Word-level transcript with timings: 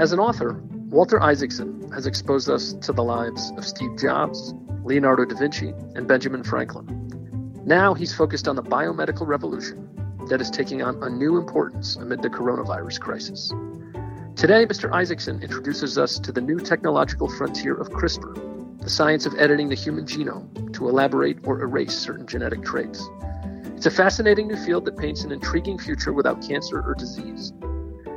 As 0.00 0.14
an 0.14 0.18
author, 0.18 0.58
Walter 0.88 1.22
Isaacson 1.22 1.92
has 1.92 2.06
exposed 2.06 2.48
us 2.48 2.72
to 2.72 2.90
the 2.90 3.04
lives 3.04 3.52
of 3.58 3.66
Steve 3.66 3.98
Jobs, 3.98 4.54
Leonardo 4.82 5.26
da 5.26 5.36
Vinci, 5.36 5.74
and 5.94 6.08
Benjamin 6.08 6.42
Franklin. 6.42 6.86
Now 7.66 7.92
he's 7.92 8.14
focused 8.14 8.48
on 8.48 8.56
the 8.56 8.62
biomedical 8.62 9.26
revolution 9.26 9.86
that 10.30 10.40
is 10.40 10.50
taking 10.50 10.80
on 10.80 11.02
a 11.02 11.10
new 11.10 11.36
importance 11.36 11.96
amid 11.96 12.22
the 12.22 12.30
coronavirus 12.30 12.98
crisis. 12.98 13.52
Today, 14.36 14.64
Mr. 14.64 14.90
Isaacson 14.90 15.42
introduces 15.42 15.98
us 15.98 16.18
to 16.20 16.32
the 16.32 16.40
new 16.40 16.58
technological 16.58 17.28
frontier 17.28 17.74
of 17.74 17.90
CRISPR, 17.90 18.80
the 18.80 18.88
science 18.88 19.26
of 19.26 19.34
editing 19.38 19.68
the 19.68 19.74
human 19.74 20.06
genome 20.06 20.72
to 20.72 20.88
elaborate 20.88 21.40
or 21.44 21.60
erase 21.60 21.92
certain 21.94 22.26
genetic 22.26 22.64
traits. 22.64 23.06
It's 23.76 23.84
a 23.84 23.90
fascinating 23.90 24.48
new 24.48 24.56
field 24.56 24.86
that 24.86 24.96
paints 24.96 25.24
an 25.24 25.30
intriguing 25.30 25.78
future 25.78 26.14
without 26.14 26.40
cancer 26.40 26.80
or 26.80 26.94
disease. 26.94 27.52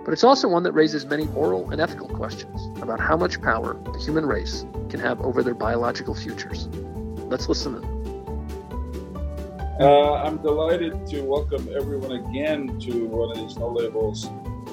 But 0.04 0.12
it's 0.12 0.24
also 0.24 0.48
one 0.48 0.64
that 0.64 0.74
raises 0.74 1.06
many 1.06 1.26
moral 1.26 1.72
and 1.72 1.80
ethical 1.80 2.10
questions 2.10 2.68
about 2.82 3.00
how 3.00 3.16
much 3.16 3.42
power 3.42 3.80
the 3.94 4.00
human 4.00 4.26
race 4.26 4.66
can 4.90 5.00
have 5.00 5.22
over 5.22 5.42
their 5.44 5.54
biological 5.54 6.14
futures. 6.14 6.68
Let's 7.30 7.48
listen 7.48 7.76
in. 7.76 7.94
Uh, 9.80 10.14
I'm 10.24 10.38
delighted 10.42 11.08
to 11.08 11.22
welcome 11.22 11.68
everyone 11.76 12.12
again 12.12 12.80
to 12.82 13.06
one 13.08 13.32
of 13.32 13.38
these 13.38 13.58
no 13.58 13.70
labels 13.70 14.28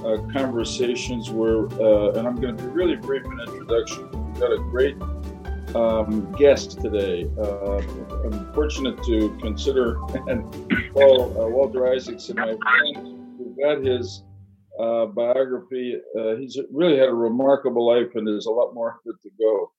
uh, 0.05 0.19
conversations 0.33 1.31
where, 1.31 1.67
uh, 1.81 2.13
and 2.13 2.27
I'm 2.27 2.37
going 2.37 2.57
to 2.57 2.63
be 2.63 2.69
really 2.69 2.97
brief 2.97 3.25
in 3.25 3.41
introduction. 3.41 4.11
We've 4.11 4.41
got 4.41 4.53
a 4.53 4.59
great 4.59 4.97
um, 5.75 6.31
guest 6.33 6.81
today. 6.81 7.31
Uh, 7.39 7.79
I'm 8.25 8.53
fortunate 8.53 9.03
to 9.05 9.37
consider 9.41 9.97
and 10.29 10.45
call 10.93 11.41
uh, 11.41 11.49
Walter 11.49 11.87
Isaacson 11.93 12.37
my 12.37 12.57
friend. 12.57 13.39
We've 13.39 13.57
got 13.59 13.85
his 13.85 14.25
uh, 14.81 15.07
biography. 15.07 15.97
Uh, 16.19 16.37
he's 16.37 16.59
really 16.73 16.99
had 16.99 17.09
a 17.09 17.15
remarkable 17.15 17.87
life, 17.87 18.15
and 18.15 18.27
there's 18.27 18.47
a 18.47 18.51
lot 18.51 18.75
more 18.75 18.91
of 18.91 18.97
it 19.05 19.17
to 19.23 19.31
go. 19.39 19.71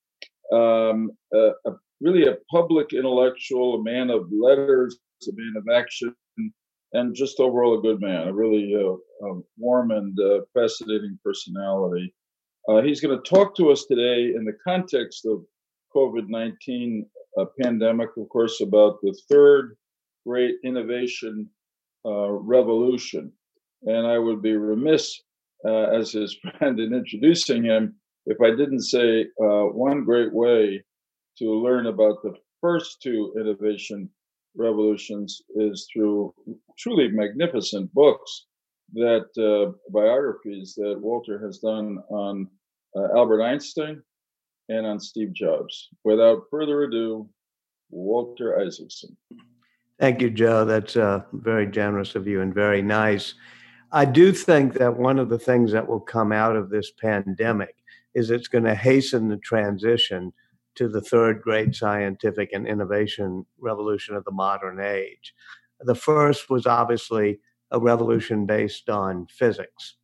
Um, 0.56 1.12
uh, 1.34 1.54
a, 1.66 1.76
really 2.02 2.28
a 2.28 2.38
public 2.52 2.94
intellectual, 2.94 3.76
a 3.76 3.84
man 3.84 4.10
of 4.10 4.30
letters, 4.32 4.98
a 5.28 5.32
man 5.34 5.54
of 5.58 5.68
action, 5.74 6.16
and 6.94 7.16
just 7.16 7.40
overall 7.40 7.80
a 7.80 7.82
good 7.82 8.02
man, 8.02 8.28
a 8.28 8.34
really 8.34 8.76
uh, 8.76 9.34
warm 9.58 9.92
and 9.92 10.20
uh, 10.20 10.42
fascinating 10.54 11.18
personality. 11.24 12.14
Uh, 12.68 12.82
he's 12.82 13.02
going 13.02 13.18
to 13.18 13.30
talk 13.30 13.56
to 13.56 13.72
us 13.72 13.86
today 13.86 14.34
in 14.36 14.44
the 14.46 14.58
context 14.64 15.26
of 15.26 15.44
COVID 15.96 16.28
19 16.28 17.06
pandemic, 17.62 18.10
of 18.18 18.30
course, 18.30 18.62
about 18.62 19.00
the 19.02 19.18
third 19.30 19.78
great 20.26 20.56
innovation 20.64 21.50
revolution. 22.06 23.32
And 23.84 24.06
I 24.06 24.18
would 24.18 24.42
be 24.42 24.54
remiss 24.54 25.20
uh, 25.66 25.88
as 26.00 26.12
his 26.12 26.38
friend 26.58 26.80
in 26.80 26.94
introducing 26.94 27.64
him 27.64 27.96
if 28.26 28.38
I 28.42 28.52
didn't 28.52 28.82
say 28.82 29.26
uh, 29.42 29.66
one 29.66 30.04
great 30.04 30.34
way 30.34 30.84
to 31.40 31.46
learn 31.46 31.88
about 31.88 32.22
the 32.22 32.34
first 32.60 33.02
two 33.02 33.34
innovation 33.40 34.10
revolutions 34.56 35.42
is 35.56 35.88
through 35.92 36.34
truly 36.78 37.08
magnificent 37.08 37.92
books 37.94 38.46
that 38.94 39.28
uh, 39.40 39.72
biographies 39.92 40.76
that 40.76 41.00
Walter 41.00 41.40
has 41.44 41.60
done 41.60 42.00
on 42.10 42.48
uh, 42.96 43.08
Albert 43.16 43.42
Einstein 43.42 44.02
and 44.70 44.86
on 44.86 45.00
Steve 45.00 45.34
Jobs. 45.34 45.90
Without 46.04 46.44
further 46.52 46.84
ado, 46.84 47.30
Walter 47.90 48.60
Isaacson. 48.60 49.16
Thank 50.00 50.22
you, 50.22 50.30
Joe. 50.30 50.66
That's 50.66 50.98
uh, 50.98 51.22
very 51.34 51.68
generous 51.68 52.16
of 52.16 52.28
you 52.28 52.42
and 52.42 52.54
very 52.54 52.82
nice. 52.82 53.36
I 53.92 54.06
do 54.06 54.32
think 54.32 54.74
that 54.76 54.98
one 54.98 55.20
of 55.20 55.30
the 55.30 55.40
things 55.40 55.74
that 55.74 55.88
will 55.88 56.00
come 56.00 56.32
out 56.32 56.56
of 56.56 56.70
this 56.70 56.92
pandemic 56.92 57.76
is 58.14 58.32
it's 58.32 58.48
going 58.48 58.64
to 58.64 58.76
hasten 58.76 59.28
the 59.28 59.38
transition 59.38 60.32
to 60.76 60.88
the 60.88 61.02
third 61.02 61.42
great 61.42 61.76
scientific 61.76 62.52
and 62.54 62.66
innovation 62.66 63.46
revolution 63.60 64.16
of 64.16 64.24
the 64.24 64.32
modern 64.32 64.80
age. 64.80 65.34
The 65.82 65.96
first 65.96 66.50
was 66.50 66.66
obviously 66.66 67.40
a 67.72 67.80
revolution 67.80 68.46
based 68.46 68.90
on 68.90 69.28
physics. 69.28 69.96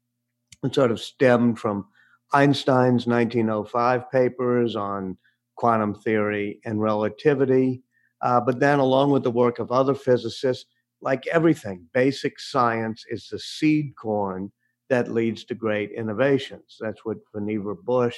It 0.64 0.76
sort 0.76 0.92
of 0.92 1.00
stemmed 1.00 1.60
from 1.60 1.86
Einstein's 2.34 3.08
1905 3.08 4.12
papers 4.12 4.76
on 4.76 5.18
quantum 5.56 5.96
theory 5.96 6.60
and 6.66 6.82
relativity. 6.82 7.84
Uh, 8.22 8.42
but 8.42 8.60
then, 8.60 8.80
along 8.80 9.12
with 9.12 9.24
the 9.24 9.32
work 9.32 9.60
of 9.60 9.72
other 9.72 9.94
physicists, 9.94 10.66
like 11.02 11.28
everything, 11.28 11.86
basic 11.94 12.40
science 12.40 13.06
is 13.10 13.28
the 13.28 13.40
seed 13.40 13.94
corn 13.96 14.52
that 14.90 15.12
leads 15.12 15.44
to 15.46 15.56
great 15.56 15.92
innovations. 15.92 16.78
That's 16.80 17.04
what 17.06 17.18
Vannevar 17.36 17.84
Bush, 17.84 18.18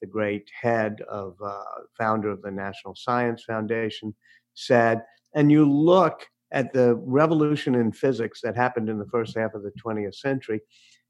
the 0.00 0.06
great 0.06 0.48
head 0.60 1.00
of 1.08 1.36
uh, 1.44 1.62
founder 1.96 2.30
of 2.30 2.42
the 2.42 2.50
National 2.50 2.94
Science 2.94 3.44
Foundation, 3.44 4.14
said. 4.54 5.02
And 5.34 5.52
you 5.52 5.70
look 5.70 6.26
at 6.52 6.72
the 6.72 6.94
revolution 6.96 7.74
in 7.74 7.92
physics 7.92 8.40
that 8.42 8.56
happened 8.56 8.88
in 8.88 8.98
the 8.98 9.06
first 9.06 9.36
half 9.36 9.54
of 9.54 9.62
the 9.62 9.72
20th 9.84 10.14
century, 10.14 10.60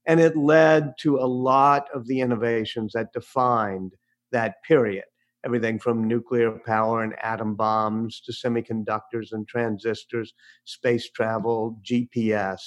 and 0.06 0.20
it 0.20 0.36
led 0.36 0.92
to 1.00 1.18
a 1.18 1.26
lot 1.26 1.88
of 1.94 2.06
the 2.06 2.20
innovations 2.20 2.92
that 2.94 3.12
defined 3.12 3.92
that 4.32 4.62
period 4.64 5.04
everything 5.46 5.78
from 5.78 6.08
nuclear 6.08 6.50
power 6.66 7.04
and 7.04 7.14
atom 7.22 7.54
bombs 7.54 8.20
to 8.20 8.32
semiconductors 8.32 9.32
and 9.32 9.46
transistors, 9.46 10.34
space 10.64 11.08
travel, 11.10 11.78
GPS, 11.88 12.58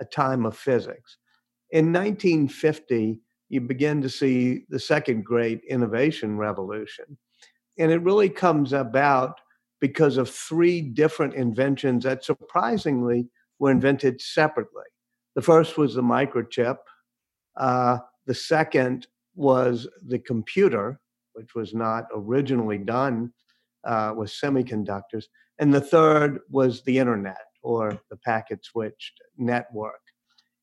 a 0.00 0.04
time 0.04 0.44
of 0.44 0.56
physics. 0.56 1.18
In 1.70 1.92
1950, 1.92 3.20
you 3.48 3.60
begin 3.60 4.02
to 4.02 4.10
see 4.10 4.64
the 4.68 4.80
second 4.80 5.24
great 5.24 5.60
innovation 5.68 6.36
revolution. 6.36 7.16
And 7.78 7.92
it 7.92 8.02
really 8.02 8.28
comes 8.28 8.72
about 8.72 9.40
because 9.80 10.16
of 10.16 10.28
three 10.28 10.80
different 10.80 11.34
inventions 11.34 12.02
that 12.04 12.24
surprisingly 12.24 13.28
were 13.60 13.70
invented 13.70 14.20
separately. 14.20 14.84
The 15.36 15.42
first 15.42 15.78
was 15.78 15.94
the 15.94 16.02
microchip, 16.02 16.78
uh, 17.56 17.98
the 18.26 18.34
second 18.34 19.06
was 19.36 19.86
the 20.04 20.18
computer, 20.18 20.98
which 21.36 21.54
was 21.54 21.74
not 21.74 22.06
originally 22.14 22.78
done 22.78 23.32
uh, 23.84 24.12
with 24.16 24.30
semiconductors. 24.30 25.24
And 25.58 25.72
the 25.72 25.80
third 25.80 26.40
was 26.50 26.82
the 26.82 26.98
internet 26.98 27.46
or 27.62 28.00
the 28.10 28.16
packet 28.16 28.64
switched 28.64 29.20
network. 29.36 30.00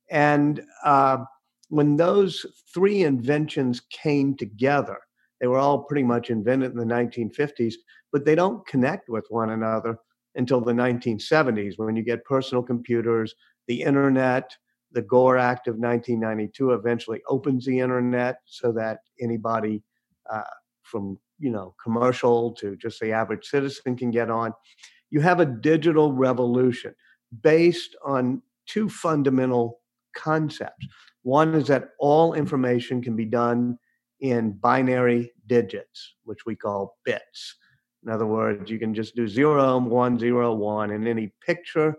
And 0.09 0.63
uh, 0.83 1.25
when 1.69 1.95
those 1.95 2.45
three 2.73 3.03
inventions 3.03 3.81
came 3.89 4.35
together, 4.35 4.97
they 5.39 5.47
were 5.47 5.57
all 5.57 5.83
pretty 5.83 6.03
much 6.03 6.29
invented 6.29 6.71
in 6.71 6.77
the 6.77 6.85
1950s, 6.85 7.73
but 8.11 8.25
they 8.25 8.35
don't 8.35 8.65
connect 8.67 9.09
with 9.09 9.25
one 9.29 9.49
another 9.49 9.97
until 10.35 10.61
the 10.61 10.71
1970s 10.71 11.73
when 11.77 11.95
you 11.95 12.03
get 12.03 12.23
personal 12.25 12.63
computers, 12.63 13.35
the 13.67 13.81
internet. 13.81 14.55
The 14.91 15.01
Gore 15.01 15.39
Act 15.39 15.67
of 15.67 15.77
1992 15.77 16.73
eventually 16.73 17.21
opens 17.27 17.65
the 17.65 17.79
internet 17.79 18.37
so 18.45 18.71
that 18.73 18.99
anybody 19.19 19.81
uh, 20.31 20.43
from 20.93 21.17
you 21.39 21.49
know 21.49 21.73
commercial 21.83 22.51
to 22.51 22.75
just 22.75 22.99
the 22.99 23.11
average 23.11 23.45
citizen 23.47 23.97
can 23.97 24.11
get 24.11 24.29
on 24.29 24.53
you 25.13 25.21
have 25.21 25.39
a 25.39 25.45
digital 25.45 26.11
revolution 26.11 26.93
based 27.41 27.95
on 28.03 28.41
two 28.65 28.89
fundamental 28.89 29.79
concepts. 30.15 30.87
One 31.21 31.53
is 31.53 31.67
that 31.67 31.89
all 31.99 32.33
information 32.33 33.01
can 33.01 33.15
be 33.15 33.25
done 33.25 33.77
in 34.21 34.53
binary 34.53 35.31
digits 35.47 36.15
which 36.23 36.45
we 36.45 36.55
call 36.55 36.97
bits. 37.05 37.55
In 38.03 38.11
other 38.11 38.25
words 38.25 38.71
you 38.71 38.79
can 38.79 38.93
just 38.93 39.15
do 39.15 39.27
zero 39.27 39.77
one 39.79 40.17
zero 40.17 40.53
one 40.53 40.91
in 40.91 41.05
any 41.07 41.31
picture 41.45 41.95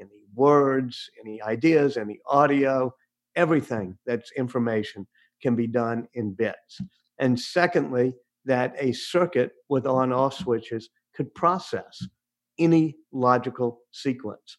any 0.00 0.22
words 0.34 1.10
any 1.22 1.42
ideas 1.42 1.96
any 1.96 2.18
audio 2.26 2.92
everything 3.36 3.98
that's 4.06 4.32
information 4.32 5.06
can 5.42 5.54
be 5.54 5.66
done 5.66 6.08
in 6.14 6.32
bits. 6.32 6.80
And 7.18 7.38
secondly 7.38 8.14
that 8.44 8.74
a 8.78 8.92
circuit 8.92 9.52
with 9.68 9.86
on 9.86 10.12
off 10.12 10.34
switches 10.34 10.90
could 11.14 11.34
process 11.34 12.06
any 12.58 12.96
logical 13.12 13.80
sequence. 13.90 14.58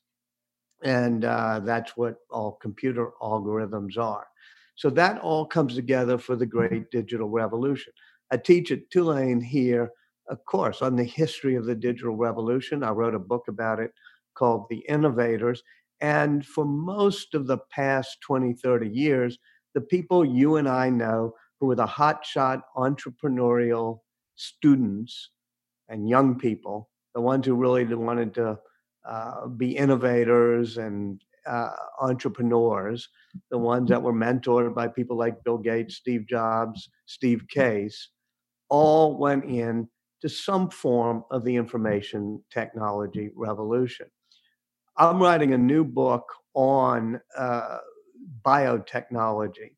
And 0.83 1.25
uh, 1.25 1.61
that's 1.63 1.95
what 1.97 2.17
all 2.29 2.53
computer 2.61 3.11
algorithms 3.21 3.97
are. 3.97 4.27
So 4.75 4.89
that 4.91 5.19
all 5.21 5.45
comes 5.45 5.75
together 5.75 6.17
for 6.17 6.35
the 6.35 6.45
great 6.45 6.91
digital 6.91 7.29
revolution. 7.29 7.93
I 8.31 8.37
teach 8.37 8.71
at 8.71 8.89
Tulane 8.89 9.41
here 9.41 9.91
a 10.29 10.35
course 10.35 10.81
on 10.81 10.95
the 10.95 11.03
history 11.03 11.55
of 11.55 11.65
the 11.65 11.75
digital 11.75 12.15
revolution. 12.15 12.83
I 12.83 12.89
wrote 12.89 13.15
a 13.15 13.19
book 13.19 13.47
about 13.47 13.79
it 13.79 13.91
called 14.33 14.65
The 14.69 14.83
Innovators. 14.89 15.63
And 16.01 16.45
for 16.45 16.65
most 16.65 17.35
of 17.35 17.47
the 17.47 17.59
past 17.71 18.17
20, 18.21 18.53
30 18.53 18.89
years, 18.89 19.37
the 19.73 19.81
people 19.81 20.25
you 20.25 20.57
and 20.57 20.67
I 20.67 20.89
know 20.89 21.33
who 21.65 21.69
were 21.69 21.75
the 21.75 21.87
hotshot 21.87 22.61
entrepreneurial 22.77 24.01
students 24.35 25.31
and 25.89 26.07
young 26.07 26.37
people, 26.37 26.91
the 27.15 27.21
ones 27.21 27.47
who 27.47 27.55
really 27.55 27.83
wanted 27.95 28.35
to 28.35 28.59
uh, 29.03 29.47
be 29.47 29.75
innovators 29.75 30.77
and 30.77 31.23
uh, 31.47 31.71
entrepreneurs, 31.99 33.09
the 33.49 33.57
ones 33.57 33.89
that 33.89 34.03
were 34.03 34.13
mentored 34.13 34.75
by 34.75 34.87
people 34.87 35.17
like 35.17 35.43
Bill 35.43 35.57
Gates, 35.57 35.95
Steve 35.95 36.27
Jobs, 36.29 36.87
Steve 37.07 37.47
Case, 37.47 38.09
all 38.69 39.17
went 39.17 39.45
in 39.45 39.87
to 40.21 40.29
some 40.29 40.69
form 40.69 41.23
of 41.31 41.43
the 41.43 41.55
information 41.55 42.43
technology 42.51 43.31
revolution. 43.35 44.05
I'm 44.97 45.19
writing 45.19 45.53
a 45.53 45.57
new 45.57 45.83
book 45.83 46.31
on 46.53 47.19
uh, 47.35 47.79
biotechnology. 48.43 49.74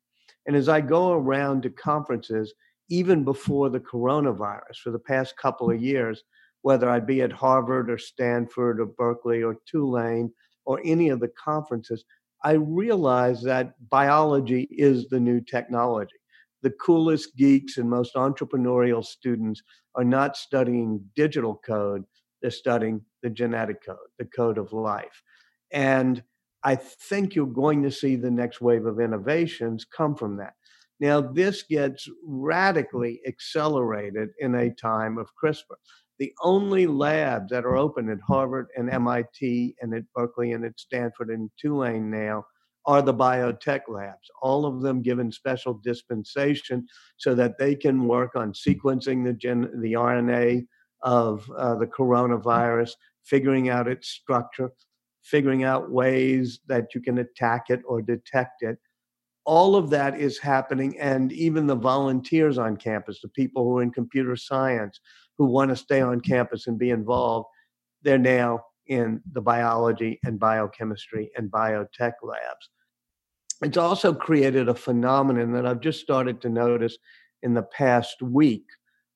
And 0.48 0.56
as 0.56 0.68
I 0.70 0.80
go 0.80 1.12
around 1.12 1.62
to 1.62 1.70
conferences, 1.70 2.54
even 2.88 3.22
before 3.22 3.68
the 3.68 3.80
coronavirus, 3.80 4.78
for 4.82 4.90
the 4.90 4.98
past 4.98 5.36
couple 5.36 5.70
of 5.70 5.80
years, 5.80 6.24
whether 6.62 6.88
I'd 6.88 7.06
be 7.06 7.20
at 7.20 7.30
Harvard 7.30 7.90
or 7.90 7.98
Stanford 7.98 8.80
or 8.80 8.86
Berkeley 8.86 9.42
or 9.42 9.56
Tulane 9.66 10.32
or 10.64 10.80
any 10.86 11.10
of 11.10 11.20
the 11.20 11.28
conferences, 11.28 12.02
I 12.42 12.52
realize 12.52 13.42
that 13.42 13.74
biology 13.90 14.66
is 14.70 15.06
the 15.08 15.20
new 15.20 15.42
technology. 15.42 16.16
The 16.62 16.70
coolest 16.70 17.36
geeks 17.36 17.76
and 17.76 17.88
most 17.88 18.14
entrepreneurial 18.14 19.04
students 19.04 19.62
are 19.96 20.04
not 20.04 20.34
studying 20.34 21.04
digital 21.14 21.56
code, 21.56 22.04
they're 22.40 22.50
studying 22.50 23.02
the 23.22 23.28
genetic 23.28 23.84
code, 23.84 23.98
the 24.18 24.24
code 24.24 24.56
of 24.56 24.72
life. 24.72 25.22
And 25.72 26.22
I 26.64 26.74
think 26.76 27.34
you're 27.34 27.46
going 27.46 27.82
to 27.84 27.90
see 27.90 28.16
the 28.16 28.30
next 28.30 28.60
wave 28.60 28.86
of 28.86 29.00
innovations 29.00 29.84
come 29.84 30.14
from 30.14 30.36
that. 30.38 30.54
Now, 31.00 31.20
this 31.20 31.62
gets 31.62 32.08
radically 32.24 33.20
accelerated 33.26 34.30
in 34.40 34.54
a 34.56 34.70
time 34.70 35.18
of 35.18 35.30
CRISPR. 35.40 35.76
The 36.18 36.32
only 36.42 36.88
labs 36.88 37.50
that 37.50 37.64
are 37.64 37.76
open 37.76 38.10
at 38.10 38.20
Harvard 38.20 38.66
and 38.76 38.90
MIT 38.90 39.76
and 39.80 39.94
at 39.94 40.12
Berkeley 40.12 40.52
and 40.52 40.64
at 40.64 40.80
Stanford 40.80 41.30
and 41.30 41.48
Tulane 41.56 42.10
now 42.10 42.44
are 42.86 43.02
the 43.02 43.14
biotech 43.14 43.82
labs, 43.88 44.30
all 44.42 44.66
of 44.66 44.80
them 44.80 45.02
given 45.02 45.30
special 45.30 45.74
dispensation 45.74 46.86
so 47.18 47.34
that 47.34 47.58
they 47.58 47.76
can 47.76 48.08
work 48.08 48.34
on 48.34 48.52
sequencing 48.52 49.24
the, 49.24 49.32
gen- 49.32 49.70
the 49.80 49.92
RNA 49.92 50.66
of 51.02 51.48
uh, 51.56 51.76
the 51.76 51.86
coronavirus, 51.86 52.92
figuring 53.22 53.68
out 53.68 53.86
its 53.86 54.08
structure, 54.08 54.72
figuring 55.30 55.64
out 55.64 55.90
ways 55.90 56.60
that 56.66 56.94
you 56.94 57.00
can 57.00 57.18
attack 57.18 57.66
it 57.68 57.80
or 57.86 58.00
detect 58.02 58.62
it. 58.62 58.78
All 59.44 59.76
of 59.76 59.90
that 59.90 60.18
is 60.18 60.38
happening, 60.38 60.98
and 60.98 61.32
even 61.32 61.66
the 61.66 61.74
volunteers 61.74 62.58
on 62.58 62.76
campus, 62.76 63.20
the 63.22 63.28
people 63.28 63.64
who 63.64 63.78
are 63.78 63.82
in 63.82 63.90
computer 63.90 64.36
science 64.36 65.00
who 65.38 65.46
want 65.46 65.70
to 65.70 65.76
stay 65.76 66.00
on 66.00 66.20
campus 66.20 66.66
and 66.66 66.78
be 66.78 66.90
involved, 66.90 67.46
they're 68.02 68.18
now 68.18 68.60
in 68.86 69.20
the 69.32 69.40
biology 69.40 70.18
and 70.24 70.38
biochemistry 70.38 71.30
and 71.36 71.50
biotech 71.50 72.14
labs. 72.22 72.70
It's 73.62 73.76
also 73.76 74.14
created 74.14 74.68
a 74.68 74.74
phenomenon 74.74 75.52
that 75.52 75.66
I've 75.66 75.80
just 75.80 76.00
started 76.00 76.40
to 76.42 76.48
notice 76.48 76.96
in 77.42 77.54
the 77.54 77.62
past 77.62 78.22
week, 78.22 78.64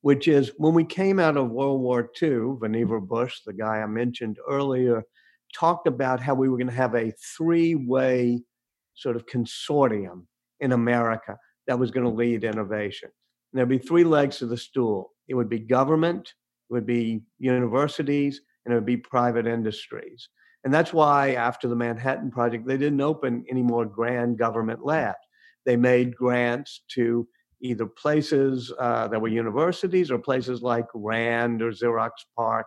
which 0.01 0.29
is 0.29 0.53
when 0.57 0.75
we 0.75 0.85
came 0.85 1.19
out 1.19 1.37
of 1.37 1.51
World 1.51 1.81
War 1.81 2.11
II, 2.21 2.59
Vannevar 2.61 3.07
Bush, 3.07 3.41
the 3.47 3.53
guy 3.53 3.81
I 3.81 3.87
mentioned 3.87 4.39
earlier, 4.49 5.05
talked 5.53 5.87
about 5.87 6.21
how 6.21 6.35
we 6.35 6.49
were 6.49 6.57
going 6.57 6.67
to 6.69 6.73
have 6.73 6.95
a 6.95 7.13
three 7.37 7.75
way 7.75 8.43
sort 8.95 9.17
of 9.17 9.27
consortium 9.27 10.27
in 10.61 10.73
America 10.73 11.37
that 11.67 11.79
was 11.79 11.91
going 11.91 12.05
to 12.05 12.13
lead 12.13 12.45
innovation. 12.45 13.11
And 13.53 13.59
there'd 13.59 13.69
be 13.69 13.79
three 13.79 14.05
legs 14.05 14.39
to 14.39 14.47
the 14.47 14.57
stool 14.57 15.13
it 15.29 15.35
would 15.35 15.49
be 15.49 15.61
government, 15.61 16.35
it 16.69 16.73
would 16.73 16.87
be 16.87 17.23
universities, 17.39 18.41
and 18.65 18.73
it 18.73 18.77
would 18.77 18.87
be 18.87 18.97
private 18.97 19.47
industries. 19.47 20.29
And 20.65 20.73
that's 20.73 20.93
why, 20.93 21.35
after 21.35 21.69
the 21.69 21.77
Manhattan 21.77 22.31
Project, 22.31 22.67
they 22.67 22.77
didn't 22.77 23.01
open 23.01 23.45
any 23.51 23.63
more 23.63 23.85
grand 23.85 24.39
government 24.39 24.85
labs. 24.85 25.19
They 25.65 25.77
made 25.77 26.17
grants 26.17 26.83
to 26.95 27.27
either 27.61 27.87
places 27.87 28.73
uh, 28.79 29.09
that 29.09 29.21
were 29.21 29.29
universities 29.29 30.11
or 30.11 30.19
places 30.19 30.63
like 30.63 30.87
RAND 30.95 31.63
or 31.63 31.71
Xerox 31.71 32.11
PARC 32.37 32.67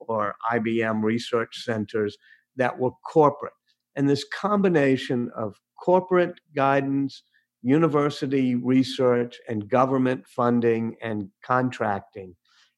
or 0.00 0.34
IBM 0.52 1.02
research 1.02 1.64
centers 1.64 2.16
that 2.56 2.78
were 2.78 2.90
corporate. 3.04 3.52
And 3.96 4.08
this 4.08 4.24
combination 4.24 5.30
of 5.36 5.56
corporate 5.82 6.40
guidance, 6.54 7.22
university 7.62 8.54
research, 8.54 9.38
and 9.48 9.68
government 9.68 10.26
funding 10.26 10.96
and 11.02 11.28
contracting 11.44 12.36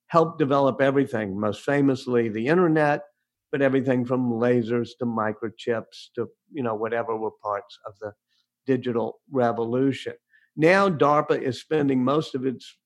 helped 0.09 0.39
develop 0.39 0.81
everything, 0.81 1.39
most 1.39 1.63
famously 1.63 2.29
the 2.29 2.47
internet, 2.47 3.03
but 3.51 3.63
everything 3.63 4.05
from 4.05 4.33
lasers 4.33 4.91
to 4.99 5.05
microchips 5.05 6.09
to 6.15 6.29
you 6.53 6.63
know 6.63 6.75
whatever 6.75 7.17
were 7.17 7.31
parts 7.43 7.79
of 7.87 7.93
the 8.01 8.13
digital 8.67 9.21
revolution. 9.31 10.15
Now 10.57 10.89
DARPA 10.89 11.41
is 11.41 11.61
spending 11.61 12.03
most 12.03 12.35
of 12.35 12.47
its 12.47 12.77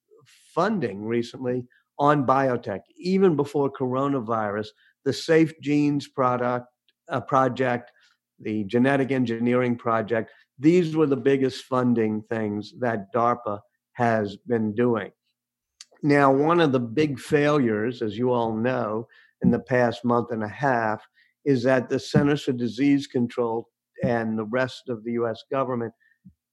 funding 0.55 1.05
recently 1.05 1.65
on 1.99 2.27
biotech. 2.27 2.81
Even 2.99 3.37
before 3.37 3.71
coronavirus, 3.71 4.69
the 5.05 5.13
Safe 5.13 5.53
Genes 5.61 6.09
product 6.09 6.67
uh, 7.09 7.21
project, 7.21 7.93
the 8.41 8.65
genetic 8.65 9.13
engineering 9.13 9.77
project, 9.77 10.31
these 10.59 10.97
were 10.97 11.07
the 11.07 11.17
biggest 11.17 11.65
funding 11.65 12.23
things 12.29 12.75
that 12.81 13.13
DARPA 13.15 13.61
has 13.93 14.37
been 14.47 14.75
doing. 14.75 15.11
Now, 16.03 16.31
one 16.33 16.61
of 16.61 16.73
the 16.73 16.81
big 16.81 17.19
failures, 17.19 18.03
as 18.03 18.19
you 18.19 18.31
all 18.31 18.55
know, 18.55 19.07
in 19.43 19.51
the 19.51 19.59
past 19.59 20.05
month 20.05 20.31
and 20.31 20.43
a 20.43 20.49
half 20.49 21.07
is 21.45 21.63
that 21.63 21.89
the 21.89 21.99
Centers 21.99 22.43
for 22.43 22.53
Disease 22.53 23.07
Control 23.07 23.69
and 24.03 24.39
the 24.39 24.45
rest 24.45 24.89
of 24.89 25.05
the 25.05 25.13
US 25.13 25.45
government 25.51 25.93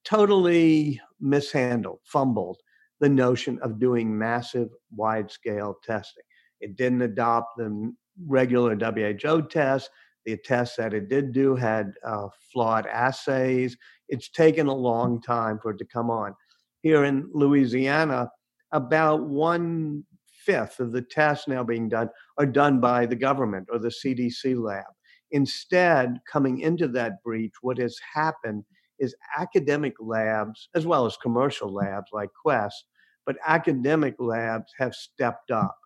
totally 0.05 0.99
mishandled, 1.19 1.99
fumbled 2.03 2.57
the 3.03 3.09
notion 3.09 3.59
of 3.61 3.79
doing 3.81 4.17
massive 4.17 4.69
wide 4.95 5.29
scale 5.29 5.75
testing. 5.83 6.23
It 6.61 6.77
didn't 6.77 7.01
adopt 7.01 7.57
the 7.57 7.93
regular 8.25 8.77
WHO 8.77 9.41
test. 9.49 9.89
The 10.25 10.37
tests 10.37 10.77
that 10.77 10.93
it 10.93 11.09
did 11.09 11.33
do 11.33 11.53
had 11.53 11.91
uh, 12.07 12.29
flawed 12.53 12.87
assays. 12.87 13.75
It's 14.07 14.29
taken 14.29 14.67
a 14.67 14.73
long 14.73 15.21
time 15.21 15.59
for 15.61 15.71
it 15.71 15.79
to 15.79 15.85
come 15.85 16.09
on. 16.09 16.33
Here 16.81 17.03
in 17.03 17.29
Louisiana, 17.33 18.31
about 18.71 19.23
one 19.23 20.05
fifth 20.45 20.79
of 20.79 20.93
the 20.93 21.01
tests 21.01 21.45
now 21.45 21.61
being 21.61 21.89
done 21.89 22.09
are 22.37 22.45
done 22.45 22.79
by 22.79 23.05
the 23.05 23.17
government 23.17 23.67
or 23.69 23.79
the 23.79 23.89
CDC 23.89 24.57
lab. 24.57 24.85
Instead, 25.31 26.21
coming 26.31 26.61
into 26.61 26.87
that 26.87 27.21
breach, 27.21 27.55
what 27.61 27.79
has 27.79 27.97
happened 28.13 28.63
is 28.97 29.13
academic 29.37 29.95
labs, 29.99 30.69
as 30.73 30.85
well 30.85 31.05
as 31.05 31.17
commercial 31.17 31.73
labs 31.73 32.07
like 32.13 32.29
Quest, 32.41 32.85
but 33.25 33.37
academic 33.45 34.15
labs 34.19 34.71
have 34.77 34.93
stepped 34.93 35.51
up. 35.51 35.77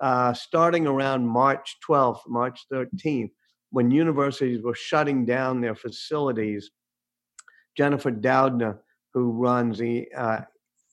Uh, 0.00 0.32
starting 0.32 0.86
around 0.86 1.26
March 1.26 1.76
12th, 1.86 2.20
March 2.26 2.60
13th, 2.72 3.30
when 3.70 3.90
universities 3.90 4.62
were 4.62 4.74
shutting 4.74 5.26
down 5.26 5.60
their 5.60 5.74
facilities, 5.74 6.70
Jennifer 7.76 8.10
Doudna, 8.10 8.78
who 9.12 9.32
runs 9.32 9.78
the 9.78 10.08
uh, 10.16 10.40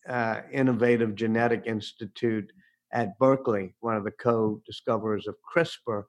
uh, 0.07 0.41
Innovative 0.51 1.15
Genetic 1.15 1.63
Institute 1.65 2.51
at 2.91 3.17
Berkeley, 3.17 3.73
one 3.79 3.95
of 3.95 4.03
the 4.03 4.11
co 4.11 4.61
discoverers 4.65 5.27
of 5.27 5.35
CRISPR, 5.55 6.03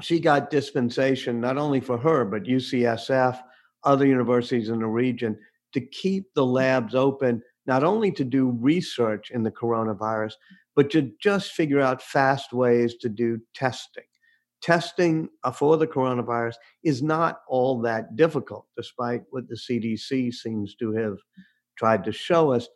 she 0.00 0.20
got 0.20 0.50
dispensation 0.50 1.40
not 1.40 1.58
only 1.58 1.80
for 1.80 1.98
her, 1.98 2.24
but 2.24 2.44
UCSF, 2.44 3.40
other 3.84 4.06
universities 4.06 4.68
in 4.68 4.78
the 4.80 4.86
region 4.86 5.38
to 5.74 5.80
keep 5.80 6.32
the 6.34 6.44
labs 6.44 6.94
open 6.94 7.42
not 7.66 7.84
only 7.84 8.10
to 8.12 8.24
do 8.24 8.50
research 8.60 9.30
in 9.30 9.42
the 9.42 9.50
coronavirus, 9.50 10.32
but 10.74 10.90
to 10.90 11.12
just 11.20 11.52
figure 11.52 11.80
out 11.80 12.02
fast 12.02 12.52
ways 12.52 12.96
to 12.96 13.08
do 13.08 13.38
testing. 13.54 14.04
Testing 14.62 15.28
uh, 15.42 15.50
for 15.50 15.76
the 15.76 15.86
coronavirus 15.86 16.54
is 16.84 17.02
not 17.02 17.40
all 17.48 17.80
that 17.82 18.16
difficult, 18.16 18.66
despite 18.76 19.22
what 19.30 19.48
the 19.48 19.56
CDC 19.56 20.32
seems 20.32 20.74
to 20.76 20.92
have 20.92 21.18
tried 21.76 22.04
to 22.04 22.12
show 22.12 22.52
us. 22.52 22.68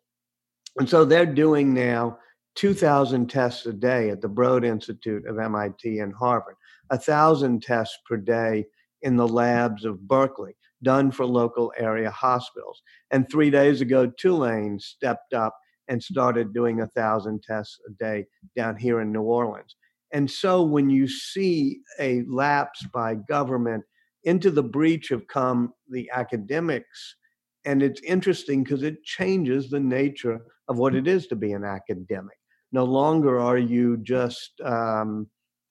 And 0.78 0.88
so 0.88 1.04
they're 1.04 1.26
doing 1.26 1.72
now 1.72 2.18
2,000 2.56 3.28
tests 3.28 3.66
a 3.66 3.72
day 3.72 4.10
at 4.10 4.20
the 4.20 4.28
Broad 4.28 4.64
Institute 4.64 5.26
of 5.26 5.38
MIT 5.38 6.00
and 6.00 6.12
Harvard, 6.12 6.56
1,000 6.88 7.62
tests 7.62 7.96
per 8.08 8.16
day 8.16 8.66
in 9.02 9.16
the 9.16 9.28
labs 9.28 9.84
of 9.84 10.06
Berkeley 10.08 10.56
done 10.86 11.10
for 11.10 11.26
local 11.26 11.72
area 11.76 12.10
hospitals. 12.10 12.80
And 13.10 13.28
three 13.28 13.50
days 13.50 13.80
ago, 13.80 14.06
Tulane 14.06 14.78
stepped 14.78 15.34
up 15.34 15.54
and 15.88 16.00
started 16.00 16.54
doing 16.54 16.80
a 16.80 16.86
thousand 16.86 17.42
tests 17.42 17.76
a 17.88 17.92
day 18.04 18.26
down 18.54 18.76
here 18.76 19.00
in 19.00 19.10
New 19.12 19.22
Orleans. 19.22 19.74
And 20.12 20.30
so 20.30 20.62
when 20.62 20.88
you 20.88 21.08
see 21.08 21.80
a 21.98 22.22
lapse 22.28 22.86
by 22.94 23.16
government 23.16 23.82
into 24.22 24.50
the 24.52 24.62
breach 24.62 25.08
have 25.08 25.26
come 25.26 25.72
the 25.90 26.08
academics, 26.14 27.16
and 27.64 27.82
it's 27.82 28.00
interesting 28.02 28.62
because 28.62 28.84
it 28.84 29.02
changes 29.02 29.68
the 29.68 29.80
nature 29.80 30.38
of 30.68 30.78
what 30.78 30.94
it 30.94 31.08
is 31.08 31.26
to 31.26 31.36
be 31.36 31.52
an 31.52 31.64
academic. 31.64 32.38
No 32.70 32.84
longer 32.84 33.40
are 33.40 33.58
you 33.58 33.96
just 33.98 34.52
um, 34.64 35.28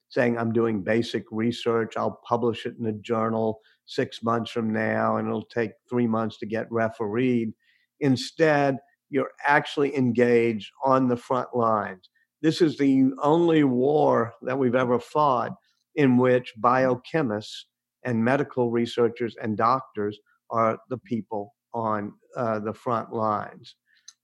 saying, 0.10 0.38
I'm 0.38 0.52
doing 0.52 0.84
basic 0.84 1.24
research, 1.32 1.94
I'll 1.96 2.20
publish 2.28 2.66
it 2.66 2.76
in 2.80 2.86
a 2.88 2.94
journal, 2.94 3.60
six 3.86 4.24
months 4.24 4.52
from 4.52 4.72
now 4.72 5.18
and 5.18 5.28
it'll 5.28 5.46
take 5.46 5.72
three 5.90 6.08
months 6.08 6.38
to 6.40 6.46
get 6.46 6.72
refereed. 6.72 7.54
Instead, 8.00 8.78
you're 9.10 9.32
actually 9.46 9.96
engaged 9.96 10.72
on 10.84 11.08
the 11.08 11.18
front 11.18 11.56
lines. 11.56 12.10
This 12.42 12.62
is 12.62 12.78
the 12.78 13.12
only 13.22 13.64
war 13.64 14.34
that 14.42 14.58
we've 14.58 14.76
ever 14.76 15.00
fought 15.00 15.54
in 15.96 16.18
which 16.18 16.54
biochemists 16.60 17.64
and 18.04 18.24
medical 18.24 18.72
researchers 18.72 19.36
and 19.42 19.58
doctors 19.58 20.18
are 20.52 20.78
the 20.90 20.98
people 20.98 21.54
on 21.74 22.14
uh, 22.36 22.60
the 22.60 22.74
front 22.74 23.14
lines. 23.14 23.76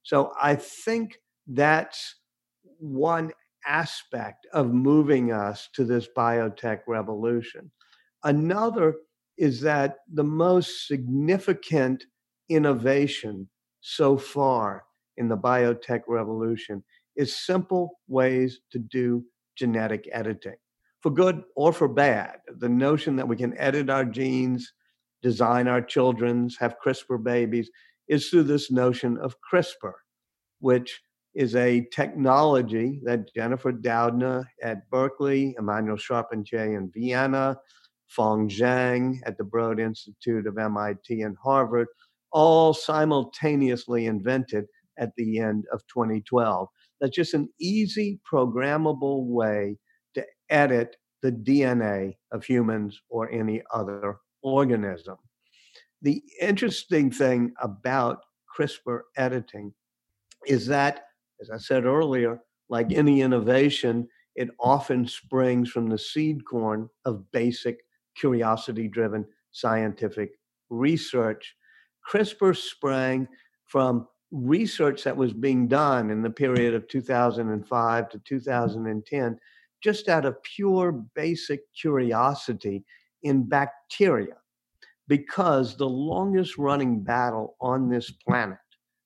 So 0.03 0.33
I 0.41 0.55
think 0.55 1.17
that's 1.47 2.15
one 2.79 3.31
aspect 3.65 4.47
of 4.53 4.73
moving 4.73 5.31
us 5.31 5.69
to 5.73 5.83
this 5.83 6.07
biotech 6.17 6.79
revolution. 6.87 7.71
Another 8.23 8.95
is 9.41 9.59
that 9.59 9.95
the 10.13 10.23
most 10.23 10.85
significant 10.87 12.05
innovation 12.47 13.49
so 13.79 14.15
far 14.15 14.83
in 15.17 15.27
the 15.27 15.35
biotech 15.35 16.01
revolution 16.07 16.83
is 17.15 17.35
simple 17.35 17.97
ways 18.07 18.59
to 18.71 18.77
do 18.77 19.25
genetic 19.57 20.07
editing 20.11 20.57
for 21.01 21.09
good 21.09 21.41
or 21.55 21.73
for 21.73 21.87
bad. 21.87 22.35
The 22.59 22.69
notion 22.69 23.15
that 23.15 23.27
we 23.27 23.35
can 23.35 23.57
edit 23.57 23.89
our 23.89 24.05
genes, 24.05 24.73
design 25.23 25.67
our 25.67 25.81
children's, 25.81 26.55
have 26.59 26.75
CRISPR 26.85 27.23
babies 27.23 27.71
is 28.07 28.29
through 28.29 28.43
this 28.43 28.69
notion 28.69 29.17
of 29.17 29.37
CRISPR, 29.51 29.93
which 30.59 31.01
is 31.33 31.55
a 31.55 31.87
technology 31.91 33.01
that 33.05 33.33
Jennifer 33.33 33.71
Doudna 33.71 34.43
at 34.61 34.87
Berkeley, 34.91 35.55
Emmanuelle 35.59 35.99
Charpentier 35.99 36.77
in 36.77 36.91
Vienna, 36.93 37.57
Feng 38.15 38.49
Zhang 38.49 39.19
at 39.25 39.37
the 39.37 39.43
Broad 39.43 39.79
Institute 39.79 40.45
of 40.45 40.57
MIT 40.57 41.21
and 41.21 41.37
Harvard 41.41 41.87
all 42.31 42.73
simultaneously 42.73 44.05
invented 44.05 44.65
at 44.97 45.11
the 45.15 45.39
end 45.39 45.65
of 45.71 45.81
2012. 45.87 46.67
That's 46.99 47.15
just 47.15 47.33
an 47.33 47.49
easy, 47.59 48.19
programmable 48.29 49.25
way 49.25 49.77
to 50.15 50.25
edit 50.49 50.97
the 51.21 51.31
DNA 51.31 52.15
of 52.31 52.43
humans 52.43 52.99
or 53.09 53.29
any 53.31 53.61
other 53.73 54.17
organism. 54.41 55.17
The 56.01 56.21
interesting 56.41 57.11
thing 57.11 57.53
about 57.61 58.23
CRISPR 58.57 59.01
editing 59.17 59.73
is 60.47 60.65
that, 60.67 61.05
as 61.39 61.49
I 61.49 61.57
said 61.57 61.85
earlier, 61.85 62.39
like 62.69 62.91
any 62.91 63.21
innovation, 63.21 64.07
it 64.35 64.49
often 64.59 65.07
springs 65.07 65.69
from 65.69 65.87
the 65.87 65.97
seed 65.97 66.43
corn 66.45 66.89
of 67.05 67.31
basic 67.31 67.79
curiosity 68.15 68.87
driven 68.87 69.25
scientific 69.51 70.31
research. 70.69 71.55
CRISPR 72.09 72.55
sprang 72.55 73.27
from 73.65 74.07
research 74.31 75.03
that 75.03 75.15
was 75.15 75.33
being 75.33 75.67
done 75.67 76.09
in 76.09 76.21
the 76.21 76.29
period 76.29 76.73
of 76.73 76.87
2005 76.87 78.09
to 78.09 78.19
2010 78.19 79.39
just 79.83 80.07
out 80.07 80.25
of 80.25 80.41
pure 80.43 80.91
basic 81.15 81.61
curiosity 81.73 82.85
in 83.23 83.43
bacteria 83.43 84.35
because 85.07 85.75
the 85.75 85.89
longest 85.89 86.57
running 86.57 87.03
battle 87.03 87.55
on 87.59 87.89
this 87.89 88.09
planet 88.09 88.57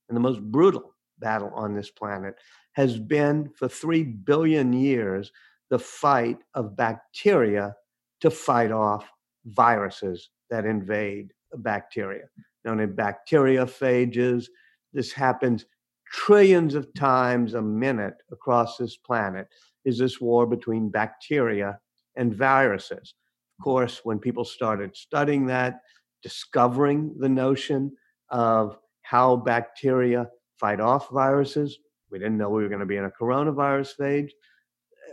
and 0.09 0.15
the 0.15 0.21
most 0.21 0.41
brutal 0.41 0.93
battle 1.19 1.51
on 1.55 1.73
this 1.73 1.89
planet 1.89 2.35
has 2.73 2.99
been 2.99 3.49
for 3.57 3.67
3 3.67 4.03
billion 4.03 4.73
years 4.73 5.31
the 5.71 5.79
fight 5.79 6.37
of 6.53 6.75
bacteria 6.75 7.75
to 8.25 8.31
fight 8.31 8.71
off 8.71 9.09
viruses 9.45 10.29
that 10.49 10.65
invade 10.65 11.31
bacteria 11.57 12.25
known 12.65 12.79
as 12.79 12.89
bacteriophages 12.89 14.47
this 14.93 15.11
happens 15.11 15.65
trillions 16.11 16.75
of 16.75 16.91
times 16.93 17.53
a 17.53 17.61
minute 17.61 18.15
across 18.31 18.77
this 18.77 18.97
planet 18.97 19.47
is 19.83 19.97
this 19.97 20.19
war 20.19 20.45
between 20.45 20.89
bacteria 20.89 21.79
and 22.15 22.35
viruses. 22.35 22.91
Of 22.91 22.97
mm-hmm. 22.97 23.63
course, 23.63 24.01
when 24.03 24.19
people 24.19 24.45
started 24.45 24.95
studying 24.95 25.45
that, 25.47 25.81
discovering 26.23 27.13
the 27.19 27.29
notion 27.29 27.91
of 28.29 28.77
how 29.01 29.35
bacteria 29.35 30.29
fight 30.59 30.79
off 30.79 31.09
viruses, 31.11 31.77
we 32.09 32.19
didn't 32.19 32.37
know 32.37 32.49
we 32.49 32.63
were 32.63 32.69
going 32.69 32.79
to 32.79 32.85
be 32.85 32.97
in 32.97 33.05
a 33.05 33.11
coronavirus 33.11 33.95
phase. 33.95 34.31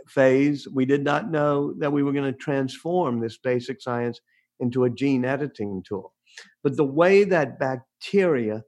Phase. 0.07 0.67
We 0.67 0.85
did 0.85 1.03
not 1.03 1.31
know 1.31 1.73
that 1.79 1.91
we 1.91 2.03
were 2.03 2.13
going 2.13 2.31
to 2.31 2.37
transform 2.37 3.19
this 3.19 3.37
basic 3.37 3.81
science 3.81 4.19
into 4.59 4.83
a 4.83 4.89
gene 4.89 5.25
editing 5.25 5.83
tool. 5.87 6.13
But 6.63 6.77
the 6.77 6.85
way 6.85 7.23
that 7.25 7.59
bacteria 7.59 8.63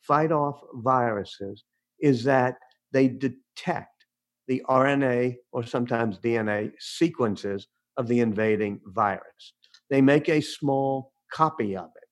fight 0.00 0.32
off 0.32 0.60
viruses 0.74 1.64
is 2.00 2.24
that 2.24 2.56
they 2.92 3.08
detect 3.08 4.06
the 4.46 4.62
RNA 4.68 5.36
or 5.52 5.64
sometimes 5.64 6.18
DNA 6.18 6.72
sequences 6.78 7.66
of 7.96 8.06
the 8.06 8.20
invading 8.20 8.80
virus. 8.86 9.54
They 9.90 10.00
make 10.00 10.28
a 10.28 10.40
small 10.40 11.12
copy 11.32 11.76
of 11.76 11.90
it. 11.96 12.08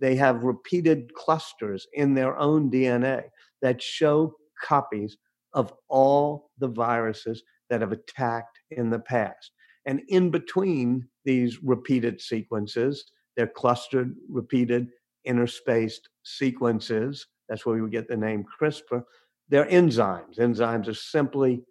They 0.00 0.14
have 0.16 0.44
repeated 0.44 1.12
clusters 1.14 1.86
in 1.94 2.14
their 2.14 2.36
own 2.36 2.70
DNA 2.70 3.24
that 3.62 3.82
show 3.82 4.34
copies 4.62 5.16
of 5.54 5.72
all 5.88 6.50
the 6.58 6.68
viruses 6.68 7.42
that 7.70 7.80
have 7.80 7.92
attacked 7.92 8.58
in 8.70 8.90
the 8.90 8.98
past. 8.98 9.52
And 9.86 10.02
in 10.08 10.30
between 10.30 11.08
these 11.24 11.62
repeated 11.62 12.20
sequences, 12.20 13.04
they're 13.36 13.46
clustered, 13.46 14.14
repeated, 14.28 14.88
interspaced 15.26 16.08
sequences 16.24 17.26
that's 17.48 17.64
where 17.64 17.82
we 17.82 17.90
get 17.90 18.08
the 18.08 18.16
name 18.16 18.44
CRISPR. 18.60 19.02
They're 19.48 19.66
enzymes. 19.66 20.38
Enzymes 20.38 20.88
are 20.88 20.94
simply 20.94 21.62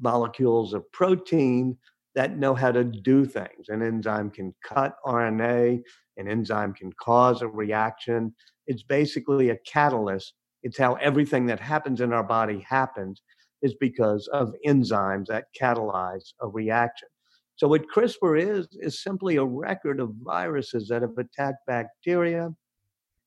molecules 0.00 0.74
of 0.74 0.90
protein 0.92 1.78
that 2.14 2.38
know 2.38 2.54
how 2.54 2.72
to 2.72 2.82
do 2.82 3.24
things. 3.24 3.68
An 3.68 3.82
enzyme 3.82 4.30
can 4.30 4.54
cut 4.64 4.96
RNA, 5.04 5.82
an 6.16 6.28
enzyme 6.28 6.74
can 6.74 6.92
cause 6.94 7.42
a 7.42 7.48
reaction. 7.48 8.34
It's 8.66 8.82
basically 8.82 9.50
a 9.50 9.58
catalyst. 9.58 10.34
It's 10.62 10.78
how 10.78 10.94
everything 10.94 11.46
that 11.46 11.60
happens 11.60 12.00
in 12.00 12.12
our 12.12 12.24
body 12.24 12.64
happens 12.68 13.22
is 13.66 13.74
because 13.74 14.28
of 14.28 14.54
enzymes 14.66 15.26
that 15.26 15.46
catalyze 15.60 16.32
a 16.40 16.48
reaction. 16.48 17.08
So 17.56 17.68
what 17.68 17.88
CRISPR 17.94 18.40
is 18.40 18.68
is 18.72 19.02
simply 19.02 19.36
a 19.36 19.44
record 19.44 19.98
of 19.98 20.14
viruses 20.22 20.88
that 20.88 21.02
have 21.02 21.18
attacked 21.18 21.66
bacteria 21.66 22.50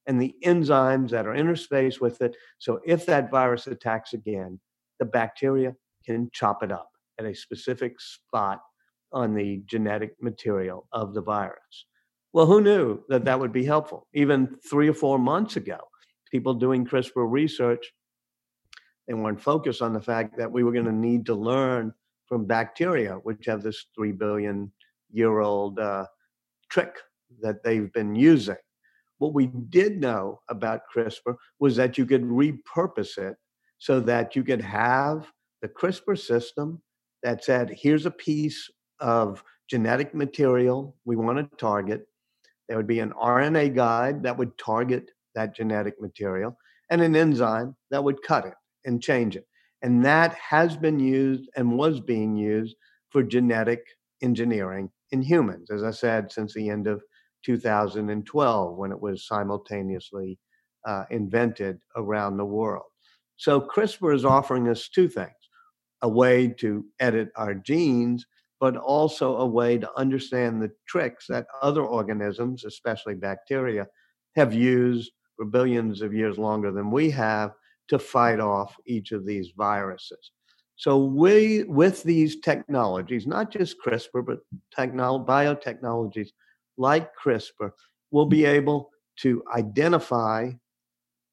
and 0.08 0.22
the 0.22 0.34
enzymes 0.44 1.10
that 1.10 1.28
are 1.28 1.36
interspaced 1.36 2.00
with 2.00 2.22
it. 2.22 2.36
So 2.58 2.80
if 2.86 3.06
that 3.08 3.30
virus 3.30 3.68
attacks 3.68 4.14
again, 4.14 4.60
the 5.00 5.06
bacteria 5.06 5.76
can 6.06 6.30
chop 6.32 6.64
it 6.64 6.72
up 6.72 6.90
at 7.20 7.26
a 7.26 7.36
specific 7.36 8.00
spot 8.00 8.62
on 9.12 9.34
the 9.34 9.62
genetic 9.66 10.16
material 10.22 10.88
of 10.92 11.14
the 11.14 11.22
virus. 11.22 11.86
Well, 12.34 12.46
who 12.46 12.62
knew 12.62 13.04
that 13.10 13.26
that 13.26 13.40
would 13.40 13.52
be 13.52 13.66
helpful? 13.66 14.08
Even 14.14 14.58
three 14.70 14.88
or 14.88 14.94
four 14.94 15.18
months 15.18 15.56
ago, 15.56 15.80
people 16.32 16.54
doing 16.54 16.86
CRISPR 16.86 17.26
research, 17.30 17.92
they 19.10 19.16
weren't 19.16 19.42
focused 19.42 19.82
on 19.82 19.92
the 19.92 20.00
fact 20.00 20.38
that 20.38 20.52
we 20.52 20.64
were 20.64 20.72
going 20.72 20.86
to 20.86 20.92
need 20.92 21.26
to 21.26 21.34
learn 21.34 21.92
from 22.28 22.46
bacteria, 22.46 23.16
which 23.24 23.48
have 23.48 23.64
this 23.64 23.88
three 23.96 24.12
billion 24.12 24.72
year 25.12 25.40
old 25.40 25.80
uh, 25.80 26.06
trick 26.70 26.96
that 27.42 27.64
they've 27.64 27.92
been 27.92 28.14
using. 28.14 28.56
What 29.18 29.34
we 29.34 29.48
did 29.48 30.00
know 30.00 30.42
about 30.48 30.82
CRISPR 30.96 31.36
was 31.60 31.76
that 31.76 31.98
you 31.98 32.06
could 32.06 32.24
repurpose 32.24 33.18
it 33.18 33.36
so 33.80 34.00
that 34.02 34.36
you 34.36 34.44
could 34.44 34.62
have 34.62 35.32
the 35.64 35.68
CRISPR 35.68 36.18
system 36.18 36.80
that 37.24 37.44
said, 37.44 37.76
here's 37.76 38.06
a 38.06 38.12
piece 38.12 38.70
of 39.00 39.44
genetic 39.68 40.14
material 40.14 40.96
we 41.04 41.16
want 41.16 41.40
to 41.40 41.58
target. 41.58 42.06
There 42.68 42.78
would 42.78 42.88
be 42.88 43.00
an 43.00 43.14
RNA 43.14 43.74
guide 43.74 44.22
that 44.22 44.38
would 44.38 44.56
target 44.60 45.10
that 45.34 45.56
genetic 45.56 46.00
material 46.00 46.56
and 46.92 47.02
an 47.02 47.16
enzyme 47.16 47.76
that 47.90 48.04
would 48.04 48.22
cut 48.22 48.46
it 48.46 48.54
and 48.86 49.02
change 49.02 49.36
it. 49.36 49.46
And 49.82 50.04
that 50.06 50.34
has 50.36 50.76
been 50.76 51.00
used 51.00 51.50
and 51.56 51.78
was 51.78 52.00
being 52.00 52.36
used 52.36 52.76
for 53.10 53.24
genetic 53.24 53.86
engineering 54.22 54.90
in 55.12 55.22
humans, 55.22 55.70
as 55.72 55.84
I 55.84 55.92
said, 55.92 56.32
since 56.32 56.54
the 56.54 56.70
end 56.70 56.88
of 56.88 57.02
2012 57.46 58.78
when 58.78 58.92
it 58.92 59.00
was 59.00 59.26
simultaneously 59.26 60.38
uh, 60.86 61.06
invented 61.10 61.80
around 61.96 62.38
the 62.38 62.46
world. 62.46 62.84
So 63.38 63.62
CRISPR 63.62 64.14
is 64.14 64.26
offering 64.26 64.68
us 64.68 64.90
two 64.90 65.08
things 65.08 65.32
a 66.02 66.10
way 66.10 66.48
to 66.48 66.86
edit 67.00 67.30
our 67.36 67.54
genes, 67.54 68.26
but 68.60 68.78
also 68.78 69.38
a 69.38 69.46
way 69.46 69.78
to 69.78 70.00
understand 70.00 70.62
the 70.62 70.72
tricks 70.88 71.26
that 71.28 71.46
other 71.62 71.84
organisms, 71.84 72.64
especially 72.64 73.16
bacteria, 73.16 73.86
have 74.36 74.54
used 74.54 75.12
for 75.36 75.46
billions 75.46 76.02
of 76.02 76.14
years 76.14 76.38
longer 76.38 76.72
than 76.72 76.92
we 76.92 77.10
have 77.10 77.52
to 77.90 78.00
fight 78.00 78.40
off 78.40 78.76
each 78.86 79.12
of 79.12 79.26
these 79.26 79.50
viruses. 79.58 80.32
So 80.76 80.98
we, 80.98 81.64
with 81.64 82.04
these 82.04 82.40
technologies, 82.40 83.28
not 83.28 83.52
just 83.52 83.76
CRISPR, 83.86 84.26
but 84.26 84.40
technolo- 84.76 85.26
biotechnologies 85.26 86.30
like 86.78 87.12
CRISPR, 87.22 87.72
will 88.12 88.26
be 88.26 88.46
able 88.46 88.90
to 89.18 89.44
identify 89.54 90.52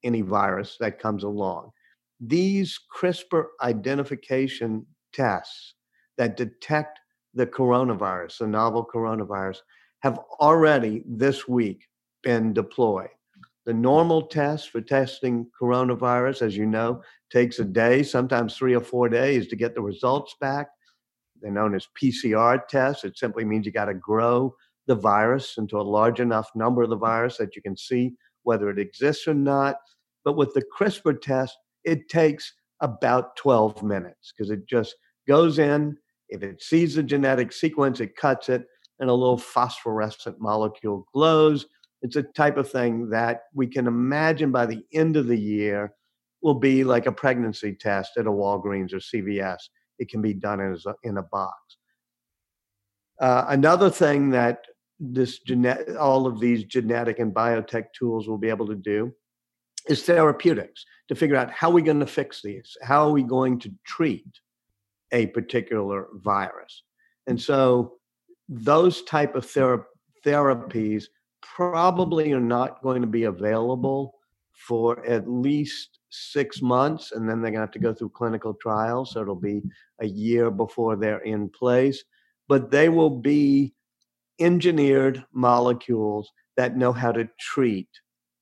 any 0.03 0.21
virus 0.21 0.75
that 0.79 0.99
comes 0.99 1.23
along. 1.23 1.71
These 2.19 2.77
CRISPR 2.93 3.45
identification 3.61 4.85
tests 5.13 5.75
that 6.17 6.35
detect 6.35 6.99
the 7.33 7.47
coronavirus, 7.47 8.39
the 8.39 8.47
novel 8.47 8.85
coronavirus, 8.93 9.59
have 10.01 10.19
already 10.39 11.03
this 11.07 11.47
week 11.47 11.87
been 12.23 12.53
deployed. 12.53 13.09
The 13.67 13.73
normal 13.73 14.21
test 14.21 14.69
for 14.69 14.79
testing 14.79 15.45
coronavirus, 15.61 16.41
as 16.41 16.55
you 16.55 16.65
know, 16.65 17.01
takes 17.29 17.59
a 17.59 17.65
day, 17.65 18.01
sometimes 18.01 18.55
three 18.55 18.73
or 18.73 18.79
four 18.79 19.09
days 19.09 19.49
to 19.49 19.57
get 19.57 19.75
the 19.75 19.81
results 19.81 20.33
back. 20.39 20.69
They're 21.41 21.51
known 21.51 21.75
as 21.75 21.85
PCR 22.01 22.65
tests. 22.69 23.03
It 23.03 23.17
simply 23.17 23.43
means 23.43 23.65
you 23.65 23.73
got 23.73 23.85
to 23.85 23.93
grow 23.93 24.55
the 24.87 24.95
virus 24.95 25.57
into 25.57 25.77
a 25.77 25.83
large 25.83 26.21
enough 26.21 26.49
number 26.55 26.81
of 26.81 26.89
the 26.89 26.95
virus 26.95 27.35
that 27.39 27.57
you 27.57 27.61
can 27.61 27.75
see 27.75 28.13
whether 28.43 28.69
it 28.69 28.79
exists 28.79 29.27
or 29.27 29.33
not. 29.33 29.75
But 30.23 30.37
with 30.37 30.53
the 30.53 30.63
CRISPR 30.79 31.21
test, 31.21 31.57
it 31.83 32.07
takes 32.07 32.53
about 32.79 33.35
12 33.35 33.83
minutes 33.83 34.31
because 34.31 34.49
it 34.49 34.65
just 34.65 34.95
goes 35.27 35.59
in. 35.59 35.97
If 36.29 36.41
it 36.41 36.63
sees 36.63 36.95
the 36.95 37.03
genetic 37.03 37.51
sequence, 37.51 37.99
it 37.99 38.15
cuts 38.15 38.47
it, 38.47 38.65
and 38.99 39.09
a 39.09 39.13
little 39.13 39.37
phosphorescent 39.37 40.39
molecule 40.39 41.05
glows. 41.13 41.65
It's 42.01 42.15
a 42.15 42.23
type 42.23 42.57
of 42.57 42.69
thing 42.69 43.09
that 43.09 43.43
we 43.53 43.67
can 43.67 43.87
imagine 43.87 44.51
by 44.51 44.65
the 44.65 44.83
end 44.93 45.17
of 45.17 45.27
the 45.27 45.39
year 45.39 45.93
will 46.41 46.53
be 46.53 46.83
like 46.83 47.07
a 47.07 47.11
pregnancy 47.11 47.73
test 47.73 48.11
at 48.17 48.27
a 48.27 48.31
Walgreens 48.31 48.93
or 48.93 48.97
CVS. 48.97 49.57
It 49.99 50.09
can 50.09 50.21
be 50.21 50.33
done 50.33 50.59
in 50.59 50.77
a, 50.85 50.93
in 51.03 51.17
a 51.17 51.23
box. 51.23 51.57
Uh, 53.19 53.45
another 53.47 53.89
thing 53.89 54.29
that 54.29 54.59
this 54.99 55.39
genetic, 55.39 55.95
all 55.99 56.27
of 56.27 56.39
these 56.39 56.63
genetic 56.63 57.19
and 57.19 57.33
biotech 57.33 57.85
tools 57.97 58.27
will 58.27 58.37
be 58.37 58.49
able 58.49 58.67
to 58.67 58.75
do 58.75 59.11
is 59.87 60.03
therapeutics 60.03 60.85
to 61.07 61.15
figure 61.15 61.35
out 61.35 61.51
how 61.51 61.69
are 61.69 61.73
we 61.73 61.81
going 61.81 61.99
to 61.99 62.07
fix 62.07 62.41
these 62.41 62.75
how 62.81 63.07
are 63.07 63.11
we 63.11 63.23
going 63.23 63.59
to 63.59 63.71
treat 63.85 64.27
a 65.11 65.27
particular 65.27 66.07
virus 66.15 66.83
and 67.27 67.39
so 67.39 67.93
those 68.49 69.03
type 69.03 69.35
of 69.35 69.45
thera- 69.45 69.85
therapies 70.25 71.05
probably 71.41 72.31
are 72.33 72.39
not 72.39 72.81
going 72.81 73.01
to 73.01 73.07
be 73.07 73.23
available 73.23 74.13
for 74.67 75.05
at 75.05 75.29
least 75.29 75.99
six 76.09 76.61
months 76.61 77.11
and 77.11 77.29
then 77.29 77.41
they're 77.41 77.51
going 77.51 77.59
to 77.59 77.65
have 77.65 77.71
to 77.71 77.79
go 77.79 77.93
through 77.93 78.09
clinical 78.09 78.53
trials 78.55 79.11
so 79.11 79.21
it'll 79.21 79.35
be 79.35 79.61
a 80.01 80.07
year 80.07 80.49
before 80.49 80.95
they're 80.95 81.19
in 81.19 81.49
place 81.49 82.03
but 82.47 82.71
they 82.71 82.89
will 82.89 83.09
be 83.09 83.73
engineered 84.39 85.23
molecules 85.33 86.31
that 86.55 86.77
know 86.77 86.91
how 86.91 87.11
to 87.11 87.27
treat 87.39 87.89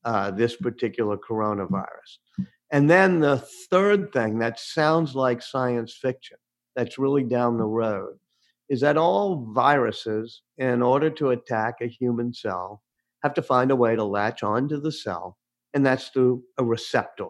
uh, 0.04 0.30
this 0.30 0.56
particular 0.56 1.16
coronavirus. 1.16 2.18
And 2.70 2.88
then 2.90 3.20
the 3.20 3.38
third 3.70 4.12
thing 4.12 4.38
that 4.38 4.58
sounds 4.58 5.14
like 5.14 5.42
science 5.42 5.94
fiction, 5.94 6.38
that's 6.74 6.98
really 6.98 7.24
down 7.24 7.58
the 7.58 7.64
road, 7.64 8.18
is 8.68 8.80
that 8.80 8.96
all 8.96 9.52
viruses, 9.52 10.42
in 10.58 10.82
order 10.82 11.10
to 11.10 11.30
attack 11.30 11.76
a 11.80 11.86
human 11.86 12.34
cell, 12.34 12.82
have 13.22 13.34
to 13.34 13.42
find 13.42 13.70
a 13.70 13.76
way 13.76 13.96
to 13.96 14.04
latch 14.04 14.42
onto 14.42 14.80
the 14.80 14.92
cell, 14.92 15.38
and 15.74 15.84
that's 15.84 16.08
through 16.08 16.42
a 16.58 16.64
receptor. 16.64 17.28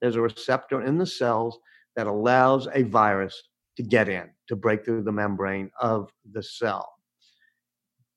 There's 0.00 0.16
a 0.16 0.20
receptor 0.20 0.82
in 0.82 0.98
the 0.98 1.06
cells 1.06 1.58
that 1.96 2.06
allows 2.06 2.68
a 2.72 2.82
virus 2.82 3.42
to 3.76 3.82
get 3.82 4.08
in, 4.08 4.30
to 4.48 4.56
break 4.56 4.84
through 4.84 5.02
the 5.02 5.12
membrane 5.12 5.70
of 5.80 6.10
the 6.32 6.42
cell 6.42 6.98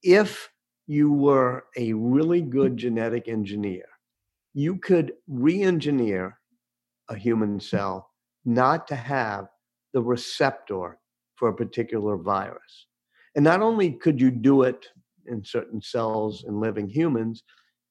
if 0.04 0.50
you 0.88 1.12
were 1.12 1.66
a 1.78 1.94
really 1.94 2.42
good 2.42 2.78
genetic 2.78 3.28
engineer, 3.28 3.86
you 4.54 4.78
could 4.78 5.13
re 5.28 5.62
engineer 5.62 6.40
a 7.10 7.16
human 7.16 7.60
cell 7.60 8.10
not 8.46 8.88
to 8.88 8.96
have 8.96 9.48
the 9.93 10.02
receptor 10.02 10.98
for 11.36 11.50
a 11.50 11.56
particular 11.56 12.17
virus. 12.17 12.88
And 13.36 13.43
not 13.43 13.62
only 13.62 13.91
could 13.91 14.19
you 14.19 14.32
do 14.32 14.63
it 14.63 14.88
in 15.27 15.43
certain 15.43 15.81
cells 15.81 16.45
in 16.47 16.60
living 16.60 16.89
humans, 16.89 17.43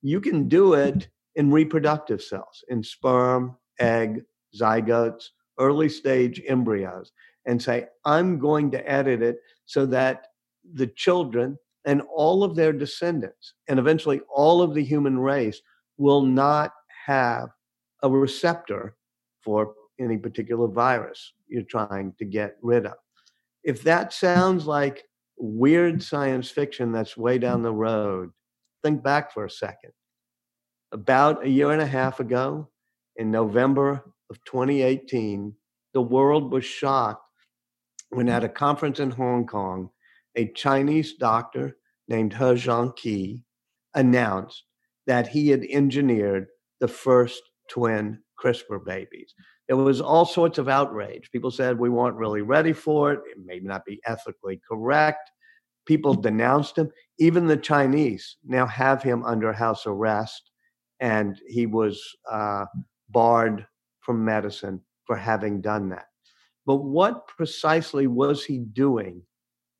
you 0.02 0.20
can 0.20 0.48
do 0.48 0.74
it 0.74 1.08
in 1.36 1.50
reproductive 1.50 2.22
cells, 2.22 2.64
in 2.68 2.82
sperm, 2.82 3.56
egg, 3.78 4.22
zygotes, 4.58 5.24
early 5.58 5.88
stage 5.88 6.42
embryos, 6.46 7.12
and 7.46 7.62
say, 7.62 7.86
I'm 8.04 8.38
going 8.38 8.70
to 8.72 8.90
edit 8.90 9.22
it 9.22 9.38
so 9.66 9.86
that 9.86 10.26
the 10.74 10.88
children 10.88 11.58
and 11.86 12.02
all 12.14 12.44
of 12.44 12.56
their 12.56 12.72
descendants, 12.72 13.54
and 13.68 13.78
eventually 13.78 14.20
all 14.34 14.60
of 14.60 14.74
the 14.74 14.84
human 14.84 15.18
race, 15.18 15.60
will 15.96 16.22
not 16.22 16.72
have 17.06 17.48
a 18.02 18.10
receptor 18.10 18.96
for 19.42 19.74
any 19.98 20.16
particular 20.16 20.66
virus 20.66 21.32
you're 21.48 21.62
trying 21.62 22.14
to 22.18 22.24
get 22.24 22.56
rid 22.62 22.86
of. 22.86 22.94
If 23.62 23.82
that 23.82 24.12
sounds 24.12 24.66
like 24.66 25.04
weird 25.40 26.02
science 26.02 26.50
fiction 26.50 26.92
that's 26.92 27.16
way 27.16 27.38
down 27.38 27.62
the 27.62 27.72
road, 27.72 28.30
think 28.82 29.02
back 29.02 29.32
for 29.32 29.44
a 29.44 29.50
second. 29.50 29.92
About 30.92 31.44
a 31.44 31.48
year 31.48 31.70
and 31.70 31.82
a 31.82 31.86
half 31.86 32.20
ago, 32.20 32.68
in 33.16 33.30
November 33.30 34.04
of 34.30 34.44
2018, 34.44 35.54
the 35.94 36.02
world 36.02 36.52
was 36.52 36.64
shocked 36.64 37.24
when 38.10 38.28
at 38.28 38.44
a 38.44 38.48
conference 38.48 39.00
in 39.00 39.10
Hong 39.10 39.46
Kong, 39.46 39.90
a 40.36 40.52
Chinese 40.52 41.14
doctor 41.14 41.76
named 42.08 42.32
He 42.32 42.38
Jiankui 42.38 43.44
announced 43.94 44.64
that 45.06 45.28
he 45.28 45.48
had 45.48 45.64
engineered 45.64 46.46
the 46.80 46.88
first 46.88 47.42
twin 47.70 48.20
CRISPR 48.42 48.84
babies. 48.84 49.34
There 49.70 49.76
was 49.76 50.00
all 50.00 50.24
sorts 50.24 50.58
of 50.58 50.68
outrage. 50.68 51.30
People 51.30 51.52
said 51.52 51.78
we 51.78 51.90
weren't 51.90 52.16
really 52.16 52.42
ready 52.42 52.72
for 52.72 53.12
it. 53.12 53.20
It 53.30 53.38
may 53.38 53.60
not 53.60 53.84
be 53.84 54.00
ethically 54.04 54.60
correct. 54.68 55.30
People 55.86 56.12
denounced 56.12 56.76
him. 56.76 56.90
Even 57.20 57.46
the 57.46 57.56
Chinese 57.56 58.36
now 58.44 58.66
have 58.66 59.00
him 59.00 59.22
under 59.24 59.52
house 59.52 59.86
arrest, 59.86 60.50
and 60.98 61.40
he 61.46 61.66
was 61.66 62.02
uh, 62.28 62.64
barred 63.10 63.64
from 64.00 64.24
medicine 64.24 64.80
for 65.04 65.14
having 65.14 65.60
done 65.60 65.88
that. 65.90 66.06
But 66.66 66.78
what 66.78 67.28
precisely 67.28 68.08
was 68.08 68.44
he 68.44 68.58
doing 68.58 69.22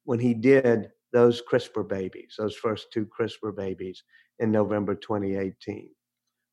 when 0.04 0.20
he 0.20 0.34
did 0.34 0.90
those 1.12 1.42
CRISPR 1.42 1.88
babies, 1.88 2.36
those 2.38 2.54
first 2.54 2.92
two 2.92 3.06
CRISPR 3.06 3.56
babies 3.56 4.04
in 4.38 4.52
November 4.52 4.94
2018? 4.94 5.90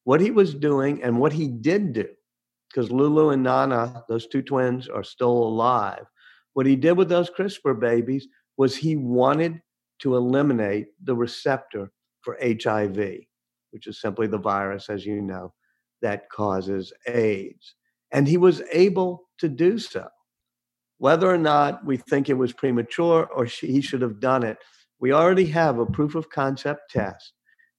What 0.05 0.21
he 0.21 0.31
was 0.31 0.55
doing 0.55 1.03
and 1.03 1.19
what 1.19 1.33
he 1.33 1.47
did 1.47 1.93
do, 1.93 2.07
because 2.69 2.91
Lulu 2.91 3.29
and 3.29 3.43
Nana, 3.43 4.03
those 4.09 4.27
two 4.27 4.41
twins, 4.41 4.87
are 4.87 5.03
still 5.03 5.31
alive. 5.31 6.05
What 6.53 6.65
he 6.65 6.75
did 6.75 6.93
with 6.93 7.09
those 7.09 7.29
CRISPR 7.29 7.79
babies 7.79 8.27
was 8.57 8.75
he 8.75 8.95
wanted 8.95 9.61
to 9.99 10.15
eliminate 10.15 10.87
the 11.03 11.15
receptor 11.15 11.91
for 12.21 12.37
HIV, 12.41 13.19
which 13.71 13.87
is 13.87 14.01
simply 14.01 14.27
the 14.27 14.37
virus, 14.37 14.89
as 14.89 15.05
you 15.05 15.21
know, 15.21 15.53
that 16.01 16.29
causes 16.29 16.91
AIDS. 17.07 17.75
And 18.11 18.27
he 18.27 18.37
was 18.37 18.61
able 18.71 19.29
to 19.39 19.49
do 19.49 19.79
so. 19.79 20.07
Whether 20.97 21.31
or 21.31 21.37
not 21.37 21.85
we 21.85 21.97
think 21.97 22.29
it 22.29 22.33
was 22.33 22.53
premature 22.53 23.27
or 23.27 23.45
he 23.45 23.81
should 23.81 24.01
have 24.01 24.19
done 24.19 24.43
it, 24.43 24.57
we 24.99 25.11
already 25.11 25.45
have 25.45 25.77
a 25.77 25.85
proof 25.85 26.15
of 26.15 26.29
concept 26.29 26.91
test 26.91 27.33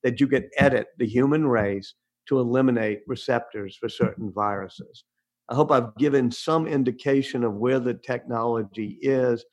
that 0.04 0.20
you 0.20 0.28
can 0.28 0.48
edit 0.56 0.86
the 0.98 1.06
human 1.06 1.46
race 1.46 1.94
to 2.28 2.38
eliminate 2.38 3.00
receptors 3.06 3.76
for 3.76 3.88
certain 3.88 4.32
viruses. 4.32 5.04
I 5.48 5.54
hope 5.54 5.72
I've 5.72 5.96
given 5.96 6.30
some 6.30 6.66
indication 6.66 7.42
of 7.42 7.54
where 7.54 7.80
the 7.80 7.94
technology 7.94 8.98
is, 9.00 9.44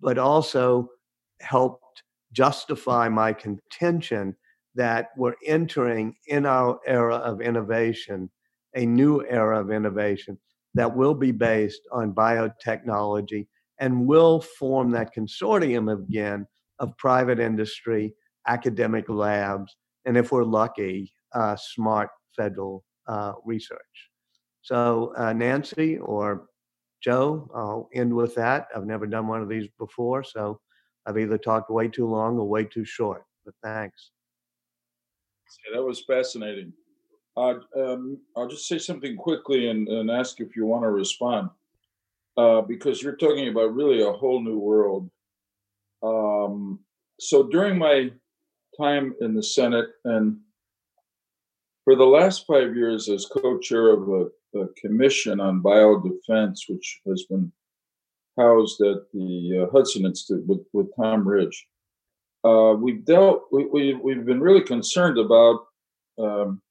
but 0.00 0.16
also 0.18 0.88
helped 1.40 2.02
justify 2.32 3.08
my 3.08 3.32
contention 3.32 4.36
that 4.76 5.08
we're 5.16 5.34
entering 5.44 6.14
in 6.28 6.46
our 6.46 6.78
era 6.86 7.16
of 7.16 7.40
innovation, 7.40 8.30
a 8.76 8.86
new 8.86 9.24
era 9.26 9.60
of 9.60 9.72
innovation 9.72 10.38
that 10.74 10.96
will 10.96 11.14
be 11.14 11.32
based 11.32 11.80
on 11.90 12.14
biotechnology 12.14 13.48
and 13.80 14.06
will 14.06 14.40
form 14.40 14.90
that 14.92 15.14
consortium 15.14 15.92
again 15.92 16.46
of 16.78 16.96
private 16.96 17.40
industry, 17.40 18.14
academic 18.46 19.08
labs, 19.08 19.74
and 20.04 20.16
if 20.16 20.30
we're 20.30 20.44
lucky, 20.44 21.12
uh, 21.34 21.56
smart 21.56 22.10
federal 22.36 22.84
uh, 23.06 23.32
research. 23.44 24.10
So, 24.62 25.12
uh, 25.16 25.32
Nancy 25.32 25.98
or 25.98 26.48
Joe, 27.02 27.50
I'll 27.54 27.88
end 27.94 28.14
with 28.14 28.34
that. 28.34 28.68
I've 28.74 28.86
never 28.86 29.06
done 29.06 29.26
one 29.26 29.40
of 29.40 29.48
these 29.48 29.68
before, 29.78 30.22
so 30.22 30.60
I've 31.06 31.18
either 31.18 31.38
talked 31.38 31.70
way 31.70 31.88
too 31.88 32.06
long 32.06 32.38
or 32.38 32.46
way 32.46 32.64
too 32.64 32.84
short, 32.84 33.24
but 33.44 33.54
thanks. 33.62 34.10
Yeah, 35.64 35.76
that 35.78 35.82
was 35.82 36.04
fascinating. 36.04 36.72
Um, 37.36 38.18
I'll 38.36 38.48
just 38.48 38.68
say 38.68 38.78
something 38.78 39.16
quickly 39.16 39.68
and, 39.68 39.88
and 39.88 40.10
ask 40.10 40.40
if 40.40 40.54
you 40.54 40.66
want 40.66 40.84
to 40.84 40.90
respond, 40.90 41.48
uh, 42.36 42.60
because 42.60 43.02
you're 43.02 43.16
talking 43.16 43.48
about 43.48 43.74
really 43.74 44.02
a 44.02 44.12
whole 44.12 44.42
new 44.42 44.58
world. 44.58 45.10
Um, 46.02 46.80
so 47.18 47.44
during 47.44 47.78
my 47.78 48.10
time 48.78 49.14
in 49.20 49.34
the 49.34 49.42
Senate 49.42 49.86
and 50.04 50.38
for 51.90 51.96
the 51.96 52.04
last 52.06 52.46
five 52.46 52.76
years 52.76 53.08
as 53.08 53.26
co-chair 53.26 53.88
of 53.88 54.08
a, 54.08 54.60
a 54.60 54.68
commission 54.80 55.40
on 55.40 55.60
biodefense, 55.60 56.68
which 56.68 57.00
has 57.04 57.24
been 57.24 57.50
housed 58.38 58.80
at 58.82 59.10
the 59.12 59.66
uh, 59.66 59.72
Hudson 59.72 60.06
Institute 60.06 60.46
with, 60.46 60.60
with 60.72 60.94
Tom 60.94 61.26
Ridge. 61.26 61.66
Uh, 62.44 62.76
we've 62.78 63.04
dealt, 63.04 63.42
we, 63.50 63.64
we, 63.64 63.94
we've 63.94 64.24
been 64.24 64.40
really 64.40 64.60
concerned 64.60 65.18
about 65.18 65.66
um, 66.16 66.62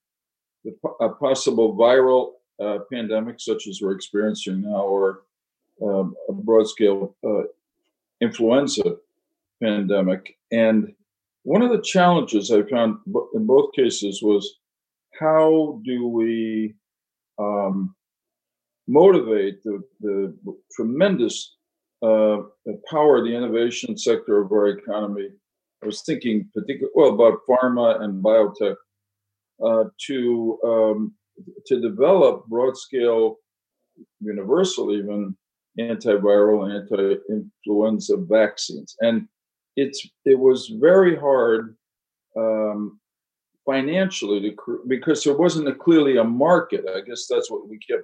the, 0.63 0.73
a 1.01 1.09
possible 1.09 1.75
viral 1.75 2.35
uh, 2.63 2.79
pandemic, 2.89 3.41
such 3.41 3.67
as 3.67 3.81
we're 3.81 3.91
experiencing 3.91 4.61
now, 4.61 4.83
or 4.83 5.23
um, 5.83 6.15
a 6.29 6.31
broad 6.31 6.69
scale 6.69 7.13
uh, 7.27 7.43
influenza 8.21 8.95
pandemic. 9.61 10.37
And 10.53 10.93
one 11.43 11.61
of 11.61 11.71
the 11.71 11.81
challenges 11.81 12.51
I 12.51 12.61
found 12.63 12.99
in 13.33 13.45
both 13.45 13.73
cases 13.73 14.21
was 14.23 14.59
how 15.19 15.81
do 15.83 16.07
we 16.07 16.75
um, 17.37 17.95
motivate 18.87 19.61
the, 19.63 19.81
the 19.99 20.35
tremendous 20.75 21.57
uh, 22.01 22.37
power 22.89 23.17
of 23.17 23.25
the 23.25 23.35
innovation 23.35 23.97
sector 23.97 24.41
of 24.41 24.51
our 24.51 24.67
economy? 24.67 25.29
I 25.83 25.85
was 25.85 26.01
thinking 26.01 26.49
particularly 26.53 26.91
well 26.95 27.13
about 27.13 27.39
pharma 27.49 28.01
and 28.01 28.23
biotech 28.23 28.75
uh, 29.63 29.85
to 30.07 30.59
um, 30.63 31.13
to 31.67 31.79
develop 31.79 32.45
broad 32.47 32.77
scale, 32.77 33.37
universal 34.19 34.93
even 34.93 35.35
antiviral 35.79 36.69
anti-influenza 36.69 38.17
vaccines, 38.17 38.95
and 38.99 39.27
it's 39.77 40.05
it 40.25 40.37
was 40.37 40.71
very 40.81 41.15
hard 41.15 41.77
um, 42.37 42.99
financially 43.65 44.41
to 44.41 44.79
because 44.87 45.23
there 45.23 45.37
wasn't 45.37 45.67
a, 45.67 45.75
clearly 45.75 46.17
a 46.17 46.23
market. 46.23 46.85
I 46.87 47.01
guess 47.01 47.27
that's 47.29 47.51
what 47.51 47.67
we 47.67 47.77
kept 47.79 48.03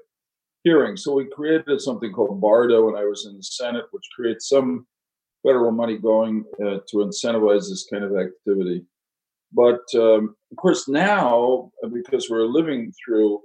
hearing. 0.64 0.98
So 0.98 1.14
we 1.14 1.26
created 1.26 1.82
something 1.82 2.12
called 2.12 2.42
BARDA, 2.42 2.86
when 2.86 2.96
I 2.96 3.06
was 3.06 3.26
in 3.26 3.38
the 3.38 3.44
Senate, 3.44 3.86
which 3.92 4.04
creates 4.16 4.50
some 4.50 4.88
federal 5.46 5.72
money 5.72 5.98
going 5.98 6.44
uh, 6.60 6.80
to 6.90 6.98
incentivize 6.98 7.70
this 7.70 7.88
kind 7.92 8.04
of 8.04 8.18
activity. 8.18 8.84
But 9.52 9.82
um, 9.94 10.36
of 10.52 10.58
course, 10.58 10.88
now 10.88 11.72
because 11.94 12.30
we're 12.30 12.46
living 12.46 12.92
through 13.04 13.42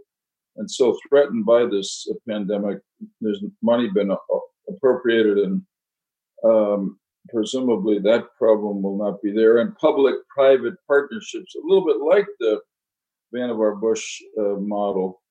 and 0.56 0.70
so 0.70 0.96
threatened 1.08 1.46
by 1.46 1.66
this 1.66 2.08
pandemic, 2.28 2.78
there's 3.20 3.42
money 3.62 3.88
been 3.88 4.14
appropriated 4.68 5.38
and 5.38 5.62
um, 6.44 6.98
presumably 7.28 7.98
that 7.98 8.34
problem 8.38 8.82
will 8.82 8.98
not 8.98 9.22
be 9.22 9.32
there. 9.32 9.58
And 9.58 9.76
public 9.76 10.14
private 10.28 10.74
partnerships, 10.86 11.54
a 11.54 11.66
little 11.66 11.84
bit 11.84 11.98
like 11.98 12.26
the 12.38 12.60
Vannevar 13.34 13.80
Bush 13.80 14.20
uh, 14.38 14.56
model, 14.58 15.22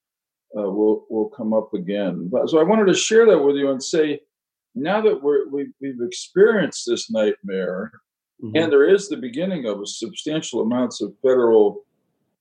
uh, 0.58 0.69
will, 0.69 1.06
will 1.10 1.30
come 1.30 1.54
up 1.54 1.73
again. 1.73 2.30
But, 2.32 2.49
so 2.49 2.60
I 2.60 2.63
wanted 2.63 2.86
to 2.88 2.93
share 2.93 3.25
that 3.25 3.39
with 3.39 3.56
you 3.56 3.71
and 3.71 3.84
say, 3.84 4.21
now 4.75 5.02
that 5.02 5.21
we're, 5.21 5.47
we, 5.49 5.67
we've 5.82 6.02
experienced 6.02 6.86
this 6.88 7.12
nightmare, 7.12 7.91
mm-hmm. 8.43 8.56
and 8.56 8.71
there 8.71 8.88
is 8.89 9.10
the 9.10 9.17
beginning 9.17 9.65
of 9.65 9.82
a 9.82 9.86
substantial 9.86 10.62
amounts 10.62 11.02
of 11.02 11.13
federal 11.21 11.84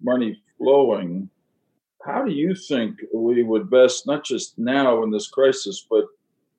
money 0.01 0.41
flowing, 0.57 1.29
how 2.05 2.25
do 2.25 2.33
you 2.33 2.55
think 2.55 2.99
we 3.13 3.43
would 3.43 3.69
best, 3.71 4.07
not 4.07 4.25
just 4.25 4.59
now 4.59 5.03
in 5.03 5.11
this 5.11 5.29
crisis, 5.29 5.87
but 5.91 6.05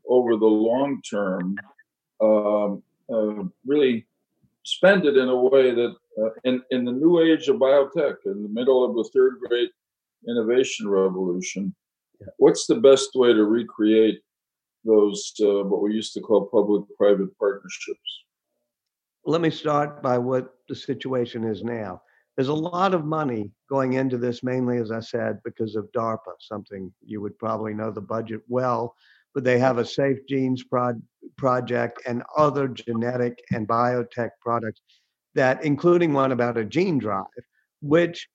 over 0.07 0.35
the 0.35 0.45
long 0.45 1.01
term, 1.01 1.55
um, 2.21 2.83
uh, 3.11 3.43
really 3.65 4.05
spend 4.63 5.05
it 5.05 5.17
in 5.17 5.29
a 5.29 5.35
way 5.35 5.73
that 5.73 5.95
uh, 6.21 6.29
in, 6.43 6.61
in 6.71 6.85
the 6.85 6.91
new 6.91 7.19
age 7.19 7.47
of 7.47 7.57
biotech, 7.57 8.15
in 8.25 8.43
the 8.43 8.49
middle 8.49 8.83
of 8.83 8.95
the 8.95 9.09
third 9.13 9.37
great 9.47 9.71
innovation 10.27 10.87
revolution, 10.87 11.73
what's 12.37 12.67
the 12.67 12.75
best 12.75 13.09
way 13.15 13.33
to 13.33 13.45
recreate 13.45 14.19
those, 14.83 15.33
uh, 15.41 15.63
what 15.63 15.81
we 15.81 15.93
used 15.93 16.13
to 16.13 16.21
call 16.21 16.45
public 16.47 16.83
private 16.97 17.37
partnerships? 17.37 18.23
Let 19.25 19.41
me 19.41 19.49
start 19.49 20.01
by 20.01 20.17
what 20.17 20.55
the 20.67 20.75
situation 20.75 21.43
is 21.43 21.63
now. 21.63 22.01
There's 22.35 22.47
a 22.47 22.53
lot 22.53 22.93
of 22.93 23.03
money 23.03 23.51
going 23.69 23.93
into 23.93 24.17
this, 24.17 24.43
mainly, 24.43 24.77
as 24.77 24.91
I 24.91 25.01
said, 25.01 25.39
because 25.43 25.75
of 25.75 25.91
DARPA, 25.91 26.35
something 26.39 26.91
you 27.05 27.21
would 27.21 27.37
probably 27.37 27.73
know 27.73 27.91
the 27.91 28.01
budget 28.01 28.41
well 28.47 28.95
they 29.39 29.59
have 29.59 29.77
a 29.77 29.85
Safe 29.85 30.19
Genes 30.27 30.63
prod, 30.63 31.01
project 31.37 32.01
and 32.05 32.23
other 32.37 32.67
genetic 32.67 33.39
and 33.51 33.67
biotech 33.67 34.29
products 34.41 34.81
that, 35.35 35.63
including 35.63 36.13
one 36.13 36.31
about 36.31 36.57
a 36.57 36.65
gene 36.65 36.97
drive, 36.97 37.25
which 37.81 38.27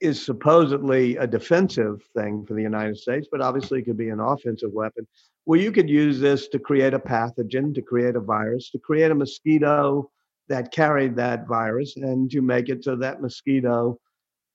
is 0.00 0.24
supposedly 0.24 1.16
a 1.16 1.26
defensive 1.26 2.02
thing 2.16 2.44
for 2.44 2.54
the 2.54 2.62
United 2.62 2.96
States, 2.96 3.28
but 3.30 3.40
obviously 3.40 3.80
it 3.80 3.84
could 3.84 3.96
be 3.96 4.10
an 4.10 4.20
offensive 4.20 4.72
weapon. 4.72 5.06
Well, 5.46 5.60
you 5.60 5.72
could 5.72 5.88
use 5.88 6.18
this 6.18 6.48
to 6.48 6.58
create 6.58 6.94
a 6.94 6.98
pathogen, 6.98 7.74
to 7.74 7.82
create 7.82 8.16
a 8.16 8.20
virus, 8.20 8.70
to 8.70 8.78
create 8.78 9.10
a 9.10 9.14
mosquito 9.14 10.10
that 10.48 10.72
carried 10.72 11.16
that 11.16 11.46
virus, 11.46 11.96
and 11.96 12.30
to 12.30 12.42
make 12.42 12.68
it 12.68 12.84
so 12.84 12.96
that 12.96 13.22
mosquito 13.22 13.98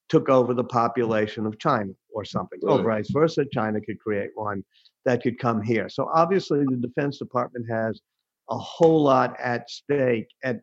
took 0.09 0.27
over 0.27 0.53
the 0.53 0.63
population 0.63 1.45
of 1.45 1.59
China 1.59 1.91
or 2.09 2.25
something, 2.25 2.59
right. 2.63 2.79
or 2.79 2.83
vice 2.83 3.09
versa. 3.11 3.45
China 3.53 3.79
could 3.79 3.99
create 3.99 4.31
one 4.35 4.63
that 5.05 5.21
could 5.21 5.39
come 5.39 5.61
here. 5.61 5.87
So 5.89 6.09
obviously, 6.13 6.65
the 6.65 6.77
Defense 6.77 7.17
Department 7.19 7.65
has 7.69 8.01
a 8.49 8.57
whole 8.57 9.03
lot 9.03 9.39
at 9.39 9.69
stake 9.69 10.27
at 10.43 10.59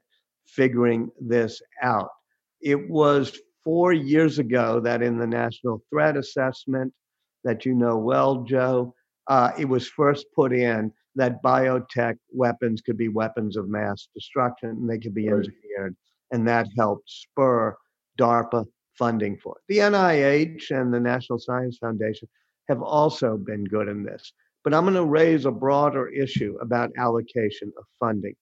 figuring 0.47 1.11
this 1.21 1.63
out. 1.83 2.11
It 2.61 2.89
was 2.89 3.39
four 3.65 3.93
years 3.93 4.39
ago 4.39 4.81
that 4.81 5.03
in 5.03 5.19
the 5.19 5.27
National 5.27 5.83
Threat 5.91 6.17
Assessment, 6.17 6.93
that 7.45 7.65
you 7.65 7.75
know 7.75 7.97
well, 7.97 8.43
Joe, 8.43 8.95
uh, 9.29 9.53
it 9.59 9.65
was 9.65 9.89
first 9.89 10.27
put 10.35 10.53
in 10.53 10.93
that 11.15 11.43
biotech 11.43 12.17
weapons 12.33 12.83
could 12.83 12.99
be 12.99 13.09
weapons 13.09 13.57
of 13.57 13.69
mass 13.69 14.09
destruction 14.15 14.71
and 14.71 14.89
they 14.89 14.99
could 14.99 15.15
be 15.15 15.29
right. 15.29 15.39
engineered. 15.39 15.97
And 16.33 16.47
that 16.47 16.67
helped 16.77 17.09
spur 17.09 17.77
DARPA 18.19 18.67
funding 18.99 19.39
for 19.39 19.57
it. 19.57 19.63
The 19.69 19.79
NIH 19.79 20.71
and 20.71 20.93
the 20.93 21.01
National 21.01 21.39
Science 21.39 21.79
Foundation 21.79 22.29
have 22.69 22.83
also 22.83 23.37
been 23.37 23.65
good 23.65 23.89
in 23.89 24.03
this. 24.03 24.33
But 24.65 24.75
I'm 24.75 24.85
going 24.85 24.95
to 24.95 25.05
raise 25.05 25.45
a 25.45 25.53
broader 25.53 26.09
issue 26.09 26.57
about 26.61 26.91
allocation 26.99 27.73
of 27.79 27.85
funding. 28.01 28.35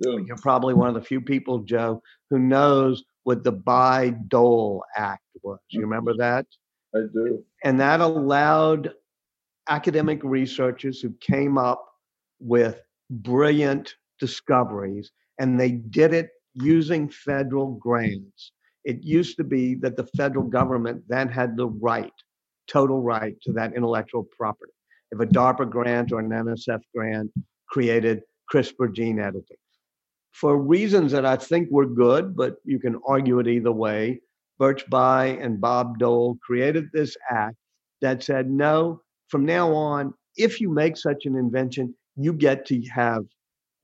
Yeah. 0.00 0.16
You're 0.26 0.36
probably 0.36 0.74
one 0.74 0.88
of 0.88 0.94
the 0.94 1.02
few 1.02 1.20
people, 1.20 1.58
Joe, 1.58 2.02
who 2.30 2.38
knows 2.38 3.04
what 3.24 3.44
the 3.44 3.52
Bayh-Dole 3.52 4.82
Act 4.96 5.22
was. 5.42 5.58
You 5.68 5.82
remember 5.82 6.12
mm-hmm. 6.12 6.20
that? 6.20 6.46
I 6.94 7.00
do. 7.12 7.44
And 7.64 7.80
that 7.80 8.00
allowed 8.00 8.92
academic 9.68 10.22
researchers 10.24 11.00
who 11.00 11.12
came 11.20 11.58
up 11.58 11.84
with 12.40 12.80
brilliant 13.10 13.94
discoveries, 14.18 15.10
and 15.38 15.60
they 15.60 15.72
did 15.72 16.14
it 16.14 16.30
using 16.54 17.08
federal 17.08 17.72
grants. 17.74 18.52
It 18.84 19.02
used 19.02 19.36
to 19.36 19.44
be 19.44 19.74
that 19.76 19.96
the 19.96 20.06
federal 20.16 20.44
government 20.44 21.02
then 21.08 21.28
had 21.28 21.56
the 21.56 21.66
right 21.66 22.12
total 22.68 23.00
right 23.02 23.34
to 23.42 23.52
that 23.52 23.74
intellectual 23.74 24.26
property. 24.36 24.72
If 25.10 25.20
a 25.20 25.26
DARPA 25.26 25.70
grant 25.70 26.12
or 26.12 26.20
an 26.20 26.28
NSF 26.28 26.80
grant 26.94 27.32
created 27.68 28.22
CRISPR 28.52 28.92
gene 28.94 29.18
editing. 29.18 29.56
For 30.32 30.56
reasons 30.56 31.12
that 31.12 31.26
I 31.26 31.36
think 31.36 31.68
were 31.70 31.86
good, 31.86 32.36
but 32.36 32.56
you 32.64 32.78
can 32.78 33.00
argue 33.06 33.40
it 33.40 33.48
either 33.48 33.72
way, 33.72 34.20
Birch 34.58 34.86
Bayh 34.90 35.42
and 35.42 35.60
Bob 35.60 35.98
Dole 35.98 36.36
created 36.42 36.88
this 36.92 37.16
act 37.30 37.56
that 38.00 38.22
said, 38.22 38.50
no, 38.50 39.00
from 39.28 39.44
now 39.44 39.72
on, 39.74 40.14
if 40.36 40.60
you 40.60 40.70
make 40.70 40.96
such 40.96 41.26
an 41.26 41.36
invention, 41.36 41.94
you 42.16 42.32
get 42.32 42.66
to 42.66 42.80
have 42.94 43.24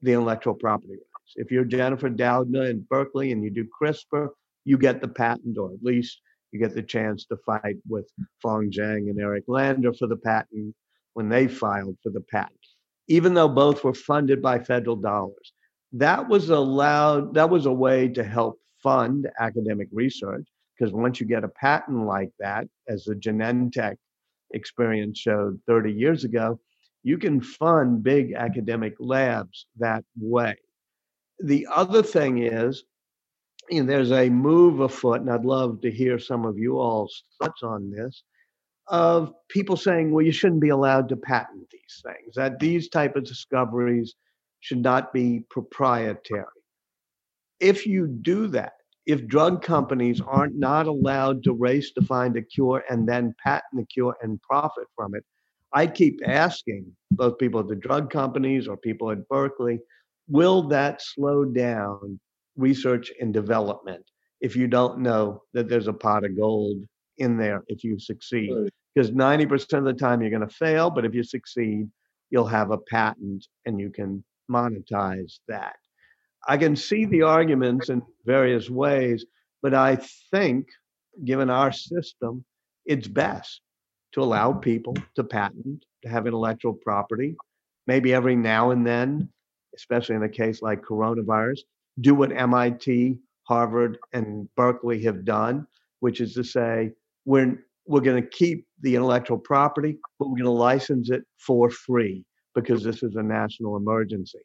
the 0.02 0.12
intellectual 0.12 0.54
property 0.54 0.92
rights. 0.92 1.32
If 1.36 1.50
you're 1.50 1.64
Jennifer 1.64 2.10
Doudna 2.10 2.70
in 2.70 2.86
Berkeley 2.88 3.32
and 3.32 3.42
you 3.42 3.50
do 3.50 3.66
CRISPR, 3.80 4.28
you 4.64 4.78
get 4.78 5.00
the 5.00 5.08
patent, 5.08 5.58
or 5.58 5.72
at 5.72 5.82
least 5.82 6.20
you 6.52 6.60
get 6.60 6.74
the 6.74 6.82
chance 6.82 7.26
to 7.26 7.36
fight 7.44 7.76
with 7.88 8.08
Feng 8.42 8.70
Zhang 8.70 9.10
and 9.10 9.20
Eric 9.20 9.44
Lander 9.48 9.92
for 9.92 10.06
the 10.06 10.16
patent 10.16 10.74
when 11.14 11.28
they 11.28 11.48
filed 11.48 11.96
for 12.02 12.10
the 12.10 12.20
patent, 12.20 12.58
even 13.08 13.34
though 13.34 13.48
both 13.48 13.84
were 13.84 13.94
funded 13.94 14.40
by 14.40 14.58
federal 14.58 14.96
dollars. 14.96 15.52
That 15.92 16.28
was 16.28 16.50
allowed, 16.50 17.34
that 17.34 17.50
was 17.50 17.66
a 17.66 17.72
way 17.72 18.08
to 18.08 18.24
help 18.24 18.58
fund 18.82 19.28
academic 19.38 19.88
research, 19.92 20.46
because 20.76 20.92
once 20.92 21.20
you 21.20 21.26
get 21.26 21.44
a 21.44 21.48
patent 21.48 22.06
like 22.06 22.30
that, 22.40 22.68
as 22.88 23.04
the 23.04 23.14
Genentech 23.14 23.96
experience 24.52 25.18
showed 25.18 25.60
30 25.66 25.92
years 25.92 26.24
ago, 26.24 26.60
you 27.02 27.18
can 27.18 27.40
fund 27.40 28.02
big 28.02 28.32
academic 28.32 28.94
labs 28.98 29.66
that 29.78 30.04
way. 30.18 30.56
The 31.38 31.66
other 31.72 32.02
thing 32.02 32.38
is 32.38 32.84
you 33.70 33.82
know, 33.82 33.86
there's 33.86 34.12
a 34.12 34.28
move 34.28 34.80
afoot, 34.80 35.20
and 35.20 35.30
I'd 35.30 35.44
love 35.44 35.80
to 35.82 35.90
hear 35.90 36.18
some 36.18 36.44
of 36.44 36.58
you 36.58 36.78
all's 36.78 37.24
thoughts 37.40 37.62
on 37.62 37.90
this, 37.90 38.22
of 38.88 39.32
people 39.48 39.76
saying, 39.76 40.12
well, 40.12 40.24
you 40.24 40.32
shouldn't 40.32 40.60
be 40.60 40.68
allowed 40.68 41.08
to 41.08 41.16
patent 41.16 41.66
these 41.70 42.02
things, 42.04 42.34
that 42.34 42.58
these 42.58 42.88
type 42.88 43.16
of 43.16 43.24
discoveries 43.24 44.14
should 44.60 44.82
not 44.82 45.12
be 45.12 45.44
proprietary. 45.50 46.44
If 47.60 47.86
you 47.86 48.06
do 48.06 48.46
that, 48.48 48.72
if 49.06 49.26
drug 49.26 49.62
companies 49.62 50.20
aren't 50.20 50.58
not 50.58 50.86
allowed 50.86 51.44
to 51.44 51.52
race 51.52 51.92
to 51.92 52.02
find 52.02 52.36
a 52.36 52.42
cure 52.42 52.82
and 52.88 53.06
then 53.08 53.34
patent 53.42 53.74
the 53.74 53.86
cure 53.86 54.16
and 54.22 54.40
profit 54.42 54.86
from 54.96 55.14
it, 55.14 55.24
I 55.72 55.86
keep 55.86 56.20
asking 56.26 56.86
both 57.10 57.38
people 57.38 57.60
at 57.60 57.68
the 57.68 57.76
drug 57.76 58.10
companies 58.10 58.68
or 58.68 58.76
people 58.76 59.10
at 59.10 59.28
Berkeley, 59.28 59.80
will 60.28 60.62
that 60.68 61.02
slow 61.02 61.44
down 61.44 62.18
research 62.56 63.12
and 63.20 63.32
development 63.32 64.04
if 64.40 64.56
you 64.56 64.66
don't 64.66 64.98
know 64.98 65.42
that 65.52 65.68
there's 65.68 65.88
a 65.88 65.92
pot 65.92 66.24
of 66.24 66.36
gold 66.36 66.78
in 67.18 67.36
there 67.36 67.64
if 67.68 67.84
you 67.84 67.98
succeed? 67.98 68.52
Because 68.94 69.10
90% 69.10 69.78
of 69.78 69.84
the 69.84 69.92
time 69.92 70.20
you're 70.20 70.30
going 70.30 70.46
to 70.46 70.54
fail, 70.54 70.90
but 70.90 71.04
if 71.04 71.14
you 71.14 71.22
succeed, 71.22 71.88
you'll 72.30 72.46
have 72.46 72.70
a 72.70 72.78
patent 72.78 73.46
and 73.66 73.80
you 73.80 73.90
can 73.90 74.24
monetize 74.50 75.38
that. 75.48 75.76
I 76.46 76.56
can 76.58 76.76
see 76.76 77.04
the 77.06 77.22
arguments 77.22 77.88
in 77.88 78.02
various 78.24 78.68
ways, 78.68 79.24
but 79.62 79.74
I 79.74 79.98
think, 80.30 80.68
given 81.24 81.48
our 81.48 81.72
system, 81.72 82.44
it's 82.84 83.08
best 83.08 83.60
to 84.12 84.22
allow 84.22 84.52
people 84.52 84.94
to 85.16 85.24
patent, 85.24 85.84
to 86.02 86.08
have 86.08 86.26
intellectual 86.26 86.74
property. 86.74 87.34
Maybe 87.86 88.12
every 88.12 88.36
now 88.36 88.70
and 88.70 88.86
then, 88.86 89.30
especially 89.74 90.16
in 90.16 90.22
a 90.22 90.28
case 90.28 90.62
like 90.62 90.82
coronavirus, 90.82 91.60
do 92.00 92.14
what 92.14 92.32
MIT, 92.32 93.18
Harvard, 93.44 93.98
and 94.12 94.48
Berkeley 94.56 95.02
have 95.02 95.24
done, 95.24 95.66
which 96.00 96.20
is 96.20 96.34
to 96.34 96.44
say, 96.44 96.92
we're, 97.24 97.64
we're 97.86 98.00
going 98.00 98.22
to 98.22 98.28
keep 98.28 98.66
the 98.80 98.96
intellectual 98.96 99.38
property, 99.38 99.98
but 100.18 100.26
we're 100.26 100.36
going 100.36 100.44
to 100.44 100.50
license 100.50 101.10
it 101.10 101.24
for 101.38 101.70
free 101.70 102.24
because 102.54 102.82
this 102.82 103.02
is 103.02 103.16
a 103.16 103.22
national 103.22 103.76
emergency. 103.76 104.40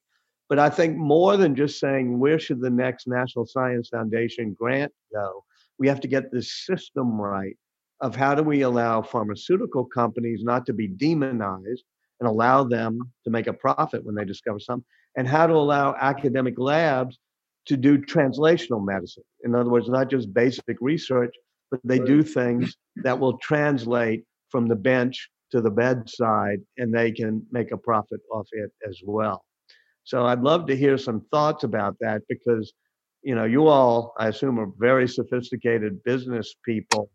But 0.48 0.60
I 0.60 0.70
think 0.70 0.98
more 0.98 1.38
than 1.38 1.56
just 1.56 1.80
saying 1.80 2.18
where 2.18 2.40
should 2.40 2.60
the 2.60 2.72
next 2.72 3.08
National 3.08 3.46
Science 3.46 3.90
Foundation 3.90 4.56
grant 4.60 4.92
go, 5.14 5.44
we 5.78 5.88
have 5.88 6.02
to 6.02 6.08
get 6.08 6.32
this 6.32 6.66
system 6.66 7.22
right 7.22 7.56
of 8.02 8.16
how 8.16 8.34
do 8.34 8.42
we 8.42 8.62
allow 8.62 9.02
pharmaceutical 9.02 9.86
companies 9.86 10.42
not 10.44 10.66
to 10.66 10.74
be 10.74 10.88
demonized 10.88 11.84
and 12.20 12.28
allow 12.28 12.64
them 12.64 13.00
to 13.24 13.30
make 13.30 13.48
a 13.48 13.54
profit 13.54 14.04
when 14.04 14.16
they 14.16 14.26
discover 14.26 14.60
something, 14.60 14.86
and 15.16 15.28
how 15.28 15.46
to 15.48 15.54
allow 15.54 15.96
academic 16.00 16.58
labs 16.58 17.20
to 17.68 17.78
do 17.78 17.98
translational 17.98 18.84
medicine. 18.84 19.24
In 19.44 19.56
other 19.56 19.70
words, 19.70 19.90
not 19.90 20.10
just 20.10 20.34
basic 20.34 20.78
research, 20.82 21.34
but 21.72 21.80
they 21.84 22.00
do 22.00 22.24
things 22.24 22.76
that 22.98 23.20
will 23.20 23.38
translate 23.38 24.24
from 24.50 24.68
the 24.68 24.76
bench 24.76 25.30
to 25.52 25.62
the 25.62 25.70
bedside 25.70 26.60
and 26.78 26.94
they 26.94 27.12
can 27.12 27.46
make 27.52 27.72
a 27.72 27.78
profit 27.78 28.22
off 28.32 28.48
it 28.52 28.72
as 28.88 29.00
well. 29.04 29.44
So 30.04 30.26
I'd 30.26 30.42
love 30.42 30.66
to 30.68 30.76
hear 30.76 30.98
some 30.98 31.26
thoughts 31.32 31.64
about 31.64 31.96
that 32.02 32.22
because, 32.28 32.74
you 33.22 33.36
know, 33.36 33.46
you 33.46 33.68
all, 33.68 34.14
I 34.18 34.28
assume, 34.30 34.60
are 34.60 34.72
very 34.78 35.08
sophisticated 35.08 36.04
business 36.04 36.56
people. 36.66 37.12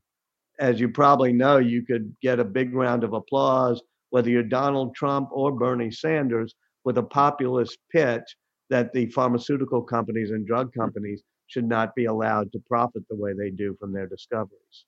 As 0.60 0.78
you 0.78 0.88
probably 0.88 1.32
know, 1.32 1.58
you 1.58 1.84
could 1.84 2.14
get 2.22 2.38
a 2.38 2.44
big 2.44 2.72
round 2.72 3.02
of 3.02 3.12
applause, 3.12 3.82
whether 4.10 4.30
you're 4.30 4.44
Donald 4.44 4.94
Trump 4.94 5.30
or 5.32 5.50
Bernie 5.50 5.90
Sanders, 5.90 6.54
with 6.84 6.98
a 6.98 7.02
populist 7.02 7.78
pitch 7.90 8.36
that 8.70 8.92
the 8.92 9.06
pharmaceutical 9.06 9.82
companies 9.82 10.30
and 10.30 10.46
drug 10.46 10.72
companies 10.72 11.22
should 11.46 11.68
not 11.68 11.94
be 11.94 12.06
allowed 12.06 12.52
to 12.52 12.58
profit 12.66 13.02
the 13.08 13.16
way 13.16 13.32
they 13.32 13.50
do 13.50 13.76
from 13.78 13.92
their 13.92 14.06
discoveries. 14.06 14.86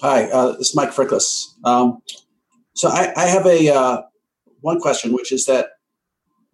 Hi, 0.00 0.24
uh, 0.30 0.52
this 0.56 0.70
is 0.70 0.76
Mike 0.76 0.90
Frickless. 0.90 1.46
Um, 1.64 1.98
so 2.74 2.88
I, 2.88 3.12
I 3.16 3.26
have 3.26 3.46
a 3.46 3.68
uh, 3.68 4.02
one 4.60 4.80
question, 4.80 5.12
which 5.12 5.32
is 5.32 5.46
that 5.46 5.70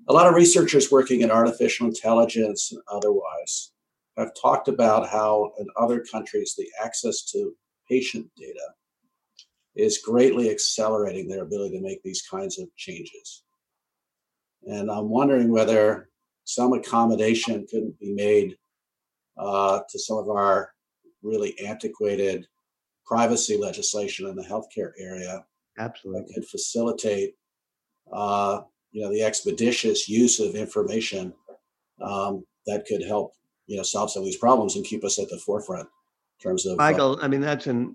a 0.09 0.13
lot 0.13 0.27
of 0.27 0.35
researchers 0.35 0.91
working 0.91 1.21
in 1.21 1.31
artificial 1.31 1.87
intelligence 1.87 2.73
and 2.73 2.81
otherwise 2.91 3.73
have 4.17 4.33
talked 4.41 4.69
about 4.69 5.09
how 5.09 5.53
in 5.59 5.67
other 5.77 6.05
countries 6.11 6.55
the 6.57 6.67
access 6.83 7.23
to 7.33 7.55
patient 7.89 8.27
data 8.37 8.73
is 9.75 9.99
greatly 9.99 10.51
accelerating 10.51 11.29
their 11.29 11.43
ability 11.43 11.77
to 11.77 11.83
make 11.83 12.03
these 12.03 12.23
kinds 12.23 12.59
of 12.59 12.75
changes. 12.77 13.45
And 14.65 14.91
I'm 14.91 15.11
wondering 15.11 15.51
whether 15.51 16.09
some 16.47 16.73
accommodation 16.73 17.67
couldn't 17.69 17.99
be 17.99 18.15
made 18.15 18.57
uh, 19.37 19.81
to 19.91 19.99
some 19.99 20.17
of 20.17 20.31
our 20.31 20.73
really 21.23 21.59
antiquated 21.59 22.47
privacy 23.05 23.59
legislation 23.59 24.27
in 24.29 24.37
the 24.37 24.43
healthcare 24.43 24.93
area. 24.99 25.45
Absolutely. 25.79 26.23
That 26.23 26.35
could 26.35 26.49
facilitate 26.49 27.35
uh, 28.13 28.63
you 28.93 29.03
know 29.03 29.11
the 29.11 29.23
expeditious 29.23 30.09
use 30.09 30.41
of 30.41 30.55
information 30.55 31.35
um, 32.01 32.45
that 32.67 32.87
could 32.87 33.03
help 33.03 33.33
you 33.67 33.77
know 33.77 33.83
solve 33.83 34.11
some 34.11 34.23
of 34.23 34.27
these 34.27 34.37
problems 34.37 34.77
and 34.77 34.85
keep 34.85 35.05
us 35.05 35.19
at 35.19 35.29
the 35.29 35.39
forefront 35.39 35.89
in 36.39 36.43
terms 36.43 36.65
of 36.65 36.75
uh 36.75 36.77
Michael. 36.77 37.19
Uh, 37.19 37.25
I 37.25 37.29
mean, 37.29 37.41
that's 37.41 37.67
a 37.67 37.89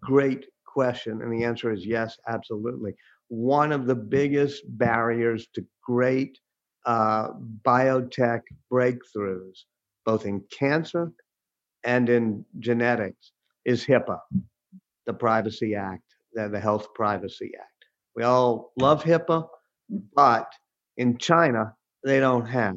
great 0.00 0.46
question, 0.66 1.22
and 1.22 1.32
the 1.32 1.44
answer 1.44 1.72
is 1.72 1.86
yes, 1.86 2.18
absolutely. 2.26 2.94
One 3.28 3.70
of 3.70 3.86
the 3.86 3.94
biggest 3.94 4.64
barriers 4.66 5.46
to 5.54 5.64
great 5.80 6.38
uh, 6.86 7.28
biotech 7.64 8.42
breakthroughs, 8.72 9.64
both 10.04 10.26
in 10.26 10.42
cancer 10.50 11.12
and 11.84 12.08
in 12.08 12.44
genetics, 12.58 13.32
is 13.64 13.84
HIPAA, 13.84 14.18
the 15.06 15.12
Privacy 15.14 15.74
Act, 15.74 16.02
the, 16.32 16.48
the 16.48 16.60
Health 16.60 16.92
Privacy 16.94 17.52
Act. 17.58 17.68
We 18.16 18.22
all 18.22 18.72
love 18.76 19.02
HIPAA. 19.04 19.48
But 20.14 20.50
in 20.96 21.18
China, 21.18 21.74
they 22.04 22.20
don't 22.20 22.46
have 22.46 22.76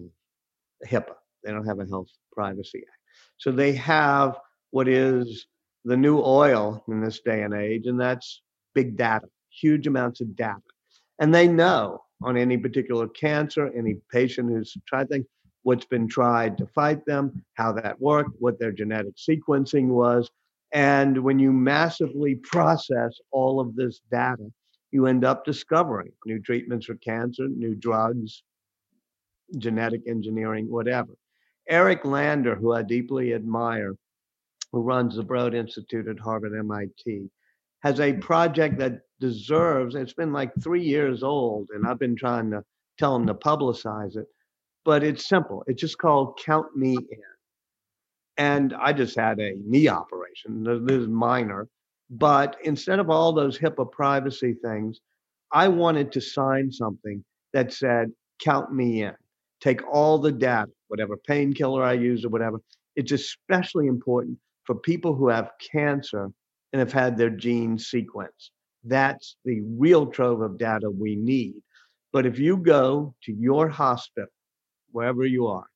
HIPAA. 0.85 1.15
They 1.43 1.51
don't 1.51 1.65
have 1.65 1.79
a 1.79 1.85
Health 1.85 2.09
Privacy 2.33 2.79
Act. 2.79 3.01
So 3.37 3.51
they 3.51 3.73
have 3.73 4.37
what 4.71 4.87
is 4.87 5.47
the 5.85 5.97
new 5.97 6.21
oil 6.21 6.83
in 6.87 7.01
this 7.01 7.21
day 7.21 7.43
and 7.43 7.53
age, 7.53 7.85
and 7.85 7.99
that's 7.99 8.41
big 8.75 8.97
data, 8.97 9.27
huge 9.49 9.87
amounts 9.87 10.21
of 10.21 10.35
data. 10.35 10.59
And 11.19 11.33
they 11.33 11.47
know 11.47 12.01
on 12.21 12.37
any 12.37 12.57
particular 12.57 13.07
cancer, 13.07 13.71
any 13.75 13.95
patient 14.11 14.49
who's 14.49 14.75
tried 14.87 15.09
things, 15.09 15.25
what's 15.63 15.85
been 15.85 16.07
tried 16.07 16.57
to 16.57 16.65
fight 16.67 17.05
them, 17.05 17.43
how 17.55 17.71
that 17.73 17.99
worked, 17.99 18.31
what 18.39 18.59
their 18.59 18.71
genetic 18.71 19.15
sequencing 19.17 19.87
was. 19.87 20.29
And 20.73 21.23
when 21.23 21.39
you 21.39 21.51
massively 21.51 22.35
process 22.43 23.19
all 23.31 23.59
of 23.59 23.75
this 23.75 24.01
data, 24.11 24.51
you 24.91 25.05
end 25.05 25.25
up 25.25 25.45
discovering 25.45 26.11
new 26.25 26.39
treatments 26.39 26.85
for 26.85 26.95
cancer, 26.95 27.47
new 27.47 27.75
drugs, 27.75 28.43
genetic 29.57 30.01
engineering, 30.07 30.69
whatever. 30.69 31.13
Eric 31.69 32.05
Lander, 32.05 32.55
who 32.55 32.73
I 32.73 32.81
deeply 32.81 33.33
admire, 33.33 33.93
who 34.71 34.81
runs 34.81 35.15
the 35.15 35.23
Broad 35.23 35.53
Institute 35.53 36.07
at 36.07 36.19
Harvard 36.19 36.57
MIT, 36.57 37.29
has 37.83 37.99
a 37.99 38.13
mm. 38.13 38.21
project 38.21 38.77
that 38.79 39.01
deserves, 39.19 39.95
it's 39.95 40.13
been 40.13 40.33
like 40.33 40.51
three 40.61 40.83
years 40.83 41.23
old, 41.23 41.69
and 41.73 41.87
I've 41.87 41.99
been 41.99 42.15
trying 42.15 42.51
to 42.51 42.63
tell 42.97 43.15
him 43.15 43.27
to 43.27 43.33
publicize 43.33 44.15
it, 44.17 44.25
but 44.85 45.03
it's 45.03 45.27
simple. 45.27 45.63
It's 45.67 45.81
just 45.81 45.97
called 45.97 46.39
Count 46.43 46.75
Me 46.75 46.93
In. 46.95 47.19
And 48.37 48.73
I 48.79 48.93
just 48.93 49.17
had 49.17 49.39
a 49.39 49.55
knee 49.65 49.87
operation. 49.87 50.63
This 50.63 50.97
is 50.97 51.07
minor, 51.07 51.67
but 52.09 52.57
instead 52.63 52.99
of 52.99 53.09
all 53.09 53.33
those 53.33 53.57
HIPAA 53.57 53.91
privacy 53.91 54.55
things, 54.63 54.99
I 55.51 55.67
wanted 55.67 56.11
to 56.11 56.21
sign 56.21 56.71
something 56.71 57.23
that 57.53 57.73
said, 57.73 58.11
count 58.39 58.73
me 58.73 59.03
in. 59.03 59.13
Take 59.61 59.81
all 59.91 60.19
the 60.19 60.31
data, 60.31 60.71
whatever 60.87 61.17
painkiller 61.17 61.83
I 61.83 61.93
use 61.93 62.23
or 62.23 62.29
whatever. 62.29 62.61
It's 62.95 63.11
especially 63.11 63.87
important 63.87 64.37
for 64.65 64.75
people 64.75 65.15
who 65.15 65.29
have 65.29 65.51
cancer 65.71 66.31
and 66.73 66.79
have 66.79 66.93
had 66.93 67.17
their 67.17 67.29
genes 67.29 67.89
sequenced. 67.89 68.49
That's 68.83 69.35
the 69.45 69.61
real 69.61 70.07
trove 70.07 70.41
of 70.41 70.57
data 70.57 70.89
we 70.89 71.15
need. 71.15 71.55
But 72.13 72.25
if 72.25 72.39
you 72.39 72.57
go 72.57 73.15
to 73.23 73.33
your 73.33 73.67
hospital, 73.67 74.29
wherever 74.91 75.25
you 75.25 75.47
are, 75.47 75.67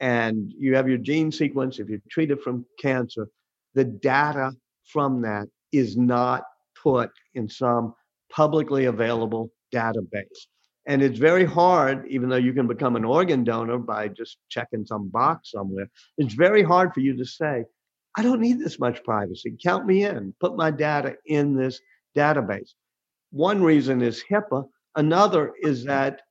and 0.00 0.52
you 0.58 0.74
have 0.74 0.88
your 0.88 0.98
gene 0.98 1.32
sequence, 1.32 1.78
if 1.78 1.88
you're 1.88 2.00
treated 2.10 2.40
from 2.40 2.66
cancer, 2.78 3.28
the 3.74 3.84
data 3.84 4.52
from 4.84 5.22
that 5.22 5.48
is 5.72 5.96
not 5.96 6.44
put 6.82 7.10
in 7.34 7.48
some 7.48 7.94
publicly 8.30 8.86
available 8.86 9.50
database. 9.74 10.46
And 10.86 11.02
it's 11.02 11.18
very 11.18 11.44
hard, 11.44 12.06
even 12.08 12.28
though 12.28 12.36
you 12.36 12.52
can 12.52 12.66
become 12.66 12.94
an 12.96 13.04
organ 13.04 13.42
donor 13.42 13.78
by 13.78 14.08
just 14.08 14.38
checking 14.48 14.86
some 14.86 15.08
box 15.08 15.50
somewhere, 15.50 15.88
it's 16.16 16.34
very 16.34 16.62
hard 16.62 16.94
for 16.94 17.00
you 17.00 17.16
to 17.16 17.24
say, 17.24 17.64
I 18.16 18.22
don't 18.22 18.40
need 18.40 18.58
this 18.58 18.78
much 18.78 19.04
privacy. 19.04 19.56
Count 19.62 19.86
me 19.86 20.04
in, 20.04 20.34
put 20.40 20.56
my 20.56 20.70
data 20.70 21.16
in 21.26 21.54
this 21.54 21.80
database. 22.16 22.70
One 23.30 23.62
reason 23.62 24.00
is 24.00 24.24
HIPAA. 24.30 24.66
Another 24.96 25.52
is 25.60 25.84
that 25.84 26.22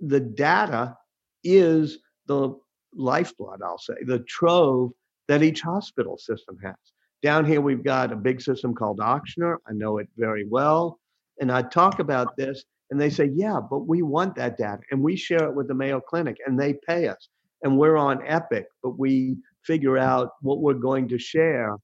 the 0.00 0.20
data 0.20 0.96
is 1.44 1.98
the 2.26 2.54
lifeblood, 2.94 3.60
I'll 3.62 3.78
say, 3.78 3.94
the 4.06 4.20
trove 4.20 4.92
that 5.28 5.42
each 5.42 5.60
hospital 5.60 6.16
system 6.16 6.56
has. 6.64 6.76
Down 7.22 7.44
here, 7.44 7.60
we've 7.60 7.84
got 7.84 8.12
a 8.12 8.16
big 8.16 8.40
system 8.40 8.74
called 8.74 9.00
Ochsner. 9.00 9.56
I 9.68 9.72
know 9.72 9.98
it 9.98 10.08
very 10.16 10.46
well. 10.48 10.98
And 11.40 11.52
I 11.52 11.62
talk 11.62 11.98
about 11.98 12.36
this, 12.36 12.64
and 12.90 13.00
they 13.00 13.10
say, 13.10 13.30
yeah, 13.34 13.60
but 13.60 13.80
we 13.80 14.02
want 14.02 14.34
that 14.36 14.56
data. 14.56 14.80
And 14.90 15.02
we 15.02 15.16
share 15.16 15.44
it 15.44 15.54
with 15.54 15.68
the 15.68 15.74
Mayo 15.74 16.00
Clinic, 16.00 16.38
and 16.46 16.58
they 16.58 16.74
pay 16.86 17.08
us. 17.08 17.28
And 17.62 17.76
we're 17.76 17.96
on 17.96 18.22
Epic, 18.26 18.66
but 18.82 18.98
we 18.98 19.36
figure 19.66 19.98
out 19.98 20.30
what 20.40 20.60
we're 20.60 20.74
going 20.74 21.08
to 21.08 21.18
share, 21.18 21.76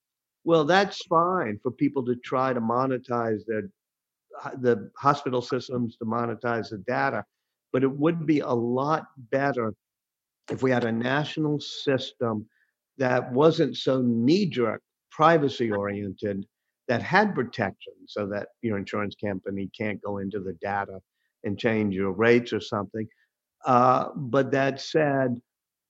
well, 0.45 0.65
that's 0.65 1.05
fine 1.07 1.59
for 1.63 1.71
people 1.71 2.05
to 2.07 2.17
try 2.17 2.53
to 2.53 2.61
monetize 2.61 3.41
their 3.47 3.69
the 4.61 4.91
hospital 4.97 5.43
systems 5.43 5.97
to 5.97 6.05
monetize 6.05 6.71
the 6.71 6.79
data. 6.79 7.25
But 7.73 7.83
it 7.83 7.91
would 7.91 8.27
be 8.27 8.41
a 8.41 8.53
lot 8.53 9.05
better 9.31 9.75
if 10.51 10.63
we 10.63 10.71
had 10.71 10.85
a 10.85 10.93
national 10.93 11.61
system 11.61 12.47
that 12.99 13.33
wasn't 13.33 13.77
so 13.77 14.03
knee 14.03 14.47
jerk 14.47 14.83
privacy 15.11 15.71
oriented 15.71 16.47
that 16.89 17.03
had 17.03 17.35
protection 17.35 17.93
so 18.07 18.27
that 18.27 18.49
your 18.63 18.79
insurance 18.79 19.15
company 19.15 19.71
can't 19.79 20.03
go 20.03 20.19
into 20.19 20.41
the 20.41 20.55
data 20.55 20.99
and 21.45 21.59
change 21.59 21.95
your 21.95 22.13
rates 22.13 22.53
or 22.53 22.61
something. 22.61 23.07
Uh, 23.65 24.09
but 24.17 24.51
that 24.51 24.81
said, 24.81 25.41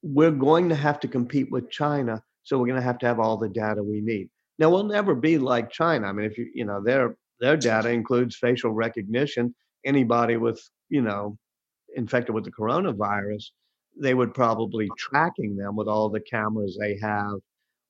we're 0.02 0.30
going 0.30 0.68
to 0.68 0.74
have 0.74 1.00
to 1.00 1.08
compete 1.08 1.50
with 1.50 1.70
China, 1.70 2.22
so 2.42 2.58
we're 2.58 2.66
going 2.66 2.80
to 2.80 2.82
have 2.86 2.98
to 2.98 3.06
have 3.06 3.20
all 3.20 3.36
the 3.36 3.48
data 3.48 3.82
we 3.82 4.00
need. 4.00 4.28
Now 4.58 4.70
we'll 4.70 4.84
never 4.84 5.14
be 5.14 5.38
like 5.38 5.70
China. 5.70 6.08
I 6.08 6.12
mean, 6.12 6.26
if 6.26 6.38
you 6.38 6.50
you 6.54 6.64
know 6.64 6.82
their 6.82 7.16
their 7.40 7.56
data 7.56 7.90
includes 7.90 8.36
facial 8.36 8.72
recognition. 8.72 9.54
Anybody 9.84 10.36
with 10.36 10.62
you 10.88 11.02
know 11.02 11.36
infected 11.94 12.34
with 12.34 12.44
the 12.44 12.52
coronavirus, 12.52 13.44
they 14.00 14.14
would 14.14 14.34
probably 14.34 14.88
tracking 14.96 15.56
them 15.56 15.76
with 15.76 15.88
all 15.88 16.08
the 16.08 16.20
cameras 16.20 16.78
they 16.80 16.98
have 17.02 17.38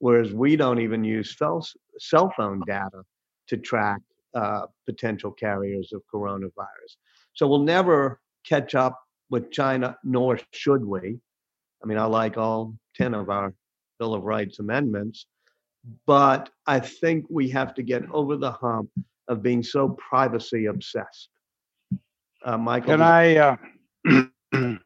whereas 0.02 0.32
we 0.32 0.56
don't 0.56 0.80
even 0.80 1.04
use 1.04 1.38
cell, 1.38 1.64
cell 2.00 2.32
phone 2.36 2.60
data 2.66 3.02
to 3.46 3.56
track 3.56 4.00
uh, 4.34 4.62
potential 4.84 5.30
carriers 5.30 5.92
of 5.92 6.02
coronavirus. 6.12 6.96
So 7.34 7.46
we'll 7.46 7.62
never 7.62 8.20
catch 8.44 8.74
up 8.74 8.98
with 9.30 9.52
China, 9.52 9.96
nor 10.02 10.40
should 10.50 10.84
we. 10.84 11.20
I 11.82 11.86
mean, 11.86 11.98
I 11.98 12.04
like 12.04 12.36
all 12.36 12.74
10 12.96 13.14
of 13.14 13.28
our 13.28 13.54
Bill 13.98 14.14
of 14.14 14.22
Rights 14.22 14.58
amendments, 14.58 15.26
but 16.06 16.50
I 16.66 16.80
think 16.80 17.26
we 17.28 17.48
have 17.50 17.74
to 17.74 17.82
get 17.82 18.02
over 18.10 18.36
the 18.36 18.52
hump 18.52 18.90
of 19.28 19.42
being 19.42 19.62
so 19.62 19.90
privacy 19.90 20.66
obsessed. 20.66 21.28
Uh, 22.44 22.58
Michael. 22.58 22.92
Can 22.92 23.02
I, 23.02 23.36
uh, 23.36 23.56
am 24.54 24.80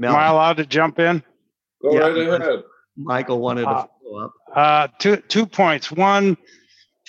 I 0.00 0.26
allowed 0.26 0.58
to 0.58 0.66
jump 0.66 0.98
in? 0.98 1.22
Go 1.82 1.94
yeah, 1.94 2.00
right 2.00 2.40
ahead. 2.40 2.62
Michael 2.96 3.40
wanted 3.40 3.64
to 3.64 3.70
uh, 3.70 3.86
follow 4.04 4.24
up. 4.24 4.32
Uh, 4.54 4.88
two 4.98 5.16
two 5.28 5.46
points. 5.46 5.90
One, 5.90 6.36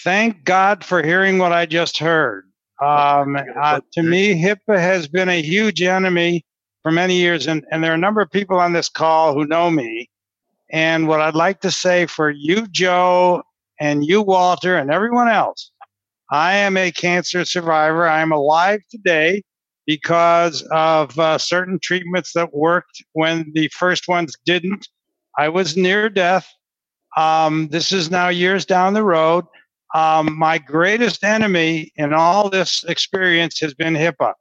thank 0.03 0.45
God 0.45 0.83
for 0.83 1.03
hearing 1.03 1.37
what 1.37 1.51
I 1.51 1.65
just 1.65 1.97
heard. 1.97 2.45
Um, 2.81 3.37
uh, 3.61 3.81
to 3.93 4.03
me, 4.03 4.41
HIPAA 4.41 4.77
has 4.77 5.07
been 5.07 5.29
a 5.29 5.41
huge 5.41 5.81
enemy 5.81 6.45
for 6.83 6.91
many 6.91 7.15
years, 7.17 7.47
and, 7.47 7.65
and 7.71 7.83
there 7.83 7.91
are 7.91 7.95
a 7.95 7.99
number 7.99 8.21
of 8.21 8.29
people 8.29 8.59
on 8.59 8.73
this 8.73 8.89
call 8.89 9.33
who 9.33 9.45
know 9.45 9.71
me. 9.71 10.09
And 10.71 11.07
what 11.07 11.21
I'd 11.21 11.35
like 11.35 11.61
to 11.61 11.71
say 11.71 12.05
for 12.05 12.29
you, 12.29 12.67
Joe, 12.67 13.43
and 13.79 14.05
you, 14.05 14.21
Walter, 14.21 14.77
and 14.77 14.91
everyone 14.91 15.29
else, 15.29 15.71
I 16.31 16.55
am 16.55 16.77
a 16.77 16.91
cancer 16.91 17.45
survivor. 17.45 18.07
I 18.07 18.21
am 18.21 18.31
alive 18.31 18.81
today 18.89 19.43
because 19.85 20.61
of 20.71 21.17
uh, 21.19 21.37
certain 21.37 21.79
treatments 21.81 22.33
that 22.33 22.53
worked 22.53 23.03
when 23.13 23.51
the 23.53 23.67
first 23.69 24.07
ones 24.07 24.35
didn't. 24.45 24.87
I 25.37 25.49
was 25.49 25.77
near 25.77 26.09
death. 26.09 26.47
Um, 27.17 27.67
this 27.69 27.91
is 27.91 28.09
now 28.09 28.29
years 28.29 28.65
down 28.65 28.93
the 28.93 29.03
road. 29.03 29.45
Um, 29.93 30.37
my 30.37 30.57
greatest 30.57 31.23
enemy 31.23 31.91
in 31.95 32.13
all 32.13 32.49
this 32.49 32.83
experience 32.85 33.59
has 33.59 33.73
been 33.75 33.93
HIPAA, 33.93 34.33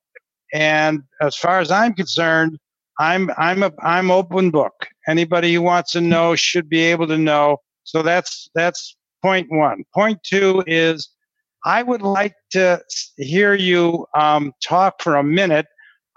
and 0.53 1.03
as 1.21 1.37
far 1.37 1.61
as 1.61 1.71
I'm 1.71 1.95
concerned, 1.95 2.59
I'm 2.99 3.31
I'm 3.37 3.63
a 3.63 3.73
I'm 3.81 4.11
open 4.11 4.51
book. 4.51 4.75
Anybody 5.09 5.55
who 5.55 5.63
wants 5.63 5.93
to 5.93 6.01
know 6.01 6.37
should 6.37 6.69
be 6.69 6.81
able 6.81 7.07
to 7.09 7.19
know. 7.19 7.59
So 7.85 8.03
that's 8.03 8.51
that's 8.55 8.97
point 9.23 9.49
one. 9.51 9.85
Point 9.95 10.19
two 10.25 10.63
is 10.67 11.09
I 11.65 11.83
would 11.83 12.03
like 12.03 12.35
to 12.51 12.83
hear 13.17 13.55
you 13.55 14.07
um, 14.17 14.53
talk 14.63 15.01
for 15.01 15.17
a 15.17 15.25
minute 15.25 15.67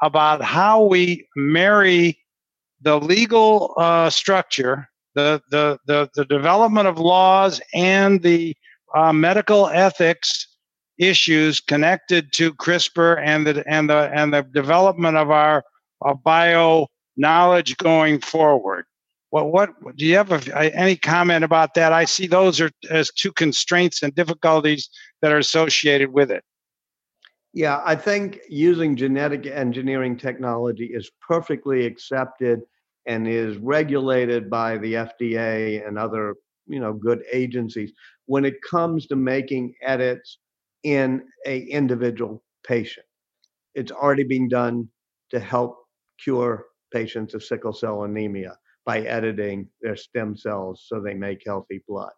about 0.02 0.44
how 0.44 0.84
we 0.84 1.28
marry 1.36 2.20
the 2.82 3.00
legal 3.00 3.74
uh, 3.78 4.10
structure, 4.10 4.88
the, 5.14 5.42
the, 5.52 5.80
the, 5.88 6.10
the, 6.16 6.26
development 6.26 6.88
of 6.88 7.00
laws, 7.00 7.62
and 7.74 8.22
the 8.22 8.56
uh, 8.96 9.14
medical 9.14 9.68
ethics 9.68 10.48
issues 10.98 11.60
connected 11.60 12.32
to 12.34 12.54
CRISPR 12.54 13.22
and 13.24 13.46
the, 13.46 13.64
and 13.68 13.90
the, 13.90 14.10
and 14.14 14.34
the 14.34 14.44
development 14.44 15.18
of 15.18 15.32
our 15.32 15.64
bio 16.24 16.88
knowledge 17.18 17.78
going 17.78 18.20
forward. 18.20 18.86
What, 19.30 19.52
what 19.82 19.96
do 19.98 20.06
you 20.06 20.16
have 20.16 20.32
a, 20.32 20.76
any 20.76 20.96
comment 20.96 21.44
about 21.44 21.74
that? 21.74 21.92
I 21.92 22.06
see 22.06 22.26
those 22.28 22.62
are 22.62 22.72
as 22.90 23.12
two 23.12 23.34
constraints 23.34 24.02
and 24.02 24.16
difficulties 24.16 24.90
that 25.22 25.32
are 25.32 25.38
associated 25.38 26.14
with 26.14 26.32
it. 26.32 26.44
Yeah, 27.54 27.82
I 27.86 27.96
think 27.96 28.40
using 28.50 28.96
genetic 28.96 29.46
engineering 29.46 30.18
technology 30.18 30.86
is 30.86 31.10
perfectly 31.26 31.86
accepted 31.86 32.62
and 33.06 33.28
is 33.28 33.58
regulated 33.58 34.50
by 34.50 34.78
the 34.78 34.94
FDA 34.94 35.86
and 35.86 35.98
other, 35.98 36.36
you 36.68 36.80
know, 36.80 36.94
good 36.94 37.24
agencies 37.32 37.92
when 38.26 38.46
it 38.46 38.62
comes 38.62 39.08
to 39.08 39.16
making 39.16 39.74
edits 39.82 40.38
in 40.86 41.24
a 41.48 41.62
individual 41.62 42.44
patient. 42.66 43.06
It's 43.74 43.92
already 43.92 44.24
being 44.24 44.48
done 44.48 44.88
to 45.32 45.40
help 45.40 45.78
cure 46.24 46.68
patients 46.94 47.34
of 47.34 47.44
sickle 47.44 47.74
cell 47.74 48.04
anemia 48.04 48.56
by 48.86 49.02
editing 49.02 49.68
their 49.82 49.96
stem 49.96 50.38
cells 50.38 50.86
so 50.88 51.02
they 51.02 51.16
make 51.16 51.42
healthy 51.44 51.84
blood. 51.88 52.12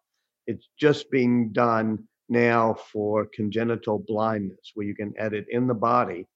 It's 0.47 0.67
just 0.77 1.09
being 1.09 1.53
done 1.53 2.03
now 2.27 2.75
for 2.91 3.27
congenital 3.33 4.03
blindness, 4.05 4.71
where 4.73 4.85
you 4.85 4.93
can 4.93 5.13
edit 5.17 5.45
in 5.49 5.65
the 5.65 5.73
body, 5.73 6.27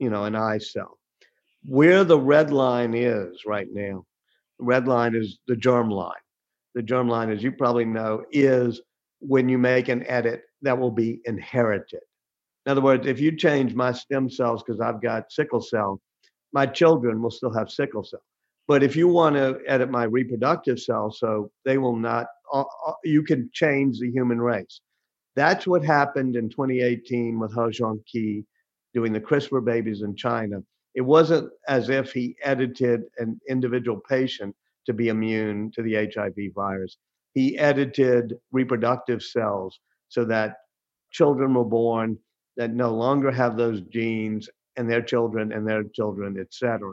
you 0.00 0.10
know, 0.10 0.24
an 0.24 0.34
eye 0.34 0.58
cell. 0.58 0.98
Where 1.64 2.02
the 2.02 2.18
red 2.18 2.50
line 2.50 2.92
is 2.92 3.42
right 3.46 3.68
now, 3.70 4.04
the 4.58 4.64
red 4.64 4.88
line 4.88 5.14
is 5.14 5.38
the 5.46 5.56
germ 5.56 5.90
line. 5.90 6.24
The 6.74 6.82
germ 6.82 7.08
line, 7.08 7.30
as 7.30 7.42
you 7.42 7.52
probably 7.52 7.84
know, 7.84 8.24
is 8.32 8.80
when 9.20 9.48
you 9.48 9.58
make 9.58 9.88
an 9.88 10.04
edit 10.08 10.42
that 10.62 10.78
will 10.78 10.90
be 10.90 11.20
inherited. 11.24 12.00
In 12.66 12.72
other 12.72 12.80
words, 12.80 13.06
if 13.06 13.20
you 13.20 13.36
change 13.36 13.74
my 13.74 13.92
stem 13.92 14.28
cells 14.28 14.62
because 14.62 14.80
I've 14.80 15.00
got 15.00 15.32
sickle 15.32 15.60
cell, 15.60 16.00
my 16.52 16.66
children 16.66 17.22
will 17.22 17.30
still 17.30 17.52
have 17.52 17.70
sickle 17.70 18.04
cell. 18.04 18.22
But 18.66 18.82
if 18.82 18.94
you 18.94 19.08
want 19.08 19.36
to 19.36 19.58
edit 19.66 19.90
my 19.90 20.04
reproductive 20.04 20.78
cells 20.78 21.18
so 21.18 21.50
they 21.64 21.78
will 21.78 21.96
not, 21.96 22.26
uh, 22.52 22.64
uh, 22.86 22.92
you 23.04 23.22
can 23.22 23.48
change 23.52 23.98
the 23.98 24.10
human 24.10 24.40
race. 24.40 24.80
That's 25.36 25.66
what 25.66 25.84
happened 25.84 26.36
in 26.36 26.50
2018 26.50 27.38
with 27.38 27.54
He 27.54 27.60
Jiankui 27.60 28.44
doing 28.92 29.12
the 29.12 29.20
CRISPR 29.20 29.64
babies 29.64 30.02
in 30.02 30.16
China. 30.16 30.62
It 30.94 31.02
wasn't 31.02 31.50
as 31.68 31.88
if 31.88 32.12
he 32.12 32.36
edited 32.42 33.04
an 33.18 33.40
individual 33.48 34.00
patient 34.08 34.54
to 34.86 34.92
be 34.92 35.08
immune 35.08 35.70
to 35.74 35.82
the 35.82 35.94
HIV 36.12 36.52
virus. 36.54 36.98
He 37.34 37.56
edited 37.58 38.34
reproductive 38.52 39.22
cells 39.22 39.78
so 40.08 40.24
that 40.26 40.56
children 41.10 41.54
were 41.54 41.64
born 41.64 42.18
that 42.56 42.72
no 42.74 42.94
longer 42.94 43.30
have 43.30 43.56
those 43.56 43.80
genes 43.82 44.48
and 44.76 44.90
their 44.90 45.02
children 45.02 45.52
and 45.52 45.66
their 45.66 45.84
children, 45.84 46.36
et 46.38 46.48
cetera. 46.50 46.92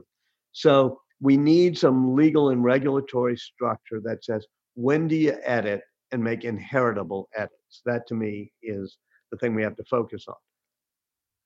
So 0.52 1.00
we 1.22 1.38
need 1.38 1.78
some 1.78 2.16
legal 2.16 2.50
and 2.50 2.64
regulatory 2.64 3.38
structure 3.38 4.02
that 4.04 4.24
says 4.24 4.46
when 4.76 5.08
do 5.08 5.16
you 5.16 5.38
edit 5.44 5.82
and 6.12 6.24
make 6.24 6.44
inheritable 6.44 7.30
edits? 7.36 7.82
That 7.86 8.08
to 8.08 8.14
me 8.14 8.52
is 8.62 8.98
the 9.32 9.38
thing 9.38 9.56
we 9.56 9.64
have 9.64 9.76
to 9.78 9.84
focus 9.86 10.26
on. 10.28 10.36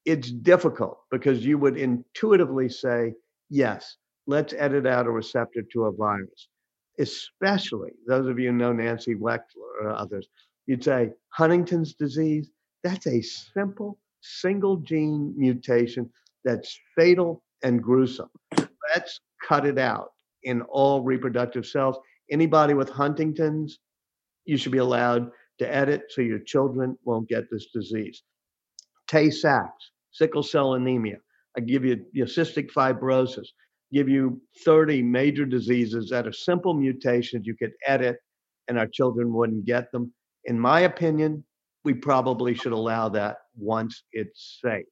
It's 0.05 0.31
difficult 0.31 0.99
because 1.11 1.45
you 1.45 1.57
would 1.57 1.77
intuitively 1.77 2.69
say, 2.69 3.13
yes, 3.49 3.97
let's 4.27 4.53
edit 4.53 4.85
out 4.85 5.07
a 5.07 5.11
receptor 5.11 5.61
to 5.73 5.85
a 5.85 5.91
virus. 5.91 6.49
Especially 6.99 7.91
those 8.07 8.27
of 8.27 8.39
you 8.39 8.51
know 8.51 8.73
Nancy 8.73 9.15
Wexler 9.15 9.83
or 9.83 9.89
others, 9.91 10.27
you'd 10.69 10.83
say 10.83 11.09
Huntington's 11.29 11.95
disease, 11.95 12.51
that's 12.83 13.07
a 13.07 13.21
simple 13.21 13.97
single 14.21 14.77
gene 14.77 15.33
mutation 15.35 16.07
that's 16.45 16.79
fatal 16.95 17.41
and 17.63 17.81
gruesome. 17.81 18.29
Let's 18.93 19.19
cut 19.47 19.65
it 19.65 19.79
out 19.79 20.09
in 20.43 20.61
all 20.61 21.01
reproductive 21.01 21.65
cells. 21.65 21.97
Anybody 22.29 22.75
with 22.75 22.87
Huntington's, 22.87 23.79
you 24.45 24.57
should 24.57 24.71
be 24.71 24.77
allowed 24.77 25.31
to 25.57 25.75
edit 25.75 26.03
so 26.09 26.21
your 26.21 26.37
children 26.37 26.95
won't 27.03 27.27
get 27.27 27.45
this 27.49 27.67
disease. 27.73 28.21
Tay 29.07 29.31
Sachs, 29.31 29.89
sickle 30.11 30.43
cell 30.43 30.75
anemia. 30.75 31.17
I 31.57 31.61
give 31.61 31.83
you 31.83 32.05
your 32.11 32.27
cystic 32.27 32.71
fibrosis, 32.71 33.47
give 33.91 34.07
you 34.07 34.39
30 34.63 35.01
major 35.01 35.47
diseases 35.47 36.09
that 36.11 36.27
are 36.27 36.31
simple 36.31 36.75
mutations 36.75 37.47
you 37.47 37.55
could 37.55 37.73
edit 37.87 38.17
and 38.67 38.77
our 38.77 38.87
children 38.87 39.33
wouldn't 39.33 39.65
get 39.65 39.91
them. 39.91 40.13
In 40.49 40.59
my 40.59 40.79
opinion, 40.81 41.43
we 41.83 41.93
probably 41.93 42.55
should 42.55 42.71
allow 42.71 43.07
that 43.09 43.37
once 43.55 44.01
it's 44.11 44.59
safe. 44.59 44.87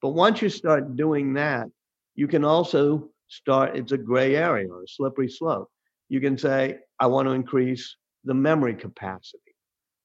But 0.00 0.14
once 0.14 0.40
you 0.40 0.48
start 0.48 0.96
doing 0.96 1.34
that, 1.34 1.68
you 2.14 2.26
can 2.26 2.42
also 2.42 3.10
start, 3.28 3.76
it's 3.76 3.92
a 3.92 3.98
gray 3.98 4.34
area 4.34 4.66
or 4.66 4.82
a 4.82 4.88
slippery 4.88 5.28
slope. 5.28 5.68
You 6.08 6.22
can 6.22 6.38
say, 6.38 6.78
I 6.98 7.06
want 7.06 7.28
to 7.28 7.32
increase 7.32 7.96
the 8.24 8.32
memory 8.32 8.74
capacity 8.74 9.54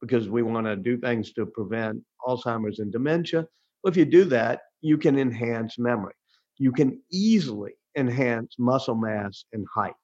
because 0.02 0.28
we 0.28 0.44
want 0.44 0.68
to 0.68 0.76
do 0.76 0.98
things 0.98 1.32
to 1.34 1.46
prevent 1.46 2.04
Alzheimer's 2.28 2.80
and 2.80 2.92
dementia. 2.92 3.48
Well, 3.84 3.92
if 3.92 3.96
you 3.96 4.04
do 4.04 4.26
that, 4.26 4.64
you 4.82 4.98
can 4.98 5.18
enhance 5.18 5.80
memory. 5.80 6.14
You 6.58 6.74
can 6.74 7.02
easily 7.10 7.72
enhance 7.96 8.56
muscle 8.60 8.96
mass 8.96 9.46
and 9.54 9.66
height. 9.74 9.96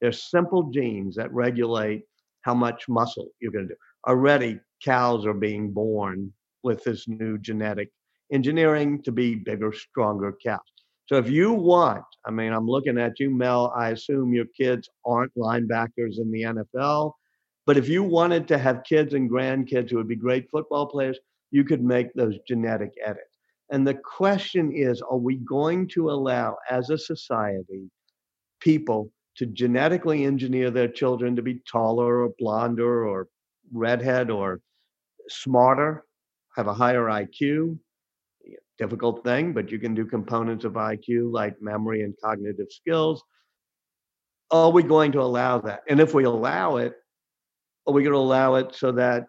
There's 0.00 0.24
simple 0.24 0.72
genes 0.72 1.14
that 1.14 1.32
regulate 1.32 2.02
how 2.40 2.54
much 2.54 2.88
muscle 2.88 3.28
you're 3.40 3.52
going 3.52 3.68
to 3.68 3.74
do. 3.74 3.80
Already, 4.06 4.60
cows 4.82 5.24
are 5.24 5.34
being 5.34 5.72
born 5.72 6.32
with 6.62 6.84
this 6.84 7.08
new 7.08 7.38
genetic 7.38 7.90
engineering 8.32 9.02
to 9.02 9.12
be 9.12 9.34
bigger, 9.34 9.72
stronger 9.72 10.36
cows. 10.44 10.60
So 11.06 11.16
if 11.16 11.28
you 11.28 11.52
want, 11.52 12.04
I 12.26 12.30
mean, 12.30 12.52
I'm 12.52 12.66
looking 12.66 12.98
at 12.98 13.20
you, 13.20 13.30
Mel. 13.30 13.72
I 13.76 13.90
assume 13.90 14.32
your 14.32 14.46
kids 14.56 14.88
aren't 15.04 15.34
linebackers 15.34 16.18
in 16.18 16.30
the 16.30 16.42
NFL, 16.42 17.12
but 17.66 17.76
if 17.76 17.88
you 17.88 18.02
wanted 18.02 18.48
to 18.48 18.58
have 18.58 18.84
kids 18.84 19.14
and 19.14 19.30
grandkids 19.30 19.90
who 19.90 19.96
would 19.96 20.08
be 20.08 20.16
great 20.16 20.50
football 20.50 20.86
players, 20.86 21.18
you 21.50 21.64
could 21.64 21.82
make 21.82 22.12
those 22.14 22.38
genetic 22.48 22.92
edits. 23.04 23.38
And 23.70 23.86
the 23.86 23.94
question 23.94 24.72
is 24.72 25.02
are 25.02 25.16
we 25.16 25.36
going 25.36 25.88
to 25.88 26.10
allow, 26.10 26.56
as 26.70 26.90
a 26.90 26.98
society, 26.98 27.90
people 28.60 29.10
to 29.36 29.46
genetically 29.46 30.24
engineer 30.24 30.70
their 30.70 30.88
children 30.88 31.36
to 31.36 31.42
be 31.42 31.60
taller 31.70 32.22
or 32.22 32.34
blonder 32.38 33.06
or 33.06 33.28
redhead 33.72 34.30
or 34.30 34.60
smarter, 35.28 36.04
have 36.56 36.66
a 36.66 36.74
higher 36.74 37.04
IQ? 37.04 37.78
Difficult 38.78 39.22
thing, 39.24 39.52
but 39.52 39.70
you 39.70 39.78
can 39.78 39.94
do 39.94 40.04
components 40.04 40.64
of 40.64 40.72
IQ 40.72 41.32
like 41.32 41.60
memory 41.62 42.02
and 42.02 42.14
cognitive 42.22 42.66
skills. 42.70 43.22
Are 44.50 44.70
we 44.70 44.82
going 44.82 45.12
to 45.12 45.20
allow 45.20 45.58
that? 45.60 45.82
And 45.88 46.00
if 46.00 46.12
we 46.12 46.24
allow 46.24 46.76
it, 46.76 46.94
are 47.86 47.92
we 47.92 48.02
going 48.02 48.14
to 48.14 48.18
allow 48.18 48.56
it 48.56 48.74
so 48.74 48.92
that 48.92 49.26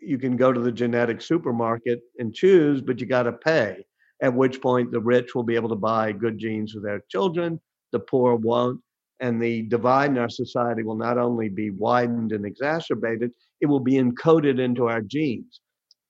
you 0.00 0.18
can 0.18 0.36
go 0.36 0.52
to 0.52 0.60
the 0.60 0.72
genetic 0.72 1.22
supermarket 1.22 2.00
and 2.18 2.34
choose, 2.34 2.80
but 2.80 3.00
you 3.00 3.06
got 3.06 3.24
to 3.24 3.32
pay. 3.32 3.84
At 4.22 4.34
which 4.34 4.60
point, 4.60 4.90
the 4.90 5.00
rich 5.00 5.34
will 5.34 5.42
be 5.42 5.56
able 5.56 5.68
to 5.70 5.76
buy 5.76 6.12
good 6.12 6.38
genes 6.38 6.72
for 6.72 6.80
their 6.80 7.02
children, 7.08 7.60
the 7.92 7.98
poor 8.00 8.36
won't. 8.36 8.80
And 9.20 9.40
the 9.40 9.62
divide 9.62 10.10
in 10.10 10.18
our 10.18 10.28
society 10.28 10.82
will 10.82 10.96
not 10.96 11.18
only 11.18 11.48
be 11.48 11.70
widened 11.70 12.32
and 12.32 12.44
exacerbated, 12.44 13.30
it 13.60 13.66
will 13.66 13.80
be 13.80 13.94
encoded 13.94 14.60
into 14.60 14.86
our 14.86 15.00
genes. 15.00 15.60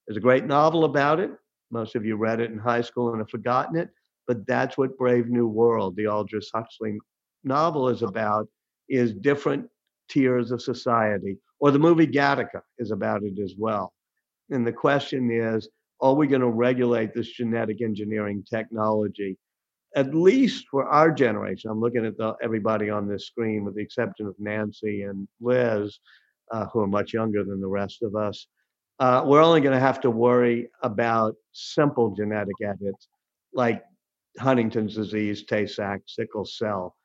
There's 0.07 0.17
a 0.17 0.21
great 0.21 0.47
novel 0.47 0.85
about 0.85 1.21
it. 1.21 1.31
Most 1.71 1.95
of 1.97 2.05
you 2.05 2.17
read 2.17 2.41
it 2.41 2.51
in 2.51 2.59
high 2.59 2.81
school 2.81 3.11
and 3.11 3.21
have 3.21 3.31
forgotten 3.31 3.77
it, 3.77 3.89
but 4.27 4.47
that's 4.47 4.79
what 4.79 4.97
Brave 4.97 5.29
New 5.29 5.47
World, 5.47 5.97
the 5.97 6.07
Aldous 6.07 6.51
Huxley 6.55 6.99
novel, 7.43 7.89
is 7.89 8.03
about: 8.03 8.49
is 8.89 9.15
different 9.15 9.69
tiers 10.09 10.51
of 10.51 10.63
society 10.63 11.39
or 11.61 11.71
the 11.71 11.79
movie 11.79 12.07
Gattaca 12.07 12.61
is 12.79 12.91
about 12.91 13.23
it 13.23 13.39
as 13.43 13.55
well. 13.57 13.95
And 14.51 14.67
the 14.67 14.73
question 14.73 15.31
is 15.31 15.69
are 16.01 16.15
we 16.15 16.27
going 16.27 16.43
to 16.43 16.51
regulate 16.51 17.15
this 17.15 17.31
genetic 17.31 17.81
engineering 17.81 18.45
technology? 18.49 19.39
At 19.97 20.15
least 20.15 20.67
for 20.71 20.87
our 20.87 21.11
generation, 21.13 21.71
I'm 21.71 21.81
looking 21.81 22.05
at 22.05 22.17
the, 22.17 22.35
everybody 22.43 22.91
on 22.91 23.07
this 23.07 23.27
screen, 23.27 23.65
with 23.65 23.77
the 23.77 23.83
exception 23.83 24.27
of 24.27 24.35
Nancy 24.39 25.03
and 25.03 25.29
Liz, 25.41 25.99
uh, 26.51 26.67
who 26.67 26.81
are 26.81 26.87
much 26.87 27.13
younger 27.13 27.45
than 27.45 27.61
the 27.61 27.69
rest 27.69 28.03
of 28.03 28.17
us. 28.17 28.47
Uh, 28.99 29.23
we're 29.25 29.43
only 29.43 29.61
going 29.61 29.75
to 29.75 29.81
have 29.81 30.01
to 30.01 30.11
worry 30.11 30.69
about 30.83 31.35
simple 31.53 32.11
genetic 32.11 32.55
edits 32.63 33.09
like 33.53 33.83
Huntington's 34.39 34.95
disease, 34.95 35.45
Tay 35.45 35.67
Sachs, 35.67 36.17
sickle 36.17 36.45
cell. 36.45 36.97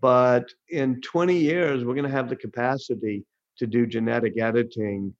But 0.00 0.52
in 0.68 1.00
20 1.00 1.36
years, 1.36 1.84
we're 1.84 1.94
going 1.94 2.08
to 2.08 2.16
have 2.16 2.28
the 2.28 2.36
capacity 2.36 3.24
to 3.58 3.66
do 3.66 3.86
genetic 3.86 4.40
editing 4.40 5.14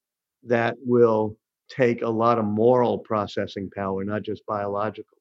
that 0.44 0.76
will 0.84 1.36
take 1.68 2.02
a 2.02 2.08
lot 2.08 2.38
of 2.38 2.44
moral 2.44 2.98
processing 2.98 3.70
power, 3.74 4.04
not 4.04 4.22
just 4.22 4.46
biological. 4.46 5.18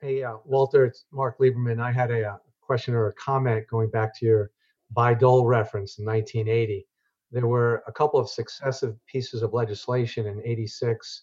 Hey, 0.00 0.22
uh, 0.22 0.36
Walter, 0.44 0.84
it's 0.84 1.06
Mark 1.12 1.38
Lieberman. 1.38 1.80
I 1.80 1.90
had 1.90 2.10
a, 2.10 2.22
a, 2.22 2.32
uh, 2.34 2.36
question 2.60 2.94
or 2.94 3.08
a 3.08 3.12
comment 3.14 3.66
going 3.68 3.90
back 3.90 4.18
to 4.18 4.26
your 4.26 4.50
Bayh-Dole 4.96 5.46
reference 5.46 5.98
in 5.98 6.04
1980. 6.04 6.86
There 7.30 7.46
were 7.46 7.82
a 7.86 7.92
couple 7.92 8.18
of 8.18 8.28
successive 8.28 8.96
pieces 9.06 9.42
of 9.42 9.52
legislation 9.52 10.26
in 10.26 10.42
86 10.44 11.22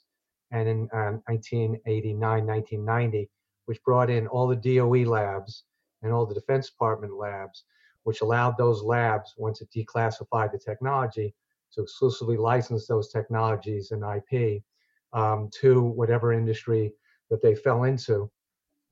and 0.51 0.67
in 0.69 0.89
uh, 0.93 1.19
1989, 1.27 2.19
1990, 2.19 3.29
which 3.65 3.83
brought 3.83 4.09
in 4.09 4.27
all 4.27 4.47
the 4.47 4.55
DOE 4.55 5.09
labs 5.09 5.63
and 6.01 6.11
all 6.11 6.25
the 6.25 6.33
Defense 6.35 6.69
Department 6.69 7.13
labs 7.15 7.65
which 8.03 8.21
allowed 8.21 8.57
those 8.57 8.83
labs, 8.83 9.33
once 9.37 9.61
it 9.61 9.69
declassified 9.75 10.51
the 10.51 10.59
technology, 10.59 11.33
to 11.73 11.81
exclusively 11.81 12.37
license 12.37 12.85
those 12.85 13.09
technologies 13.09 13.91
and 13.91 14.03
IP 14.03 14.61
um, 15.13 15.49
to 15.61 15.81
whatever 15.81 16.33
industry 16.33 16.93
that 17.29 17.41
they 17.41 17.55
fell 17.55 17.83
into. 17.83 18.29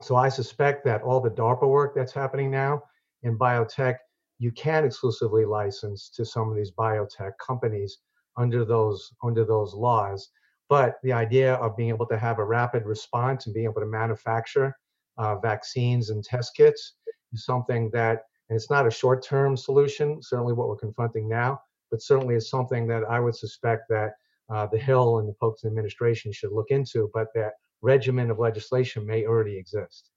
So 0.01 0.15
I 0.15 0.29
suspect 0.29 0.83
that 0.85 1.03
all 1.03 1.21
the 1.21 1.29
DARPA 1.29 1.67
work 1.67 1.93
that's 1.95 2.11
happening 2.11 2.49
now 2.49 2.81
in 3.23 3.37
biotech, 3.37 3.97
you 4.39 4.51
can 4.51 4.83
exclusively 4.83 5.45
license 5.45 6.09
to 6.15 6.25
some 6.25 6.49
of 6.49 6.55
these 6.55 6.71
biotech 6.71 7.33
companies 7.45 7.99
under 8.37 8.65
those 8.65 9.13
under 9.23 9.45
those 9.45 9.73
laws. 9.73 10.29
But 10.69 10.95
the 11.03 11.13
idea 11.13 11.55
of 11.55 11.75
being 11.75 11.89
able 11.89 12.07
to 12.07 12.17
have 12.17 12.39
a 12.39 12.45
rapid 12.45 12.85
response 12.85 13.45
and 13.45 13.53
being 13.53 13.65
able 13.65 13.81
to 13.81 13.87
manufacture 13.87 14.75
uh, 15.17 15.35
vaccines 15.37 16.09
and 16.09 16.23
test 16.23 16.55
kits 16.55 16.95
is 17.33 17.45
something 17.45 17.89
that 17.91 18.23
and 18.49 18.57
it's 18.57 18.69
not 18.69 18.85
a 18.85 18.91
short 18.91 19.23
term 19.23 19.55
solution, 19.55 20.21
certainly 20.21 20.51
what 20.51 20.67
we're 20.67 20.75
confronting 20.75 21.29
now, 21.29 21.61
but 21.89 22.01
certainly 22.01 22.35
is 22.35 22.49
something 22.49 22.85
that 22.87 23.03
I 23.09 23.17
would 23.17 23.35
suspect 23.35 23.83
that 23.89 24.11
uh, 24.49 24.67
the 24.67 24.77
Hill 24.77 25.19
and 25.19 25.29
the 25.29 25.33
folks 25.35 25.63
in 25.63 25.69
administration 25.69 26.33
should 26.33 26.51
look 26.51 26.69
into, 26.69 27.09
but 27.13 27.27
that 27.33 27.53
regimen 27.81 28.29
of 28.31 28.39
legislation 28.39 29.05
may 29.05 29.25
already 29.25 29.57
exist. 29.57 30.09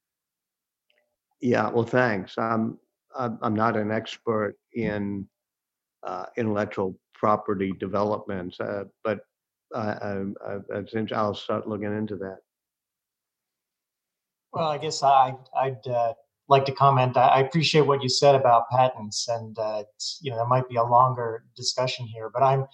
Yeah, 1.40 1.68
well, 1.70 1.84
thanks. 1.84 2.34
I'm, 2.38 2.78
I'm 3.16 3.54
not 3.54 3.76
an 3.76 3.90
expert 3.90 4.56
in 4.72 5.28
uh, 6.02 6.26
intellectual 6.36 6.98
property 7.14 7.72
development, 7.78 8.54
uh, 8.60 8.84
but 9.02 9.20
I, 9.74 9.80
I, 9.80 10.24
I, 10.74 11.04
I'll 11.14 11.34
start 11.34 11.68
looking 11.68 11.96
into 11.96 12.16
that. 12.16 12.38
Well, 14.52 14.68
I 14.68 14.78
guess 14.78 15.02
I, 15.02 15.34
I'd 15.56 15.86
uh, 15.86 16.14
like 16.48 16.64
to 16.66 16.72
comment. 16.72 17.16
I 17.16 17.40
appreciate 17.40 17.82
what 17.82 18.02
you 18.02 18.08
said 18.08 18.34
about 18.34 18.68
patents, 18.70 19.26
and 19.28 19.58
uh, 19.58 19.84
you 20.20 20.30
know 20.30 20.36
there 20.36 20.46
might 20.46 20.68
be 20.68 20.76
a 20.76 20.84
longer 20.84 21.44
discussion 21.56 22.06
here. 22.06 22.30
But 22.32 22.42
I'm 22.42 22.66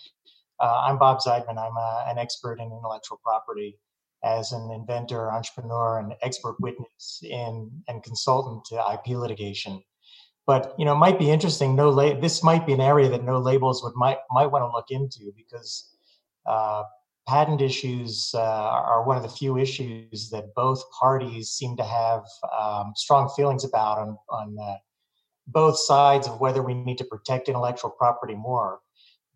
uh, 0.59 0.83
I'm 0.87 0.99
Bob 0.99 1.21
Zeidman. 1.21 1.57
I'm 1.57 1.77
a, 1.77 2.05
uh, 2.07 2.11
an 2.11 2.19
expert 2.19 2.61
in 2.61 2.67
intellectual 2.67 3.19
property 3.25 3.79
as 4.25 4.53
an 4.53 4.71
inventor, 4.71 5.31
entrepreneur, 5.31 5.99
and 5.99 6.15
expert 6.23 6.57
witness 6.61 7.21
in 7.23 7.71
and 7.89 8.03
consultant 8.03 8.65
to 8.67 8.77
IP 8.93 9.17
litigation. 9.17 9.83
But 10.47 10.75
you 10.79 10.85
know, 10.85 10.95
might 10.95 11.19
be 11.19 11.31
interesting. 11.31 11.77
No, 11.77 11.91
la- 11.91 12.19
this 12.19 12.43
might 12.43 12.67
be 12.67 12.73
an 12.73 12.81
area 12.81 13.09
that 13.09 13.25
no 13.25 13.39
labels 13.39 13.83
would 13.83 13.95
might 13.95 14.19
might 14.31 14.47
want 14.47 14.63
to 14.63 14.73
look 14.73 14.91
into 14.91 15.33
because 15.37 15.95
uh, 16.47 16.83
patent 17.29 17.61
issues 17.61 18.33
uh, 18.35 18.41
are 18.41 19.05
one 19.05 19.17
of 19.17 19.23
the 19.23 19.29
few 19.29 19.57
issues 19.59 20.31
that 20.31 20.55
both 20.55 20.83
parties 20.99 21.51
seem 21.51 21.77
to 21.77 21.85
have 21.85 22.25
um, 22.59 22.93
strong 22.97 23.29
feelings 23.37 23.65
about 23.65 23.99
on, 23.99 24.19
on 24.29 24.57
uh, 24.61 24.77
both 25.47 25.79
sides 25.79 26.27
of 26.27 26.41
whether 26.41 26.63
we 26.63 26.75
need 26.75 26.99
to 26.99 27.05
protect 27.05 27.49
intellectual 27.49 27.91
property 27.91 28.35
more. 28.35 28.81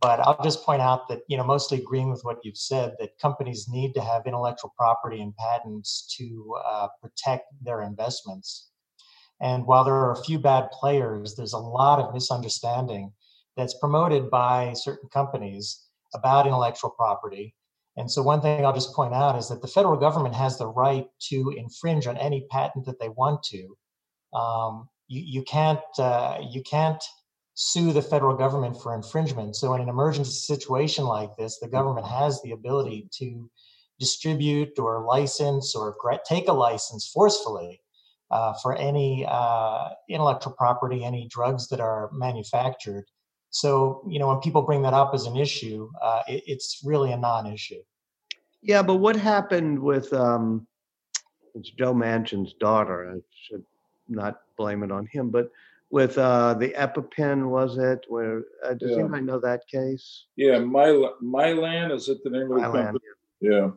But 0.05 0.21
I'll 0.21 0.43
just 0.45 0.65
point 0.65 0.83
out 0.83 1.09
that, 1.09 1.21
you 1.29 1.37
know, 1.37 1.45
mostly 1.45 1.79
agreeing 1.79 2.11
with 2.11 2.23
what 2.25 2.39
you've 2.45 2.59
said, 2.59 2.95
that 2.99 3.19
companies 3.19 3.69
need 3.69 3.95
to 3.95 4.03
have 4.03 4.27
intellectual 4.27 4.75
property 4.77 5.23
and 5.23 5.35
patents 5.37 6.15
to 6.19 6.57
uh, 6.67 6.89
protect 7.01 7.45
their 7.63 7.81
investments. 7.81 8.69
And 9.41 9.67
while 9.67 9.85
there 9.85 9.95
are 9.95 10.13
a 10.13 10.25
few 10.25 10.39
bad 10.39 10.71
players, 10.73 11.35
there's 11.35 11.55
a 11.55 11.59
lot 11.59 12.01
of 12.01 12.13
misunderstanding 12.13 13.13
that's 13.57 13.79
promoted 13.79 14.31
by 14.31 14.75
certain 14.75 15.09
companies 15.09 15.87
about 16.15 16.47
intellectual 16.47 16.91
property 16.91 17.55
and 17.97 18.11
so, 18.11 18.23
one 18.23 18.41
thing 18.41 18.65
I'll 18.65 18.75
just 18.75 18.95
point 18.95 19.15
out 19.15 19.37
is 19.37 19.49
that 19.49 19.63
the 19.63 19.69
federal 19.69 19.97
government 19.97 20.35
has 20.35 20.59
the 20.59 20.67
right 20.67 21.07
to 21.31 21.55
infringe 21.57 22.07
on 22.07 22.17
any 22.17 22.47
patent 22.51 22.87
that 22.87 22.99
they 22.99 23.09
want 23.09 23.43
to. 23.45 23.77
Um, 24.37 24.89
you, 25.07 25.23
you 25.25 25.43
can't 25.45 25.81
uh, 25.99 26.39
you 26.51 26.63
can't 26.63 27.03
sue 27.55 27.93
the 27.93 28.03
federal 28.03 28.37
government 28.37 28.81
for 28.81 28.95
infringement. 28.95 29.57
So, 29.57 29.75
in 29.75 29.81
an 29.81 29.89
emergency 29.89 30.33
situation 30.33 31.05
like 31.05 31.37
this, 31.37 31.59
the 31.59 31.69
government 31.69 32.07
has 32.07 32.43
the 32.43 32.53
ability 32.53 33.09
to 33.19 33.51
distribute 33.99 34.79
or 34.79 35.05
license 35.05 35.75
or 35.75 35.97
take 36.29 36.49
a 36.49 36.53
license 36.53 37.11
forcefully 37.15 37.81
uh, 38.31 38.55
for 38.63 38.77
any 38.77 39.25
uh, 39.29 39.91
intellectual 40.09 40.53
property, 40.53 41.05
any 41.05 41.29
drugs 41.29 41.69
that 41.69 41.81
are 41.81 42.11
manufactured 42.13 43.05
so, 43.55 44.03
you 44.09 44.19
know, 44.19 44.27
when 44.27 44.41
people 44.41 44.63
bring 44.63 44.83
that 44.83 44.95
up 44.95 45.15
as 45.15 45.27
an 45.27 45.37
issue, 45.37 45.89
uh, 46.03 46.23
it, 46.27 46.43
it's 46.45 46.81
really 46.85 47.13
a 47.13 47.17
non-issue. 47.17 47.83
Yeah, 48.63 48.83
but 48.83 48.97
what 48.97 49.15
happened 49.15 49.79
with 49.79 50.13
um, 50.13 50.67
it's 51.55 51.71
Joe 51.71 51.95
Manchin's 51.95 52.55
daughter? 52.55 53.15
I 53.15 53.21
should 53.47 53.65
not 54.09 54.41
blame 54.59 54.83
it 54.83 54.91
on 54.91 55.07
him, 55.07 55.31
but 55.31 55.53
with 55.95 56.19
uh, 56.19 56.55
the 56.55 56.71
EpiPen, 56.71 57.51
was 57.51 57.79
it? 57.79 58.05
Where 58.09 58.43
uh, 58.65 58.75
does 58.75 58.91
yeah. 58.91 58.99
anybody 58.99 59.23
know 59.23 59.39
that 59.39 59.63
case? 59.69 60.27
Yeah, 60.35 60.59
my 60.59 60.87
Mylan 61.23 61.95
is 61.95 62.09
it 62.09 62.19
the 62.25 62.31
name 62.31 62.51
of 62.51 62.61
the 62.61 62.67
Mylan, 62.67 62.85
company? 62.87 63.05
Yeah. 63.41 63.51
yeah. 63.51 63.71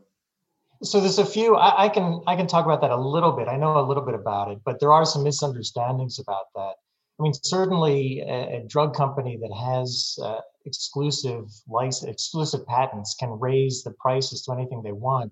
So 0.82 0.99
there's 0.99 1.20
a 1.20 1.26
few. 1.26 1.55
I, 1.55 1.86
I, 1.86 1.89
can 1.89 2.22
I 2.26 2.36
can 2.36 2.47
talk 2.47 2.65
about 2.65 2.82
that 2.82 2.89
a 2.89 2.97
little 2.97 3.34
bit. 3.34 3.47
I 3.47 3.55
know 3.55 3.78
a 3.78 3.86
little 3.86 4.03
bit 4.03 4.15
about 4.15 4.49
it, 4.49 4.61
but 4.65 4.80
there 4.80 4.91
are 4.91 5.05
some 5.05 5.24
misunderstandings 5.24 6.18
about 6.18 6.45
that. 6.55 6.74
I 7.20 7.24
mean, 7.24 7.34
certainly 7.36 8.22
a, 8.22 8.57
a 8.57 8.65
drug 8.68 8.95
company 8.95 9.38
that 9.38 9.53
has 9.53 10.18
uh, 10.24 10.39
exclusive 10.65 11.45
license, 11.70 12.09
exclusive 12.09 12.65
patents 12.65 13.15
can 13.20 13.39
raise 13.39 13.84
the 13.84 13.91
prices 13.91 14.41
to 14.43 14.53
anything 14.53 14.82
they 14.82 14.91
want. 14.91 15.32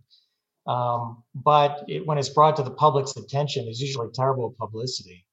Um, 0.68 1.24
but 1.34 1.84
it, 1.88 2.06
when 2.06 2.20
it's 2.20 2.30
brought 2.30 2.56
to 2.58 2.64
the 2.64 2.78
public's 2.86 3.18
attention, 3.18 3.68
it's 3.68 3.82
usually 3.82 4.10
terrible 4.14 4.56
publicity. 4.60 5.25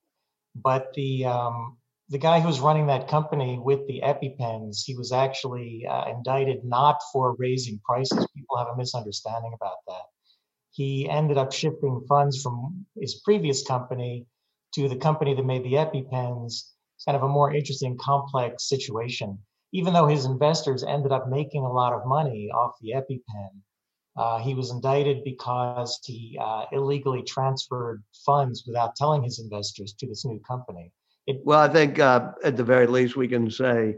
But 0.55 0.93
the 0.95 1.27
um, 1.27 1.79
the 2.09 2.19
guy 2.19 2.41
who's 2.41 2.61
running 2.61 2.87
that 2.89 3.09
company 3.09 3.59
with 3.59 3.87
the 3.87 4.03
EpiPens, 4.05 4.83
he 4.85 4.95
was 4.95 5.13
actually 5.13 5.87
uh, 5.87 6.11
indicted 6.11 6.63
not 6.65 6.99
for 7.13 7.35
raising 7.39 7.81
prices. 7.85 8.27
People 8.37 8.59
have 8.59 8.69
a 8.69 8.77
misunderstanding 8.77 9.53
about 9.55 9.79
that. 9.89 10.03
He 10.73 11.09
ended 11.09 11.39
up 11.39 11.53
shifting 11.53 12.05
funds 12.09 12.43
from 12.43 12.87
his 13.01 13.21
previous 13.25 13.63
company 13.63 14.27
to 14.75 14.89
the 14.89 14.97
company 14.97 15.35
that 15.35 15.45
made 15.45 15.65
the 15.65 15.75
EpiPens. 15.75 16.73
It's 16.97 17.05
kind 17.07 17.17
of 17.17 17.23
a 17.23 17.29
more 17.29 17.55
interesting, 17.55 17.97
complex 17.99 18.69
situation. 18.69 19.39
Even 19.73 19.95
though 19.95 20.07
his 20.07 20.27
investors 20.27 20.85
ended 20.85 21.13
up 21.13 21.29
making 21.29 21.65
a 21.65 21.73
lot 21.73 21.95
of 21.95 22.07
money 22.07 22.51
off 22.55 22.73
the 22.81 22.93
EpiPen, 22.93 23.63
uh, 24.17 24.39
he 24.39 24.55
was 24.55 24.71
indicted 24.71 25.25
because 25.25 25.99
he 26.05 26.39
uh, 26.41 26.67
illegally 26.73 27.23
transferred 27.23 28.03
funds 28.27 28.65
without 28.67 28.95
telling 28.95 29.23
his 29.23 29.39
investors 29.39 29.95
to 29.99 30.07
this 30.07 30.25
new 30.25 30.41
company. 30.47 30.93
It, 31.27 31.41
well, 31.45 31.61
I 31.61 31.69
think 31.69 31.99
uh, 31.99 32.33
at 32.45 32.57
the 32.57 32.65
very 32.65 32.87
least 32.87 33.17
we 33.17 33.29
can 33.29 33.51
say, 33.51 33.97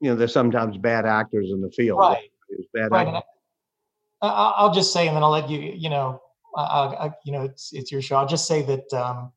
you 0.00 0.10
know, 0.10 0.16
there's 0.16 0.32
sometimes 0.32 0.76
bad 0.78 1.06
actors 1.06 1.50
in 1.52 1.60
the 1.60 1.70
field. 1.70 2.00
Right. 2.00 2.30
right. 2.90 3.22
I, 4.20 4.64
will 4.64 4.72
just 4.72 4.92
say, 4.92 5.06
and 5.06 5.16
then 5.16 5.22
I'll 5.22 5.30
let 5.30 5.48
you, 5.48 5.60
you 5.60 5.90
know, 5.90 6.20
I, 6.56 6.62
I, 6.62 7.10
you 7.24 7.32
know, 7.32 7.42
it's 7.42 7.72
it's 7.72 7.92
your 7.92 8.02
show. 8.02 8.16
I'll 8.16 8.26
just 8.26 8.46
say 8.46 8.62
that, 8.62 8.92
um, 8.92 9.32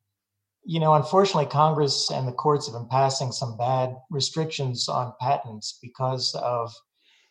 you 0.64 0.80
know, 0.80 0.94
unfortunately, 0.94 1.46
Congress 1.46 2.10
and 2.10 2.26
the 2.26 2.32
courts 2.32 2.66
have 2.66 2.74
been 2.74 2.88
passing 2.88 3.30
some 3.32 3.56
bad 3.56 3.96
restrictions 4.10 4.88
on 4.88 5.12
patents 5.20 5.78
because 5.80 6.34
of 6.34 6.72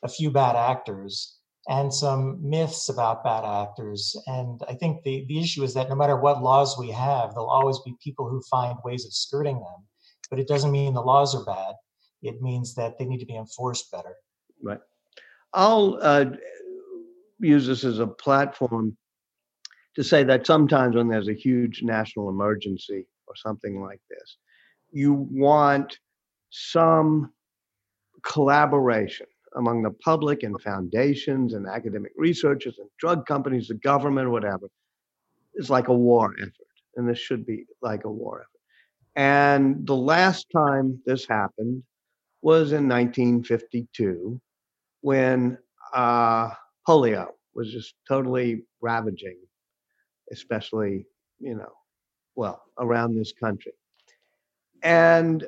a 0.03 0.07
few 0.07 0.31
bad 0.31 0.55
actors 0.55 1.34
and 1.67 1.93
some 1.93 2.37
myths 2.47 2.89
about 2.89 3.23
bad 3.23 3.43
actors. 3.43 4.15
And 4.27 4.61
I 4.67 4.73
think 4.73 5.03
the, 5.03 5.25
the 5.27 5.39
issue 5.39 5.63
is 5.63 5.73
that 5.73 5.89
no 5.89 5.95
matter 5.95 6.15
what 6.15 6.43
laws 6.43 6.77
we 6.77 6.91
have, 6.91 7.31
there'll 7.31 7.49
always 7.49 7.79
be 7.79 7.95
people 8.03 8.29
who 8.29 8.41
find 8.49 8.77
ways 8.83 9.05
of 9.05 9.13
skirting 9.13 9.55
them. 9.55 9.85
But 10.29 10.39
it 10.39 10.47
doesn't 10.47 10.71
mean 10.71 10.93
the 10.93 11.01
laws 11.01 11.35
are 11.35 11.45
bad. 11.45 11.73
It 12.21 12.41
means 12.41 12.75
that 12.75 12.97
they 12.97 13.05
need 13.05 13.19
to 13.19 13.25
be 13.25 13.35
enforced 13.35 13.91
better. 13.91 14.15
Right. 14.61 14.79
I'll 15.53 15.97
uh, 16.01 16.25
use 17.39 17.67
this 17.67 17.83
as 17.83 17.99
a 17.99 18.07
platform 18.07 18.97
to 19.95 20.03
say 20.03 20.23
that 20.23 20.45
sometimes 20.45 20.95
when 20.95 21.07
there's 21.07 21.29
a 21.29 21.33
huge 21.33 21.81
national 21.81 22.29
emergency 22.29 23.07
or 23.27 23.35
something 23.35 23.81
like 23.81 24.01
this, 24.09 24.37
you 24.91 25.13
want 25.31 25.97
some 26.49 27.31
collaboration 28.23 29.27
among 29.55 29.83
the 29.83 29.91
public 29.91 30.43
and 30.43 30.59
foundations 30.61 31.53
and 31.53 31.67
academic 31.67 32.11
researchers 32.17 32.77
and 32.79 32.89
drug 32.99 33.25
companies, 33.25 33.67
the 33.67 33.75
government, 33.75 34.29
whatever, 34.29 34.67
is 35.55 35.69
like 35.69 35.87
a 35.87 35.93
war 35.93 36.33
effort. 36.39 36.53
And 36.95 37.07
this 37.07 37.19
should 37.19 37.45
be 37.45 37.65
like 37.81 38.05
a 38.05 38.11
war 38.11 38.41
effort. 38.41 38.49
And 39.15 39.85
the 39.87 39.95
last 39.95 40.47
time 40.51 41.01
this 41.05 41.25
happened 41.25 41.83
was 42.41 42.73
in 42.73 42.87
1952 42.87 44.39
when 45.01 45.57
uh, 45.93 46.51
polio 46.87 47.27
was 47.53 47.71
just 47.71 47.95
totally 48.07 48.63
ravaging, 48.81 49.37
especially, 50.31 51.05
you 51.39 51.55
know, 51.55 51.71
well, 52.35 52.61
around 52.79 53.15
this 53.15 53.31
country. 53.31 53.71
And 54.83 55.47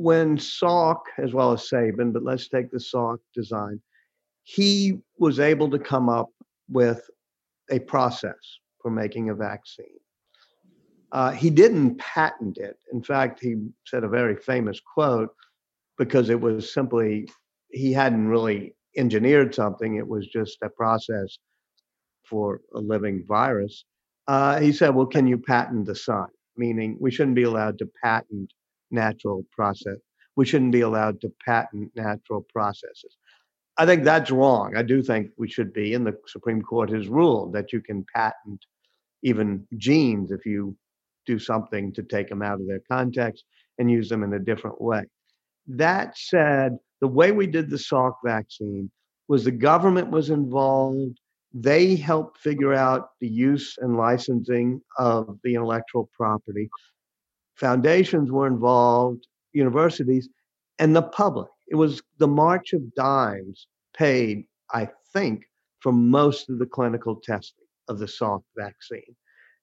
when 0.00 0.38
Salk, 0.38 1.00
as 1.18 1.34
well 1.34 1.52
as 1.52 1.68
Sabin, 1.68 2.10
but 2.10 2.24
let's 2.24 2.48
take 2.48 2.70
the 2.70 2.78
Salk 2.78 3.18
design, 3.34 3.82
he 4.44 4.98
was 5.18 5.38
able 5.38 5.68
to 5.68 5.78
come 5.78 6.08
up 6.08 6.30
with 6.70 7.10
a 7.70 7.80
process 7.80 8.58
for 8.80 8.90
making 8.90 9.28
a 9.28 9.34
vaccine. 9.34 10.00
Uh, 11.12 11.32
he 11.32 11.50
didn't 11.50 11.98
patent 11.98 12.56
it. 12.56 12.78
In 12.94 13.02
fact, 13.02 13.40
he 13.42 13.56
said 13.84 14.02
a 14.02 14.08
very 14.08 14.36
famous 14.36 14.80
quote 14.80 15.34
because 15.98 16.30
it 16.30 16.40
was 16.40 16.72
simply, 16.72 17.28
he 17.68 17.92
hadn't 17.92 18.26
really 18.26 18.74
engineered 18.96 19.54
something, 19.54 19.96
it 19.96 20.08
was 20.08 20.26
just 20.28 20.56
a 20.62 20.70
process 20.70 21.36
for 22.24 22.62
a 22.74 22.78
living 22.80 23.22
virus. 23.28 23.84
Uh, 24.28 24.60
he 24.60 24.72
said, 24.72 24.94
Well, 24.94 25.04
can 25.04 25.26
you 25.26 25.36
patent 25.36 25.84
the 25.84 25.94
sun? 25.94 26.28
Meaning, 26.56 26.96
we 26.98 27.10
shouldn't 27.10 27.36
be 27.36 27.42
allowed 27.42 27.78
to 27.80 27.90
patent 28.02 28.50
natural 28.90 29.44
process. 29.50 29.98
We 30.36 30.46
shouldn't 30.46 30.72
be 30.72 30.80
allowed 30.80 31.20
to 31.22 31.32
patent 31.44 31.90
natural 31.94 32.46
processes. 32.52 33.16
I 33.76 33.86
think 33.86 34.04
that's 34.04 34.30
wrong. 34.30 34.76
I 34.76 34.82
do 34.82 35.02
think 35.02 35.30
we 35.38 35.48
should 35.48 35.72
be, 35.72 35.94
and 35.94 36.06
the 36.06 36.16
Supreme 36.26 36.62
Court 36.62 36.90
has 36.90 37.08
ruled 37.08 37.52
that 37.54 37.72
you 37.72 37.80
can 37.80 38.04
patent 38.14 38.64
even 39.22 39.66
genes 39.76 40.32
if 40.32 40.44
you 40.44 40.76
do 41.26 41.38
something 41.38 41.92
to 41.92 42.02
take 42.02 42.28
them 42.28 42.42
out 42.42 42.60
of 42.60 42.66
their 42.66 42.82
context 42.90 43.44
and 43.78 43.90
use 43.90 44.08
them 44.08 44.22
in 44.22 44.32
a 44.34 44.38
different 44.38 44.80
way. 44.80 45.04
That 45.66 46.16
said, 46.16 46.78
the 47.00 47.08
way 47.08 47.32
we 47.32 47.46
did 47.46 47.70
the 47.70 47.76
Salk 47.76 48.14
vaccine 48.24 48.90
was 49.28 49.44
the 49.44 49.50
government 49.50 50.10
was 50.10 50.30
involved. 50.30 51.18
They 51.52 51.96
helped 51.96 52.38
figure 52.38 52.74
out 52.74 53.10
the 53.20 53.28
use 53.28 53.76
and 53.78 53.96
licensing 53.96 54.82
of 54.98 55.38
the 55.42 55.54
intellectual 55.54 56.10
property 56.16 56.68
foundations 57.60 58.30
were 58.32 58.46
involved, 58.46 59.26
universities, 59.52 60.28
and 60.78 60.96
the 60.96 61.02
public. 61.02 61.48
It 61.68 61.76
was 61.76 62.02
the 62.18 62.26
march 62.26 62.72
of 62.72 62.94
dimes 62.94 63.68
paid, 63.94 64.46
I 64.72 64.88
think, 65.12 65.44
for 65.80 65.92
most 65.92 66.48
of 66.48 66.58
the 66.58 66.66
clinical 66.66 67.16
testing 67.22 67.66
of 67.88 67.98
the 67.98 68.06
Salk 68.06 68.42
vaccine. 68.56 69.14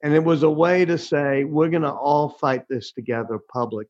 And 0.03 0.13
it 0.13 0.23
was 0.23 0.43
a 0.43 0.49
way 0.49 0.85
to 0.85 0.97
say, 0.97 1.43
we're 1.43 1.69
going 1.69 1.81
to 1.81 1.91
all 1.91 2.29
fight 2.29 2.63
this 2.69 2.91
together 2.91 3.39
publicly. 3.51 3.89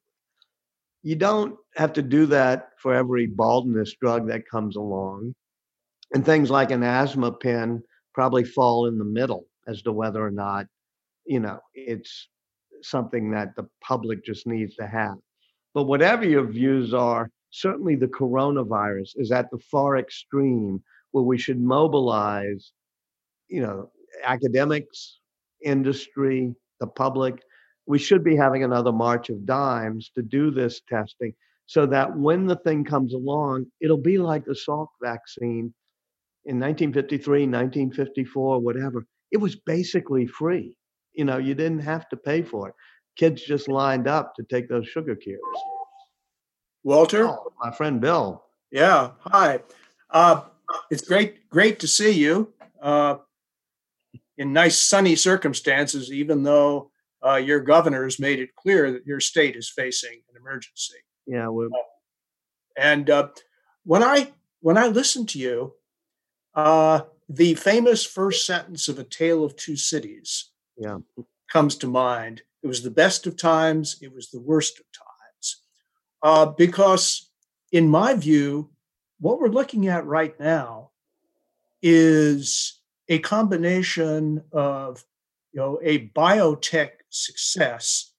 You 1.03 1.15
don't 1.15 1.57
have 1.75 1.93
to 1.93 2.01
do 2.01 2.25
that 2.27 2.69
for 2.77 2.93
every 2.93 3.27
baldness 3.27 3.93
drug 4.01 4.27
that 4.29 4.49
comes 4.49 4.77
along. 4.77 5.35
And 6.13 6.25
things 6.25 6.49
like 6.49 6.71
an 6.71 6.83
asthma 6.83 7.33
pen 7.33 7.83
probably 8.13 8.45
fall 8.45 8.87
in 8.87 8.97
the 8.97 9.05
middle 9.05 9.45
as 9.67 9.81
to 9.81 9.91
whether 9.91 10.25
or 10.25 10.31
not, 10.31 10.65
you 11.25 11.41
know, 11.41 11.59
it's 11.73 12.29
something 12.83 13.31
that 13.31 13.55
the 13.55 13.67
public 13.81 14.23
just 14.23 14.47
needs 14.47 14.75
to 14.75 14.87
have. 14.87 15.15
But 15.73 15.83
whatever 15.83 16.25
your 16.25 16.45
views 16.45 16.93
are, 16.93 17.29
certainly 17.51 17.95
the 17.95 18.07
coronavirus 18.07 19.11
is 19.15 19.31
at 19.31 19.49
the 19.51 19.59
far 19.59 19.97
extreme 19.97 20.81
where 21.11 21.23
we 21.23 21.37
should 21.37 21.59
mobilize, 21.59 22.71
you 23.47 23.61
know, 23.61 23.89
academics, 24.23 25.19
industry, 25.63 26.53
the 26.79 26.87
public. 26.87 27.41
We 27.85 27.99
should 27.99 28.23
be 28.23 28.35
having 28.35 28.63
another 28.63 28.91
march 28.91 29.29
of 29.29 29.45
dimes 29.45 30.11
to 30.15 30.21
do 30.21 30.51
this 30.51 30.81
testing 30.89 31.33
so 31.65 31.85
that 31.85 32.17
when 32.17 32.47
the 32.47 32.55
thing 32.57 32.83
comes 32.83 33.13
along, 33.13 33.65
it'll 33.81 33.97
be 33.97 34.17
like 34.17 34.45
the 34.45 34.53
Salk 34.53 34.87
vaccine 35.01 35.73
in 36.45 36.59
1953, 36.59 37.41
1954, 37.41 38.59
whatever. 38.59 39.05
It 39.31 39.37
was 39.37 39.55
basically 39.55 40.25
free 40.27 40.75
you 41.17 41.25
know, 41.25 41.37
you 41.37 41.55
didn't 41.55 41.79
have 41.79 42.07
to 42.09 42.15
pay 42.15 42.43
for 42.43 42.69
it. 42.69 42.75
Kids 43.17 43.41
just 43.41 43.67
lined 43.67 44.07
up 44.07 44.35
to 44.35 44.43
take 44.43 44.69
those 44.69 44.87
sugar 44.87 45.15
cures. 45.15 45.41
Walter, 46.83 47.27
oh, 47.27 47.51
my 47.59 47.71
friend 47.71 47.99
Bill. 47.99 48.45
Yeah, 48.71 49.11
hi. 49.19 49.61
Uh, 50.11 50.43
it's 50.91 51.05
great, 51.05 51.49
great 51.49 51.79
to 51.79 51.87
see 51.87 52.11
you 52.11 52.53
uh, 52.81 53.15
in 54.37 54.53
nice 54.53 54.77
sunny 54.77 55.15
circumstances. 55.15 56.11
Even 56.11 56.43
though 56.43 56.91
uh, 57.25 57.35
your 57.35 57.59
governor 57.59 58.03
has 58.03 58.19
made 58.19 58.39
it 58.39 58.55
clear 58.55 58.91
that 58.91 59.05
your 59.05 59.19
state 59.19 59.55
is 59.55 59.69
facing 59.69 60.21
an 60.29 60.39
emergency. 60.39 60.99
Yeah, 61.25 61.47
we're... 61.47 61.69
and 62.77 63.09
uh, 63.09 63.29
when 63.83 64.03
I 64.03 64.31
when 64.61 64.77
I 64.77 64.87
listen 64.87 65.25
to 65.27 65.39
you, 65.39 65.73
uh, 66.53 67.01
the 67.27 67.55
famous 67.55 68.05
first 68.05 68.45
sentence 68.45 68.87
of 68.87 68.99
A 68.99 69.03
Tale 69.03 69.43
of 69.43 69.55
Two 69.55 69.75
Cities 69.75 70.51
yeah. 70.77 70.97
comes 71.51 71.75
to 71.77 71.87
mind. 71.87 72.41
It 72.63 72.67
was 72.67 72.83
the 72.83 72.91
best 72.91 73.27
of 73.27 73.37
times, 73.37 73.97
it 74.01 74.13
was 74.13 74.29
the 74.29 74.39
worst 74.39 74.79
of 74.79 74.85
times. 74.91 75.61
Uh, 76.21 76.45
because, 76.47 77.29
in 77.71 77.87
my 77.87 78.13
view, 78.13 78.69
what 79.19 79.39
we're 79.39 79.47
looking 79.47 79.87
at 79.87 80.05
right 80.05 80.37
now 80.39 80.91
is 81.81 82.79
a 83.07 83.19
combination 83.19 84.43
of 84.51 85.03
you 85.53 85.59
know 85.59 85.79
a 85.83 86.09
biotech 86.09 86.89
success 87.09 88.11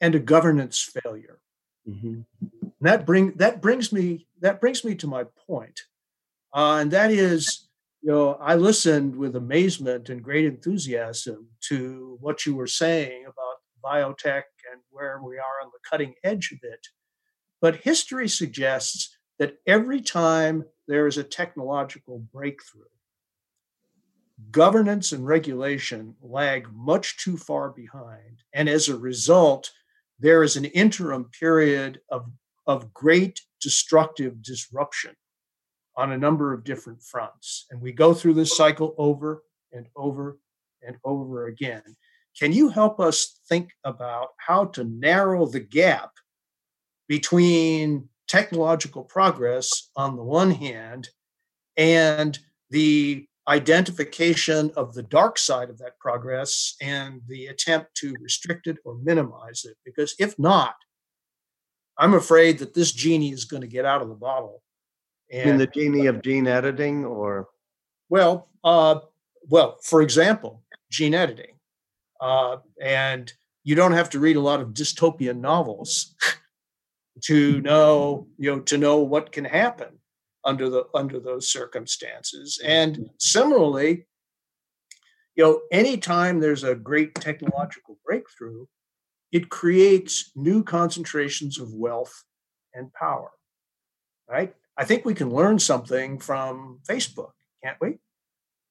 and 0.00 0.14
a 0.14 0.20
governance 0.20 0.80
failure 0.80 1.40
Mm-hmm. 1.88 2.20
That 2.80 3.06
bring 3.06 3.32
that 3.32 3.62
brings 3.62 3.92
me 3.92 4.26
that 4.40 4.60
brings 4.60 4.84
me 4.84 4.94
to 4.96 5.06
my 5.06 5.24
point, 5.46 5.82
uh, 6.52 6.78
and 6.80 6.90
that 6.90 7.10
is, 7.10 7.65
you 8.06 8.12
know, 8.12 8.34
I 8.34 8.54
listened 8.54 9.16
with 9.16 9.34
amazement 9.34 10.10
and 10.10 10.22
great 10.22 10.44
enthusiasm 10.44 11.48
to 11.62 12.16
what 12.20 12.46
you 12.46 12.54
were 12.54 12.68
saying 12.68 13.24
about 13.24 13.56
biotech 13.84 14.44
and 14.70 14.80
where 14.90 15.20
we 15.20 15.38
are 15.38 15.60
on 15.60 15.72
the 15.72 15.80
cutting 15.90 16.14
edge 16.22 16.52
of 16.52 16.60
it. 16.62 16.86
But 17.60 17.82
history 17.82 18.28
suggests 18.28 19.18
that 19.40 19.56
every 19.66 20.00
time 20.00 20.66
there 20.86 21.08
is 21.08 21.18
a 21.18 21.24
technological 21.24 22.20
breakthrough, 22.32 22.84
governance 24.52 25.10
and 25.10 25.26
regulation 25.26 26.14
lag 26.22 26.68
much 26.72 27.16
too 27.16 27.36
far 27.36 27.70
behind. 27.70 28.44
And 28.52 28.68
as 28.68 28.88
a 28.88 28.96
result, 28.96 29.72
there 30.20 30.44
is 30.44 30.54
an 30.54 30.66
interim 30.66 31.24
period 31.40 32.00
of, 32.08 32.30
of 32.68 32.94
great 32.94 33.40
destructive 33.60 34.42
disruption 34.42 35.16
on 35.96 36.12
a 36.12 36.18
number 36.18 36.52
of 36.52 36.64
different 36.64 37.02
fronts. 37.02 37.66
And 37.70 37.80
we 37.80 37.92
go 37.92 38.12
through 38.12 38.34
this 38.34 38.56
cycle 38.56 38.94
over 38.98 39.42
and 39.72 39.86
over 39.96 40.38
and 40.82 40.96
over 41.04 41.46
again. 41.46 41.82
Can 42.38 42.52
you 42.52 42.68
help 42.68 43.00
us 43.00 43.40
think 43.48 43.70
about 43.84 44.28
how 44.38 44.66
to 44.66 44.84
narrow 44.84 45.46
the 45.46 45.60
gap 45.60 46.10
between 47.08 48.08
technological 48.28 49.04
progress 49.04 49.90
on 49.96 50.16
the 50.16 50.22
one 50.22 50.50
hand 50.50 51.08
and 51.76 52.38
the 52.70 53.26
identification 53.48 54.72
of 54.76 54.92
the 54.92 55.04
dark 55.04 55.38
side 55.38 55.70
of 55.70 55.78
that 55.78 55.98
progress 56.00 56.74
and 56.82 57.20
the 57.28 57.46
attempt 57.46 57.94
to 57.94 58.14
restrict 58.20 58.66
it 58.66 58.76
or 58.84 58.96
minimize 58.96 59.64
it. 59.64 59.76
Because 59.84 60.14
if 60.18 60.38
not, 60.38 60.74
I'm 61.96 62.14
afraid 62.14 62.58
that 62.58 62.74
this 62.74 62.92
genie 62.92 63.32
is 63.32 63.44
going 63.44 63.62
to 63.62 63.68
get 63.68 63.84
out 63.84 64.02
of 64.02 64.08
the 64.08 64.14
bottle. 64.14 64.62
And 65.32 65.50
In 65.50 65.58
the 65.58 65.66
genie 65.66 66.06
of 66.06 66.22
gene 66.22 66.46
editing, 66.46 67.04
or 67.04 67.48
well, 68.08 68.48
uh, 68.62 69.00
well, 69.48 69.78
for 69.82 70.02
example, 70.02 70.62
gene 70.90 71.14
editing, 71.14 71.58
uh, 72.20 72.58
and 72.80 73.32
you 73.64 73.74
don't 73.74 73.92
have 73.92 74.10
to 74.10 74.20
read 74.20 74.36
a 74.36 74.40
lot 74.40 74.60
of 74.60 74.68
dystopian 74.68 75.40
novels 75.40 76.14
to 77.24 77.60
know, 77.62 78.28
you 78.38 78.54
know, 78.54 78.60
to 78.60 78.78
know 78.78 78.98
what 78.98 79.32
can 79.32 79.44
happen 79.44 79.98
under 80.44 80.70
the 80.70 80.84
under 80.94 81.18
those 81.18 81.48
circumstances. 81.48 82.60
And 82.64 83.10
similarly, 83.18 84.06
you 85.34 85.44
know, 85.44 85.60
anytime 85.72 86.38
there's 86.38 86.62
a 86.62 86.76
great 86.76 87.14
technological 87.16 87.98
breakthrough, 88.06 88.66
it 89.32 89.50
creates 89.50 90.30
new 90.36 90.62
concentrations 90.62 91.58
of 91.58 91.74
wealth 91.74 92.24
and 92.72 92.92
power. 92.92 93.30
Right? 94.28 94.54
I 94.76 94.84
think 94.84 95.04
we 95.04 95.14
can 95.14 95.30
learn 95.30 95.58
something 95.58 96.18
from 96.18 96.80
Facebook, 96.88 97.32
can't 97.64 97.78
we? 97.80 97.98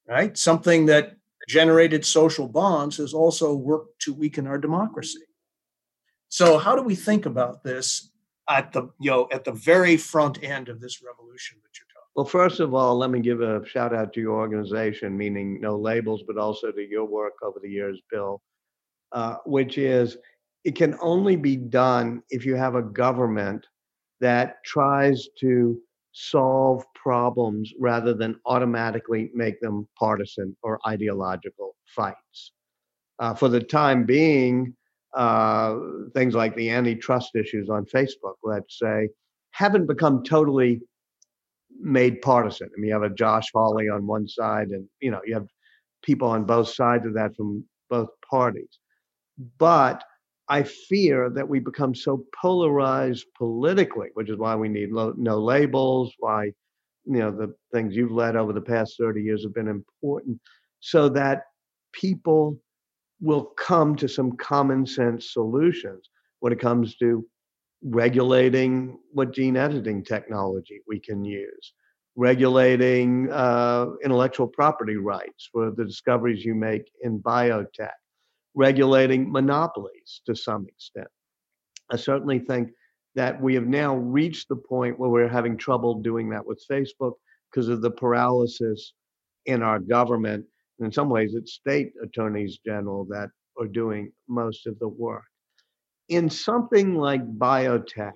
Right? 0.08 0.38
Something 0.38 0.86
that 0.88 1.18
generated 1.48 2.06
social 2.06 2.48
bonds 2.48 2.98
has 2.98 3.14
also 3.14 3.56
worked 3.56 4.00
to 4.02 4.14
weaken 4.14 4.48
our 4.48 4.58
democracy. 4.58 5.26
So 6.30 6.58
how 6.58 6.76
do 6.76 6.82
we 6.82 6.96
think 6.96 7.26
about 7.26 7.64
this 7.64 8.12
at 8.50 8.72
the 8.72 8.90
you 9.00 9.12
know 9.12 9.28
at 9.32 9.44
the 9.44 9.52
very 9.52 9.98
front 9.98 10.44
end 10.44 10.70
of 10.70 10.80
this 10.80 11.02
revolution 11.02 11.58
that 11.64 11.78
you're 11.78 11.88
talking. 11.88 12.10
About? 12.14 12.24
Well, 12.24 12.26
first 12.26 12.60
of 12.60 12.74
all, 12.74 12.98
let 12.98 13.10
me 13.10 13.20
give 13.20 13.42
a 13.42 13.66
shout 13.68 13.94
out 13.94 14.14
to 14.14 14.22
your 14.22 14.36
organization, 14.36 15.18
meaning 15.18 15.60
no 15.60 15.78
labels, 15.78 16.24
but 16.28 16.38
also 16.38 16.72
to 16.72 16.82
your 16.82 17.06
work 17.06 17.34
over 17.44 17.60
the 17.62 17.70
years, 17.70 18.00
Bill, 18.12 18.42
uh, 19.12 19.38
which 19.46 19.78
is 19.78 20.18
it 20.64 20.76
can 20.76 20.96
only 21.02 21.36
be 21.36 21.56
done 21.56 22.24
if 22.30 22.46
you 22.46 22.56
have 22.56 22.76
a 22.76 22.82
government 22.82 23.66
that 24.20 24.64
tries 24.64 25.28
to 25.40 25.80
solve 26.18 26.82
problems 26.96 27.74
rather 27.78 28.14
than 28.14 28.40
automatically 28.46 29.30
make 29.34 29.60
them 29.60 29.86
partisan 30.00 30.56
or 30.64 30.80
ideological 30.88 31.76
fights. 31.88 32.54
Uh, 33.20 33.34
for 33.34 33.50
the 33.50 33.60
time 33.60 34.06
being, 34.06 34.74
uh, 35.14 35.76
things 36.14 36.34
like 36.34 36.56
the 36.56 36.70
antitrust 36.70 37.36
issues 37.36 37.70
on 37.70 37.86
Facebook, 37.86 38.36
let's 38.44 38.80
say, 38.80 39.10
haven't 39.52 39.88
become 39.88 40.24
totally 40.24 40.82
made 41.82 42.22
partisan. 42.22 42.70
I 42.74 42.80
mean, 42.80 42.88
you 42.88 42.94
have 42.94 43.04
a 43.04 43.14
Josh 43.14 43.48
Hawley 43.54 43.90
on 43.90 44.08
one 44.08 44.26
side, 44.26 44.70
and 44.70 44.88
you 45.02 45.12
know, 45.12 45.20
you 45.26 45.34
have 45.34 45.48
people 46.02 46.30
on 46.30 46.46
both 46.46 46.70
sides 46.70 47.06
of 47.06 47.14
that 47.16 47.36
from 47.36 47.66
both 47.90 48.08
parties. 48.30 48.80
But 49.58 50.02
I 50.48 50.64
fear 50.64 51.30
that 51.32 51.48
we 51.48 51.60
become 51.60 51.96
so 51.96 52.24
polarized 52.40 53.26
politically, 53.38 54.10
which 54.14 54.30
is 54.30 54.38
why 54.38 54.56
we 54.56 54.70
need 54.70 54.92
lo- 54.92 55.16
no 55.18 55.40
labels, 55.40 56.14
why 56.20 56.46
you 57.06 57.20
know 57.20 57.32
the 57.32 57.54
things 57.74 57.96
you've 57.96 58.12
led 58.12 58.36
over 58.36 58.54
the 58.54 58.62
past 58.62 58.96
30 59.00 59.22
years 59.22 59.44
have 59.44 59.54
been 59.54 59.68
important, 59.68 60.40
so 60.80 61.10
that 61.10 61.44
people 61.94 62.60
will 63.22 63.46
come 63.58 63.96
to 63.96 64.08
some 64.08 64.34
common 64.38 64.86
sense 64.86 65.34
solutions 65.34 66.10
when 66.40 66.54
it 66.54 66.60
comes 66.60 66.96
to 66.98 67.26
regulating 67.84 68.98
what 69.12 69.34
gene 69.34 69.58
editing 69.58 70.04
technology 70.04 70.82
we 70.88 71.00
can 71.00 71.24
use, 71.24 71.74
regulating 72.16 73.32
uh, 73.32 73.88
intellectual 74.04 74.48
property 74.48 74.96
rights 74.96 75.50
for 75.52 75.72
the 75.72 75.86
discoveries 75.86 76.44
you 76.44 76.56
make 76.56 76.84
in 77.02 77.20
biotech, 77.20 77.92
regulating 78.56 79.32
monopolies 79.32 80.22
to 80.26 80.36
some 80.36 80.66
extent. 80.68 81.08
I 81.92 81.98
certainly 81.98 82.40
think 82.40 82.70
that 83.16 83.42
we 83.42 83.54
have 83.56 83.68
now 83.68 83.96
reached 83.96 84.50
the 84.50 84.56
point 84.56 85.00
where 85.00 85.10
we're 85.10 85.30
having 85.30 85.58
trouble 85.58 86.02
doing 86.02 86.30
that 86.30 86.46
with 86.46 86.64
Facebook 86.70 87.14
because 87.52 87.70
of 87.70 87.82
the 87.82 87.92
paralysis 87.92 88.94
in 89.46 89.62
our 89.62 89.80
government 89.80 90.46
in 90.80 90.92
some 90.92 91.10
ways, 91.10 91.36
it's 91.36 91.54
state 91.54 91.94
attorneys 92.04 92.60
general 92.66 93.06
that 93.06 93.30
are 93.60 93.68
doing 93.68 94.12
most 94.28 94.68
of 94.68 94.78
the 94.80 94.88
work. 94.88 95.24
In 96.10 96.30
something 96.30 96.96
like 96.96 97.22
biotech, 97.38 98.12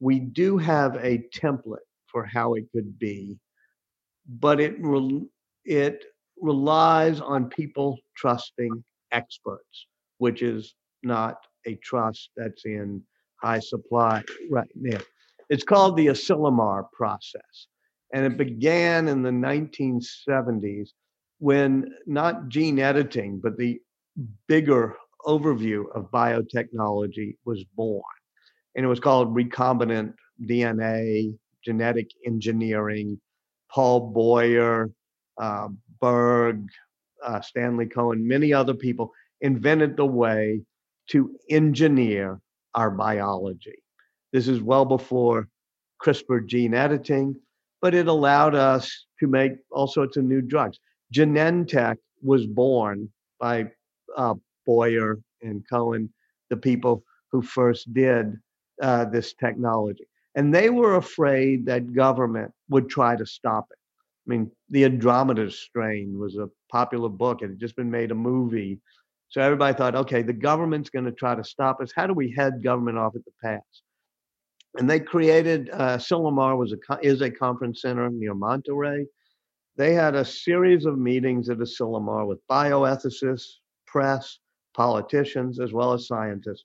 we 0.00 0.18
do 0.18 0.58
have 0.58 0.96
a 0.96 1.22
template 1.34 1.86
for 2.06 2.24
how 2.24 2.54
it 2.54 2.64
could 2.72 2.98
be, 2.98 3.38
but 4.28 4.60
it 4.60 4.74
re- 4.80 5.26
it 5.64 6.04
relies 6.40 7.20
on 7.20 7.48
people 7.48 7.98
trusting 8.16 8.82
experts, 9.12 9.86
which 10.18 10.42
is 10.42 10.74
not 11.02 11.36
a 11.66 11.74
trust 11.76 12.30
that's 12.36 12.64
in 12.64 13.02
high 13.42 13.58
supply 13.58 14.22
right 14.50 14.70
now. 14.74 14.98
It's 15.48 15.64
called 15.64 15.96
the 15.96 16.08
Asilomar 16.08 16.84
process, 16.92 17.66
and 18.14 18.24
it 18.24 18.36
began 18.36 19.08
in 19.08 19.22
the 19.22 19.30
1970s 19.30 20.90
when 21.38 21.92
not 22.06 22.48
gene 22.48 22.78
editing, 22.78 23.40
but 23.42 23.56
the 23.56 23.80
bigger 24.46 24.96
overview 25.26 25.84
of 25.94 26.10
biotechnology 26.10 27.36
was 27.44 27.64
born. 27.76 28.02
And 28.74 28.84
it 28.84 28.88
was 28.88 29.00
called 29.00 29.34
recombinant 29.34 30.14
DNA, 30.44 31.34
genetic 31.64 32.08
engineering. 32.26 33.20
Paul 33.70 34.10
Boyer, 34.12 34.90
uh, 35.40 35.68
Berg, 36.00 36.66
uh, 37.24 37.40
Stanley 37.40 37.86
Cohen, 37.86 38.26
many 38.26 38.52
other 38.52 38.74
people 38.74 39.12
invented 39.40 39.96
the 39.96 40.06
way 40.06 40.62
to 41.10 41.36
engineer 41.48 42.40
our 42.74 42.90
biology. 42.90 43.82
This 44.32 44.48
is 44.48 44.62
well 44.62 44.84
before 44.84 45.48
CRISPR 46.02 46.46
gene 46.46 46.74
editing, 46.74 47.34
but 47.82 47.94
it 47.94 48.06
allowed 48.06 48.54
us 48.54 49.06
to 49.18 49.26
make 49.26 49.52
all 49.70 49.86
sorts 49.86 50.16
of 50.16 50.24
new 50.24 50.40
drugs. 50.40 50.78
Genentech 51.12 51.96
was 52.22 52.46
born 52.46 53.08
by 53.38 53.66
uh, 54.16 54.34
Boyer 54.66 55.18
and 55.42 55.64
Cohen, 55.68 56.12
the 56.48 56.56
people 56.56 57.04
who 57.32 57.42
first 57.42 57.92
did 57.92 58.36
uh, 58.82 59.04
this 59.06 59.34
technology. 59.34 60.06
And 60.34 60.54
they 60.54 60.70
were 60.70 60.96
afraid 60.96 61.66
that 61.66 61.92
government 61.92 62.52
would 62.68 62.88
try 62.88 63.16
to 63.16 63.26
stop 63.26 63.66
it. 63.70 63.78
I 64.30 64.36
mean, 64.36 64.50
The 64.68 64.84
Andromeda 64.84 65.50
Strain 65.50 66.18
was 66.18 66.36
a 66.36 66.48
popular 66.70 67.08
book. 67.08 67.42
It 67.42 67.48
had 67.50 67.58
just 67.58 67.76
been 67.76 67.90
made 67.90 68.10
a 68.10 68.14
movie. 68.14 68.78
So 69.28 69.40
everybody 69.40 69.76
thought, 69.76 69.96
okay, 69.96 70.22
the 70.22 70.32
government's 70.32 70.90
going 70.90 71.04
to 71.04 71.12
try 71.12 71.34
to 71.34 71.44
stop 71.44 71.80
us. 71.80 71.92
How 71.94 72.06
do 72.06 72.14
we 72.14 72.32
head 72.32 72.62
government 72.62 72.98
off 72.98 73.16
at 73.16 73.24
the 73.24 73.32
pass? 73.42 73.82
And 74.78 74.88
they 74.88 75.00
created, 75.00 75.70
uh, 75.72 75.98
Asilomar 75.98 76.56
was 76.56 76.72
a, 76.72 76.98
is 77.02 77.22
a 77.22 77.30
conference 77.30 77.82
center 77.82 78.08
near 78.08 78.34
Monterey 78.34 79.06
they 79.80 79.94
had 79.94 80.14
a 80.14 80.26
series 80.26 80.84
of 80.84 80.98
meetings 80.98 81.48
at 81.48 81.56
Asilomar 81.56 82.26
with 82.26 82.46
bioethicists, 82.48 83.52
press, 83.86 84.38
politicians, 84.74 85.58
as 85.58 85.72
well 85.72 85.94
as 85.94 86.06
scientists. 86.06 86.64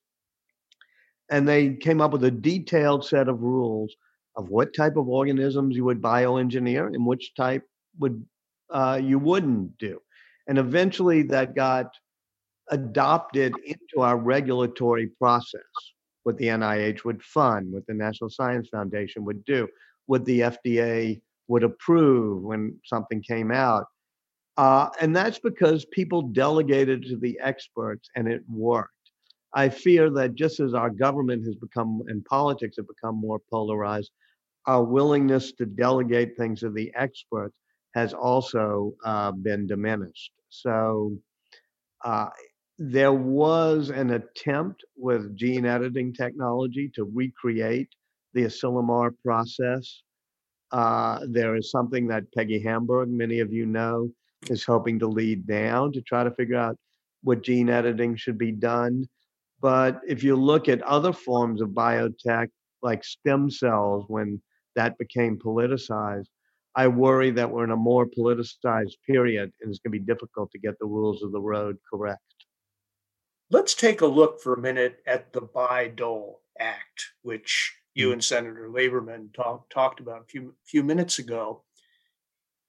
And 1.30 1.47
they 1.47 1.76
came 1.76 2.01
up 2.01 2.11
with 2.11 2.26
a 2.26 2.32
detailed 2.32 3.05
set 3.05 3.30
of 3.30 3.41
rules 3.41 3.95
of 4.38 4.50
what 4.50 4.76
type 4.76 4.98
of 4.98 5.08
organisms 5.08 5.76
you 5.76 5.86
would 5.86 6.02
bioengineer 6.02 6.88
and 6.88 7.06
which 7.06 7.34
type 7.36 7.64
would 8.00 8.26
uh, 8.70 9.00
you 9.02 9.20
wouldn't 9.20 9.78
do. 9.78 10.00
And 10.48 10.58
eventually 10.58 11.24
that 11.24 11.56
got 11.56 11.94
adopted 12.70 13.54
into 13.66 14.02
our 14.02 14.18
regulatory 14.18 15.08
process. 15.08 15.62
what 16.24 16.38
the 16.38 16.48
NIH 16.48 17.04
would 17.04 17.22
fund, 17.22 17.72
what 17.72 17.86
the 17.86 17.94
National 17.94 18.32
Science 18.32 18.68
Foundation 18.70 19.24
would 19.26 19.46
do, 19.46 19.68
what 20.08 20.26
the 20.26 20.40
FDA 20.40 21.22
would 21.48 21.64
approve 21.64 22.42
when 22.42 22.76
something 22.84 23.22
came 23.22 23.52
out. 23.52 23.86
Uh, 24.58 24.90
and 25.02 25.16
that's 25.16 25.38
because 25.38 25.86
people 25.86 26.24
delegated 26.24 27.04
to 27.04 27.18
the 27.18 27.38
experts 27.44 28.10
and 28.16 28.28
it 28.28 28.42
worked. 28.50 28.92
I 29.54 29.70
fear 29.70 30.10
that 30.12 30.36
just 30.36 30.60
as 30.60 30.74
our 30.74 30.90
government 30.90 31.46
has 31.46 31.56
become 31.56 32.02
and 32.08 32.26
politics 32.26 32.78
have 32.78 32.88
become 32.88 33.16
more 33.16 33.40
polarized, 33.52 34.12
our 34.68 34.84
willingness 34.84 35.51
to 35.53 35.66
delegate 35.66 36.38
things 36.38 36.61
to 36.61 36.70
the 36.70 36.91
experts 36.95 37.55
has 37.93 38.13
also 38.13 38.93
uh, 39.05 39.32
been 39.32 39.68
diminished. 39.68 40.32
So 40.49 41.18
uh, 42.03 42.30
there 42.78 43.13
was 43.13 43.89
an 43.89 44.11
attempt 44.11 44.84
with 44.97 45.36
gene 45.38 45.66
editing 45.66 46.13
technology 46.13 46.91
to 46.95 47.05
recreate 47.05 47.89
the 48.34 48.43
Asilomar 48.43 49.11
process. 49.24 50.01
Uh, 50.72 51.20
there 51.30 51.55
is 51.55 51.72
something 51.72 52.07
that 52.07 52.32
Peggy 52.34 52.61
Hamburg, 52.61 53.09
many 53.09 53.39
of 53.39 53.53
you 53.53 53.66
know, 53.66 54.09
is 54.49 54.66
hoping 54.66 54.99
to 54.99 55.07
lead 55.07 55.47
down 55.47 55.93
to 55.93 56.01
try 56.01 56.24
to 56.24 56.32
figure 56.32 56.57
out 56.57 56.78
what 57.24 57.43
gene 57.43 57.70
editing 57.70 58.16
should 58.16 58.38
be 58.38 58.51
done. 58.51 59.07
But 59.61 60.01
if 60.07 60.24
you 60.24 60.36
look 60.36 60.68
at 60.68 60.82
other 60.82 61.13
forms 61.13 61.61
of 61.61 61.70
biotech, 61.70 62.49
like 62.82 63.03
stem 63.03 63.49
cells, 63.49 64.05
when 64.09 64.41
that 64.76 64.97
became 64.97 65.38
politicized, 65.38 66.28
I 66.76 66.88
worry 66.88 67.32
that 67.32 67.49
we're 67.49 67.63
in 67.63 67.71
a 67.71 67.78
more 67.78 68.05
politicized 68.05 68.95
period 69.07 69.51
and 69.61 69.69
it's 69.69 69.80
going 69.80 69.93
to 69.93 69.99
be 69.99 70.05
difficult 70.05 70.51
to 70.51 70.59
get 70.59 70.78
the 70.80 70.86
rules 70.86 71.23
of 71.23 71.32
the 71.32 71.41
road 71.41 71.78
correct. 71.89 72.21
Let's 73.49 73.73
take 73.73 74.01
a 74.01 74.07
look 74.07 74.41
for 74.41 74.53
a 74.53 74.61
minute 74.61 75.01
at 75.05 75.32
the 75.32 75.41
Bayh-Dole 75.41 76.41
Act, 76.59 77.05
which 77.21 77.73
you 77.93 78.09
mm. 78.09 78.13
and 78.13 78.23
Senator 78.23 78.69
Lieberman 78.69 79.34
talk, 79.34 79.69
talked 79.69 79.99
about 79.99 80.21
a 80.21 80.26
few, 80.26 80.53
few 80.65 80.84
minutes 80.84 81.19
ago. 81.19 81.63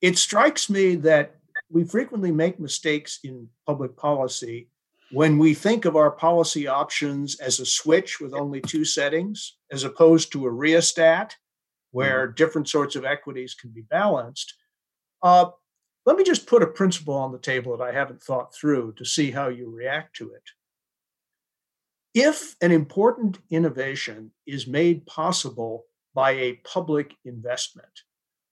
It 0.01 0.19
strikes 0.19 0.71
me 0.71 0.95
that 0.97 1.37
we 1.71 1.85
frequently 1.85 2.31
make 2.31 2.61
mistakes 2.61 3.19
in 3.25 3.49
public 3.67 3.97
policy 3.97 4.69
when 5.13 5.39
we 5.39 5.55
think 5.55 5.85
of 5.85 5.97
our 5.97 6.11
policy 6.11 6.67
options 6.67 7.41
as 7.41 7.59
a 7.59 7.67
switch 7.67 8.21
with 8.21 8.35
only 8.35 8.61
two 8.61 8.85
settings, 8.85 9.57
as 9.71 9.85
opposed 9.85 10.33
to 10.33 10.47
a 10.47 10.51
rheostat 10.51 11.37
where 11.91 12.27
mm-hmm. 12.27 12.35
different 12.35 12.69
sorts 12.69 12.97
of 12.97 13.05
equities 13.05 13.55
can 13.55 13.71
be 13.71 13.83
balanced. 13.83 14.55
Uh, 15.23 15.47
let 16.05 16.17
me 16.17 16.25
just 16.25 16.47
put 16.47 16.63
a 16.63 16.67
principle 16.67 17.15
on 17.15 17.33
the 17.33 17.39
table 17.39 17.77
that 17.77 17.83
I 17.83 17.93
haven't 17.93 18.23
thought 18.23 18.55
through 18.55 18.95
to 18.95 19.05
see 19.05 19.31
how 19.31 19.49
you 19.49 19.69
react 19.69 20.17
to 20.17 20.31
it. 20.33 20.43
If 22.15 22.57
an 22.63 22.73
important 22.73 23.39
innovation 23.51 24.31
is 24.47 24.67
made 24.67 25.05
possible 25.05 25.85
by 26.15 26.31
a 26.31 26.61
public 26.65 27.15
investment, 27.25 28.03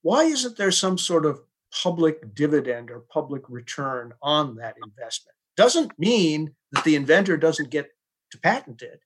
why 0.03 0.25
isn't 0.25 0.59
there 0.59 0.71
some 0.71 0.99
sort 0.99 1.25
of 1.25 1.41
public 1.83 2.35
dividend 2.35 2.91
or 2.91 3.01
public 3.01 3.43
return 3.49 4.13
on 4.21 4.57
that 4.57 4.77
investment? 4.85 5.35
Doesn't 5.57 5.99
mean 5.99 6.55
that 6.73 6.85
the 6.85 6.97
inventor 6.97 7.37
doesn't 7.37 7.71
get 7.71 7.89
to 8.33 8.39
patent 8.39 8.83
it, 8.83 9.01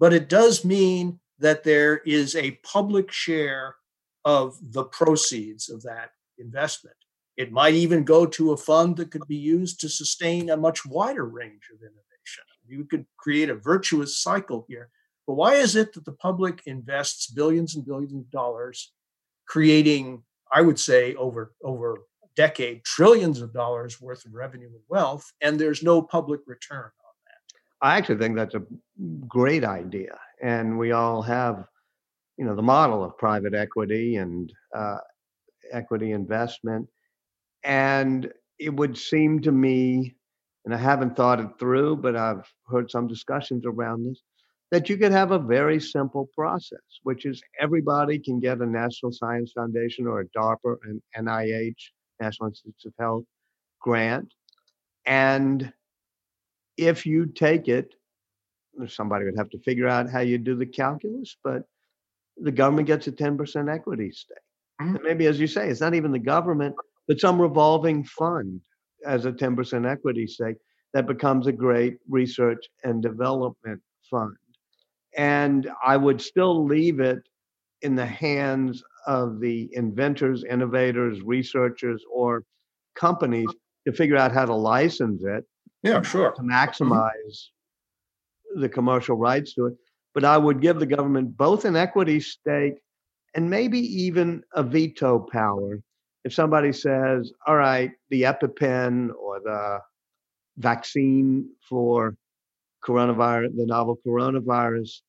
but 0.00 0.12
it 0.12 0.28
does 0.28 0.64
mean 0.64 1.20
that 1.38 1.64
there 1.64 1.98
is 1.98 2.34
a 2.34 2.58
public 2.62 3.10
share 3.12 3.76
of 4.24 4.56
the 4.72 4.84
proceeds 4.84 5.68
of 5.68 5.82
that 5.82 6.10
investment. 6.38 6.96
It 7.36 7.52
might 7.52 7.74
even 7.74 8.04
go 8.04 8.26
to 8.26 8.52
a 8.52 8.56
fund 8.56 8.96
that 8.96 9.10
could 9.10 9.26
be 9.28 9.36
used 9.36 9.80
to 9.80 9.88
sustain 9.88 10.50
a 10.50 10.56
much 10.56 10.86
wider 10.86 11.26
range 11.26 11.68
of 11.72 11.80
innovation. 11.80 12.44
You 12.66 12.84
could 12.84 13.06
create 13.18 13.50
a 13.50 13.54
virtuous 13.54 14.18
cycle 14.18 14.64
here. 14.68 14.90
But 15.26 15.34
why 15.34 15.54
is 15.54 15.76
it 15.76 15.92
that 15.92 16.04
the 16.04 16.12
public 16.12 16.62
invests 16.66 17.26
billions 17.30 17.74
and 17.74 17.84
billions 17.84 18.14
of 18.14 18.30
dollars 18.30 18.92
creating, 19.46 20.22
I 20.52 20.62
would 20.62 20.78
say, 20.78 21.14
over, 21.16 21.52
over 21.62 21.94
a 21.94 22.28
decade, 22.36 22.84
trillions 22.84 23.40
of 23.40 23.52
dollars 23.52 24.00
worth 24.00 24.24
of 24.24 24.34
revenue 24.34 24.68
and 24.68 24.82
wealth, 24.88 25.30
and 25.40 25.58
there's 25.58 25.82
no 25.82 26.00
public 26.00 26.40
return? 26.46 26.90
I 27.82 27.96
actually 27.96 28.18
think 28.18 28.36
that's 28.36 28.54
a 28.54 28.62
great 29.28 29.64
idea 29.64 30.18
and 30.42 30.78
we 30.78 30.92
all 30.92 31.22
have 31.22 31.64
you 32.36 32.44
know 32.44 32.54
the 32.54 32.62
model 32.62 33.04
of 33.04 33.16
private 33.18 33.54
equity 33.54 34.16
and 34.16 34.52
uh, 34.74 34.98
equity 35.72 36.12
investment 36.12 36.88
and 37.64 38.32
it 38.58 38.74
would 38.74 38.96
seem 38.96 39.40
to 39.40 39.52
me 39.52 40.14
and 40.64 40.74
i 40.74 40.78
haven't 40.78 41.16
thought 41.16 41.40
it 41.40 41.48
through 41.58 41.96
but 41.96 42.16
i've 42.16 42.46
heard 42.68 42.90
some 42.90 43.06
discussions 43.06 43.64
around 43.66 44.04
this 44.04 44.22
that 44.70 44.88
you 44.88 44.96
could 44.96 45.12
have 45.12 45.30
a 45.30 45.38
very 45.38 45.80
simple 45.80 46.28
process 46.34 47.00
which 47.02 47.26
is 47.26 47.42
everybody 47.60 48.18
can 48.18 48.40
get 48.40 48.60
a 48.60 48.66
national 48.66 49.12
science 49.12 49.52
foundation 49.52 50.06
or 50.06 50.20
a 50.20 50.28
darpa 50.28 50.76
an 50.84 51.00
nih 51.16 51.74
national 52.20 52.48
institutes 52.48 52.84
of 52.86 52.92
health 52.98 53.24
grant 53.80 54.32
and 55.04 55.72
if 56.76 57.06
you 57.06 57.26
take 57.26 57.68
it 57.68 57.94
somebody 58.86 59.24
would 59.24 59.38
have 59.38 59.50
to 59.50 59.58
figure 59.60 59.88
out 59.88 60.10
how 60.10 60.20
you 60.20 60.38
do 60.38 60.54
the 60.54 60.66
calculus, 60.66 61.36
but 61.42 61.62
the 62.36 62.52
government 62.52 62.86
gets 62.86 63.06
a 63.06 63.12
10% 63.12 63.72
equity 63.72 64.10
stake. 64.10 64.36
Mm-hmm. 64.80 65.02
maybe, 65.02 65.26
as 65.26 65.40
you 65.40 65.46
say, 65.46 65.68
it's 65.68 65.80
not 65.80 65.94
even 65.94 66.12
the 66.12 66.18
government, 66.18 66.74
but 67.08 67.18
some 67.18 67.40
revolving 67.40 68.04
fund 68.04 68.60
as 69.06 69.24
a 69.24 69.32
10% 69.32 69.90
equity 69.90 70.26
stake 70.26 70.56
that 70.92 71.06
becomes 71.06 71.46
a 71.46 71.52
great 71.52 71.96
research 72.10 72.62
and 72.84 73.02
development 73.02 73.80
fund. 74.10 74.36
And 75.16 75.70
I 75.84 75.96
would 75.96 76.20
still 76.20 76.66
leave 76.66 77.00
it 77.00 77.20
in 77.80 77.94
the 77.94 78.06
hands 78.06 78.82
of 79.06 79.40
the 79.40 79.70
inventors, 79.72 80.44
innovators, 80.44 81.22
researchers, 81.22 82.04
or 82.12 82.44
companies 82.94 83.48
to 83.86 83.94
figure 83.94 84.16
out 84.16 84.32
how 84.32 84.44
to 84.44 84.54
license 84.54 85.22
it. 85.24 85.44
Yeah, 85.86 86.02
sure. 86.02 86.32
To 86.32 86.42
maximize 86.42 87.48
the 88.54 88.68
commercial 88.68 89.16
rights 89.16 89.54
to 89.54 89.66
it. 89.66 89.74
But 90.14 90.24
I 90.24 90.38
would 90.38 90.60
give 90.60 90.78
the 90.78 90.86
government 90.86 91.36
both 91.36 91.64
an 91.64 91.76
equity 91.76 92.20
stake 92.20 92.76
and 93.34 93.50
maybe 93.50 93.78
even 93.78 94.42
a 94.54 94.62
veto 94.62 95.18
power. 95.18 95.80
If 96.24 96.32
somebody 96.32 96.72
says, 96.72 97.32
all 97.46 97.56
right, 97.56 97.92
the 98.10 98.22
EpiPen 98.22 99.10
or 99.14 99.40
the 99.40 99.80
vaccine 100.56 101.50
for 101.68 102.16
coronavirus, 102.84 103.56
the 103.56 103.66
novel 103.66 103.98
coronavirus, 104.06 105.02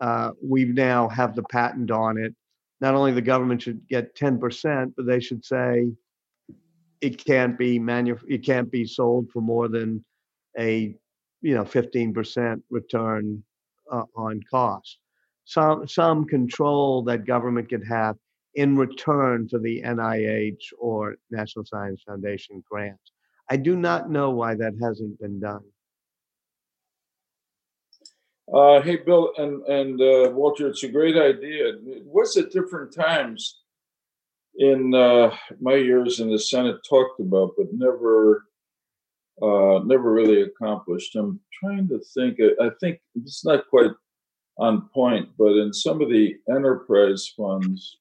uh, 0.00 0.30
we 0.42 0.64
now 0.64 1.08
have 1.08 1.34
the 1.34 1.42
patent 1.44 1.90
on 1.90 2.18
it. 2.18 2.34
Not 2.80 2.94
only 2.94 3.12
the 3.12 3.22
government 3.22 3.62
should 3.62 3.86
get 3.88 4.14
10%, 4.14 4.94
but 4.96 5.06
they 5.06 5.20
should 5.20 5.44
say 5.44 5.88
it 7.00 7.24
can't 7.24 7.58
be 7.58 7.78
manu- 7.78 8.18
it 8.28 8.44
can't 8.44 8.70
be 8.70 8.86
sold 8.86 9.30
for 9.30 9.40
more 9.40 9.68
than 9.68 10.04
a 10.58 10.94
you 11.42 11.54
know 11.54 11.64
15% 11.64 12.62
return 12.70 13.42
uh, 13.90 14.04
on 14.16 14.40
cost. 14.50 14.98
Some 15.44 15.86
some 15.86 16.24
control 16.24 17.02
that 17.04 17.26
government 17.26 17.68
could 17.68 17.84
have 17.86 18.16
in 18.54 18.76
return 18.76 19.48
for 19.48 19.58
the 19.58 19.82
NIH 19.82 20.72
or 20.78 21.16
National 21.30 21.64
Science 21.64 22.02
Foundation 22.06 22.62
grants. 22.70 23.12
I 23.50 23.56
do 23.56 23.76
not 23.76 24.10
know 24.10 24.30
why 24.30 24.54
that 24.54 24.74
hasn't 24.80 25.20
been 25.20 25.40
done. 25.40 25.60
Uh, 28.52 28.80
hey, 28.82 28.96
Bill 28.96 29.32
and 29.36 29.62
and 29.64 30.00
uh, 30.00 30.30
Walter, 30.32 30.68
it's 30.68 30.82
a 30.82 30.88
great 30.88 31.16
idea. 31.16 31.68
It 31.68 32.04
was 32.06 32.36
at 32.36 32.50
different 32.50 32.94
times 32.94 33.60
in 34.56 34.94
uh, 34.94 35.34
my 35.60 35.74
years 35.74 36.20
in 36.20 36.30
the 36.30 36.38
Senate 36.38 36.76
talked 36.88 37.20
about, 37.20 37.52
but 37.56 37.66
never 37.72 38.44
uh, 39.42 39.80
never 39.84 40.12
really 40.12 40.42
accomplished. 40.42 41.16
I'm 41.16 41.40
trying 41.52 41.88
to 41.88 42.00
think. 42.14 42.38
I 42.60 42.70
think 42.80 43.00
it's 43.14 43.44
not 43.44 43.68
quite 43.68 43.90
on 44.58 44.88
point, 44.94 45.28
but 45.36 45.56
in 45.56 45.72
some 45.72 46.00
of 46.00 46.08
the 46.08 46.36
enterprise 46.48 47.32
funds 47.36 47.96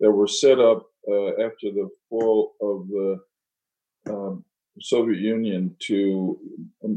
that 0.00 0.10
were 0.10 0.28
set 0.28 0.58
up 0.58 0.86
uh, 1.08 1.30
after 1.42 1.70
the 1.72 1.88
fall 2.08 2.54
of 2.60 2.88
the 2.88 3.18
um, 4.08 4.44
Soviet 4.80 5.18
Union 5.18 5.74
to 5.80 6.38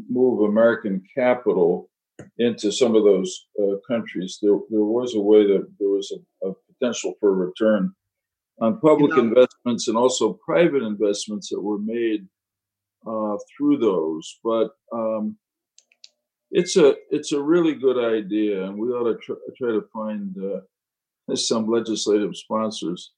move 0.09 0.49
American 0.49 1.03
capital 1.15 1.89
into 2.37 2.71
some 2.71 2.95
of 2.95 3.03
those 3.03 3.47
uh, 3.61 3.75
countries, 3.87 4.39
there, 4.41 4.57
there 4.69 4.83
was 4.83 5.15
a 5.15 5.21
way 5.21 5.45
that 5.45 5.67
there 5.79 5.89
was 5.89 6.11
a, 6.11 6.49
a 6.49 6.53
potential 6.71 7.13
for 7.19 7.33
return 7.33 7.93
on 8.59 8.79
public 8.79 9.11
you 9.11 9.17
know, 9.17 9.29
investments 9.29 9.87
and 9.87 9.97
also 9.97 10.33
private 10.45 10.83
investments 10.83 11.49
that 11.49 11.61
were 11.61 11.79
made 11.79 12.27
uh, 13.07 13.37
through 13.55 13.77
those. 13.77 14.39
But 14.43 14.71
um, 14.91 15.37
it's 16.51 16.77
a 16.77 16.95
it's 17.09 17.31
a 17.31 17.41
really 17.41 17.73
good 17.73 17.97
idea, 17.97 18.63
and 18.63 18.77
we 18.77 18.89
ought 18.89 19.11
to 19.11 19.17
try, 19.17 19.35
try 19.57 19.71
to 19.71 19.85
find 19.93 20.35
uh, 20.37 21.35
some 21.35 21.67
legislative 21.67 22.35
sponsors 22.35 23.11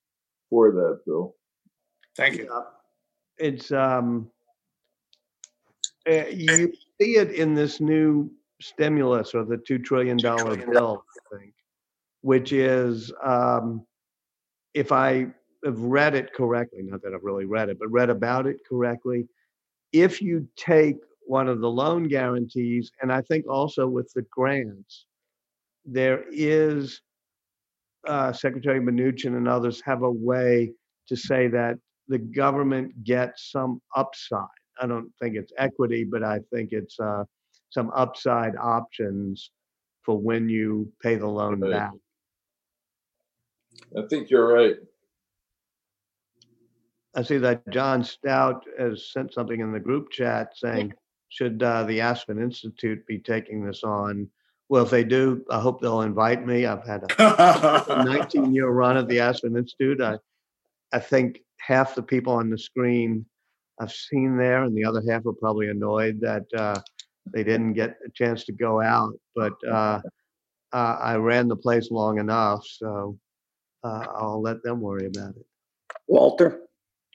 for 0.50 0.72
that, 0.72 1.00
Bill. 1.06 1.36
Thank 2.16 2.38
you. 2.38 2.64
It's 3.38 3.72
um, 3.72 4.32
uh, 6.08 6.28
you 6.28 6.74
see 7.02 7.18
it 7.18 7.32
in 7.32 7.56
this 7.56 7.80
new 7.80 8.32
stimulus 8.62 9.34
or 9.34 9.44
the 9.44 9.58
$2 9.58 9.84
trillion 9.84 10.18
bill, 10.18 11.04
I 11.34 11.38
think, 11.38 11.54
which 12.22 12.54
is, 12.54 13.12
um, 13.24 13.86
if 14.74 14.92
I 14.92 15.28
have 15.64 15.80
read 15.80 16.16
it 16.16 16.34
correctly, 16.34 16.84
not 16.84 17.02
that 17.02 17.14
I've 17.14 17.24
really 17.24 17.46
read 17.46 17.70
it, 17.70 17.80
but 17.80 17.92
read 17.92 18.10
about 18.10 18.46
it 18.46 18.58
correctly, 18.68 19.28
if 20.02 20.22
you 20.22 20.48
take 20.58 20.98
one 21.26 21.48
of 21.48 21.62
the 21.62 21.70
loan 21.70 22.08
guarantees, 22.08 22.92
and 23.02 23.12
I 23.12 23.22
think 23.22 23.48
also 23.48 23.88
with 23.88 24.12
the 24.14 24.24
grants, 24.30 25.06
there 25.86 26.26
is 26.32 27.02
uh, 28.08 28.34
Secretary 28.34 28.80
Mnuchin 28.80 29.38
and 29.38 29.48
others 29.48 29.82
have 29.86 30.04
a 30.04 30.12
way 30.12 30.72
to 31.08 31.16
say 31.16 31.48
that 31.48 31.78
the 32.08 32.18
government 32.18 33.04
gets 33.04 33.52
some 33.52 33.82
upside. 33.96 34.46
I 34.82 34.88
don't 34.88 35.12
think 35.22 35.36
it's 35.36 35.54
equity, 35.58 36.04
but 36.04 36.24
I 36.24 36.40
think 36.52 36.74
it's 36.74 37.00
uh, 37.00 37.24
some 37.70 37.90
upside 37.96 38.56
options 38.58 39.52
for 40.04 40.20
when 40.20 40.50
you 40.50 40.92
pay 41.02 41.16
the 41.16 41.28
loan 41.28 41.62
right. 41.62 41.72
back. 41.72 41.92
I 43.98 44.08
think 44.10 44.30
you're 44.30 44.54
right. 44.54 44.76
I 47.16 47.24
see 47.24 47.38
that 47.38 47.68
John 47.70 48.04
Stout 48.04 48.66
has 48.78 49.12
sent 49.12 49.34
something 49.34 49.62
in 49.62 49.72
the 49.72 49.80
group 49.80 50.12
chat 50.12 50.52
saying, 50.56 50.94
should 51.30 51.64
uh, 51.64 51.84
the 51.84 52.02
Aspen 52.02 52.42
Institute 52.42 53.06
be 53.08 53.20
taking 53.20 53.66
this 53.66 53.84
on? 53.84 54.30
Well, 54.68 54.84
if 54.84 54.90
they 54.90 55.04
do, 55.04 55.46
I 55.50 55.60
hope 55.60 55.82
they'll 55.82 56.02
invite 56.02 56.46
me. 56.46 56.66
I've 56.66 56.86
had 56.86 57.04
a 57.18 58.04
19 58.04 58.54
year 58.54 58.68
run 58.70 58.98
at 58.98 59.08
the 59.08 59.20
Aspen 59.20 59.56
Institute. 59.56 60.02
I, 60.02 60.18
I 60.92 61.00
think 61.00 61.40
half 61.60 61.96
the 61.96 62.04
people 62.04 62.34
on 62.34 62.50
the 62.50 62.58
screen 62.58 63.26
I've 63.80 63.92
seen 63.92 64.38
there, 64.38 64.64
and 64.64 64.76
the 64.76 64.86
other 64.86 65.02
half 65.08 65.26
are 65.26 65.34
probably 65.34 65.70
annoyed 65.70 66.20
that 66.22 66.46
uh, 66.56 66.80
they 67.34 67.44
didn't 67.44 67.74
get 67.74 67.98
a 68.06 68.10
chance 68.10 68.46
to 68.46 68.54
go 68.54 68.82
out. 68.82 69.14
But 69.36 69.54
uh, 69.68 70.02
uh, 70.72 70.98
I 71.02 71.16
ran 71.16 71.48
the 71.48 71.56
place 71.56 71.92
long 71.92 72.20
enough, 72.20 72.66
so 72.66 73.18
uh, 73.84 74.06
I'll 74.16 74.42
let 74.42 74.64
them 74.64 74.80
worry 74.80 75.08
about 75.08 75.36
it. 75.36 75.46
Walter. 76.08 76.62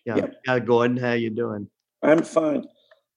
Yeah. 0.04 0.16
Yep. 0.16 0.34
Yeah, 0.46 0.58
Gordon, 0.60 0.96
how 0.96 1.12
you 1.12 1.30
doing? 1.30 1.68
I'm 2.02 2.22
fine. 2.22 2.64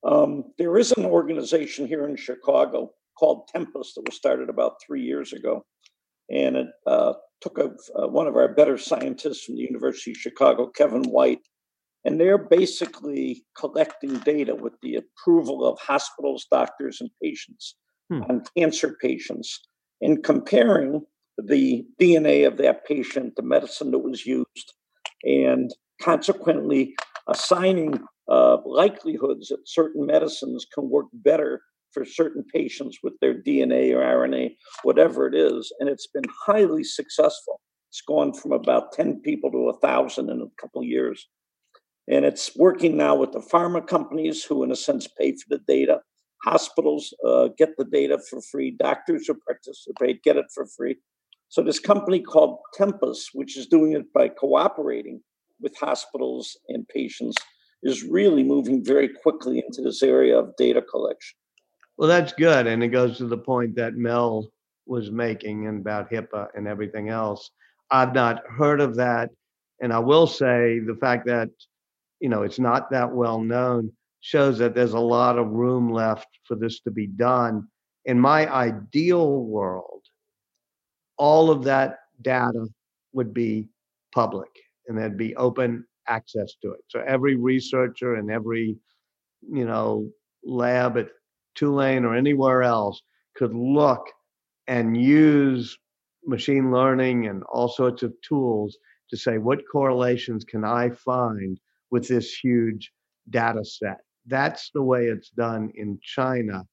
Um, 0.03 0.43
there 0.57 0.77
is 0.77 0.91
an 0.91 1.05
organization 1.05 1.87
here 1.87 2.05
in 2.07 2.15
Chicago 2.17 2.91
called 3.17 3.47
Tempus 3.47 3.93
that 3.93 4.05
was 4.05 4.15
started 4.15 4.49
about 4.49 4.75
three 4.85 5.01
years 5.01 5.31
ago, 5.31 5.65
and 6.29 6.57
it 6.57 6.67
uh, 6.85 7.13
took 7.41 7.57
a, 7.57 7.71
uh, 7.97 8.07
one 8.07 8.27
of 8.27 8.35
our 8.35 8.53
better 8.53 8.77
scientists 8.77 9.45
from 9.45 9.55
the 9.55 9.61
University 9.61 10.11
of 10.11 10.17
Chicago, 10.17 10.67
Kevin 10.67 11.03
White, 11.03 11.47
and 12.03 12.19
they're 12.19 12.37
basically 12.37 13.45
collecting 13.57 14.17
data 14.19 14.55
with 14.55 14.73
the 14.81 14.95
approval 14.95 15.65
of 15.65 15.79
hospitals, 15.79 16.45
doctors, 16.51 16.99
and 16.99 17.09
patients 17.21 17.75
hmm. 18.11 18.23
on 18.23 18.43
cancer 18.57 18.97
patients 19.01 19.61
and 20.01 20.23
comparing 20.23 21.01
the 21.37 21.85
DNA 21.99 22.45
of 22.45 22.57
that 22.57 22.85
patient, 22.85 23.33
the 23.35 23.41
medicine 23.41 23.91
that 23.91 23.99
was 23.99 24.25
used, 24.25 24.73
and 25.23 25.71
consequently 26.03 26.95
assigning 27.27 27.99
uh, 28.29 28.57
likelihoods 28.65 29.49
that 29.49 29.67
certain 29.67 30.05
medicines 30.05 30.65
can 30.73 30.89
work 30.89 31.07
better 31.13 31.61
for 31.91 32.05
certain 32.05 32.43
patients 32.53 32.99
with 33.03 33.13
their 33.21 33.35
DNA 33.35 33.93
or 33.93 34.01
RNA, 34.01 34.55
whatever 34.83 35.27
it 35.27 35.35
is. 35.35 35.71
And 35.79 35.87
it's 35.87 36.07
been 36.07 36.23
highly 36.45 36.83
successful. 36.83 37.61
It's 37.89 38.01
gone 38.01 38.33
from 38.33 38.51
about 38.51 38.91
10 38.93 39.21
people 39.21 39.51
to 39.51 39.69
a 39.69 39.73
1,000 39.73 40.29
in 40.29 40.41
a 40.41 40.61
couple 40.61 40.81
of 40.81 40.87
years. 40.87 41.27
And 42.09 42.25
it's 42.25 42.55
working 42.55 42.97
now 42.97 43.15
with 43.15 43.31
the 43.31 43.39
pharma 43.39 43.85
companies 43.85 44.43
who, 44.43 44.63
in 44.63 44.71
a 44.71 44.75
sense, 44.75 45.07
pay 45.07 45.31
for 45.33 45.45
the 45.49 45.61
data. 45.67 45.99
Hospitals 46.43 47.13
uh, 47.25 47.49
get 47.57 47.77
the 47.77 47.85
data 47.85 48.19
for 48.29 48.41
free. 48.41 48.75
Doctors 48.77 49.27
who 49.27 49.35
participate 49.35 50.23
get 50.23 50.35
it 50.35 50.47
for 50.53 50.65
free. 50.65 50.97
So, 51.47 51.61
this 51.61 51.79
company 51.79 52.19
called 52.19 52.57
Tempus, 52.73 53.29
which 53.33 53.55
is 53.55 53.67
doing 53.67 53.93
it 53.93 54.11
by 54.11 54.27
cooperating 54.27 55.21
with 55.63 55.75
hospitals 55.77 56.57
and 56.69 56.87
patients, 56.87 57.37
is 57.81 58.03
really 58.03 58.43
moving 58.43 58.83
very 58.83 59.09
quickly 59.09 59.63
into 59.65 59.81
this 59.81 60.03
area 60.03 60.37
of 60.37 60.55
data 60.57 60.81
collection. 60.81 61.37
Well, 61.97 62.07
that's 62.07 62.33
good. 62.33 62.67
And 62.67 62.83
it 62.83 62.89
goes 62.89 63.17
to 63.17 63.25
the 63.25 63.37
point 63.37 63.75
that 63.75 63.95
Mel 63.95 64.49
was 64.85 65.11
making 65.11 65.67
about 65.67 66.11
HIPAA 66.11 66.49
and 66.55 66.67
everything 66.67 67.09
else. 67.09 67.51
I've 67.89 68.13
not 68.13 68.43
heard 68.47 68.81
of 68.81 68.95
that. 68.97 69.29
And 69.81 69.91
I 69.91 69.99
will 69.99 70.27
say 70.27 70.79
the 70.79 70.97
fact 70.99 71.25
that 71.27 71.49
you 72.23 72.29
know 72.29 72.43
it's 72.43 72.59
not 72.59 72.89
that 72.91 73.11
well 73.11 73.39
known 73.39 73.91
shows 74.21 74.57
that 74.57 74.73
there's 74.73 74.93
a 74.93 74.99
lot 74.99 75.37
of 75.37 75.49
room 75.49 75.91
left 75.91 76.27
for 76.45 76.55
this 76.55 76.79
to 76.79 76.89
be 76.89 77.05
done 77.05 77.67
in 78.05 78.17
my 78.17 78.49
ideal 78.49 79.43
world 79.43 80.01
all 81.17 81.51
of 81.51 81.65
that 81.65 81.99
data 82.21 82.65
would 83.11 83.33
be 83.33 83.67
public 84.15 84.47
and 84.87 84.97
there'd 84.97 85.17
be 85.17 85.35
open 85.35 85.85
access 86.07 86.53
to 86.61 86.71
it 86.71 86.81
so 86.89 87.03
every 87.07 87.35
researcher 87.35 88.15
and 88.15 88.29
every 88.29 88.77
you 89.49 89.65
know 89.65 90.09
lab 90.43 90.97
at 90.97 91.07
tulane 91.55 92.03
or 92.05 92.15
anywhere 92.15 92.63
else 92.63 93.01
could 93.35 93.53
look 93.53 94.05
and 94.67 94.97
use 94.97 95.77
machine 96.25 96.71
learning 96.71 97.27
and 97.27 97.43
all 97.43 97.67
sorts 97.67 98.03
of 98.03 98.13
tools 98.27 98.77
to 99.09 99.17
say 99.17 99.37
what 99.37 99.59
correlations 99.71 100.43
can 100.43 100.65
i 100.65 100.89
find 100.89 101.57
with 101.93 102.07
this 102.07 102.33
huge 102.33 102.91
data 103.29 103.63
set. 103.63 103.99
That's 104.25 104.71
the 104.73 104.81
way 104.81 105.05
it's 105.05 105.29
done 105.29 105.71
in 105.75 105.99
China. 106.01 106.63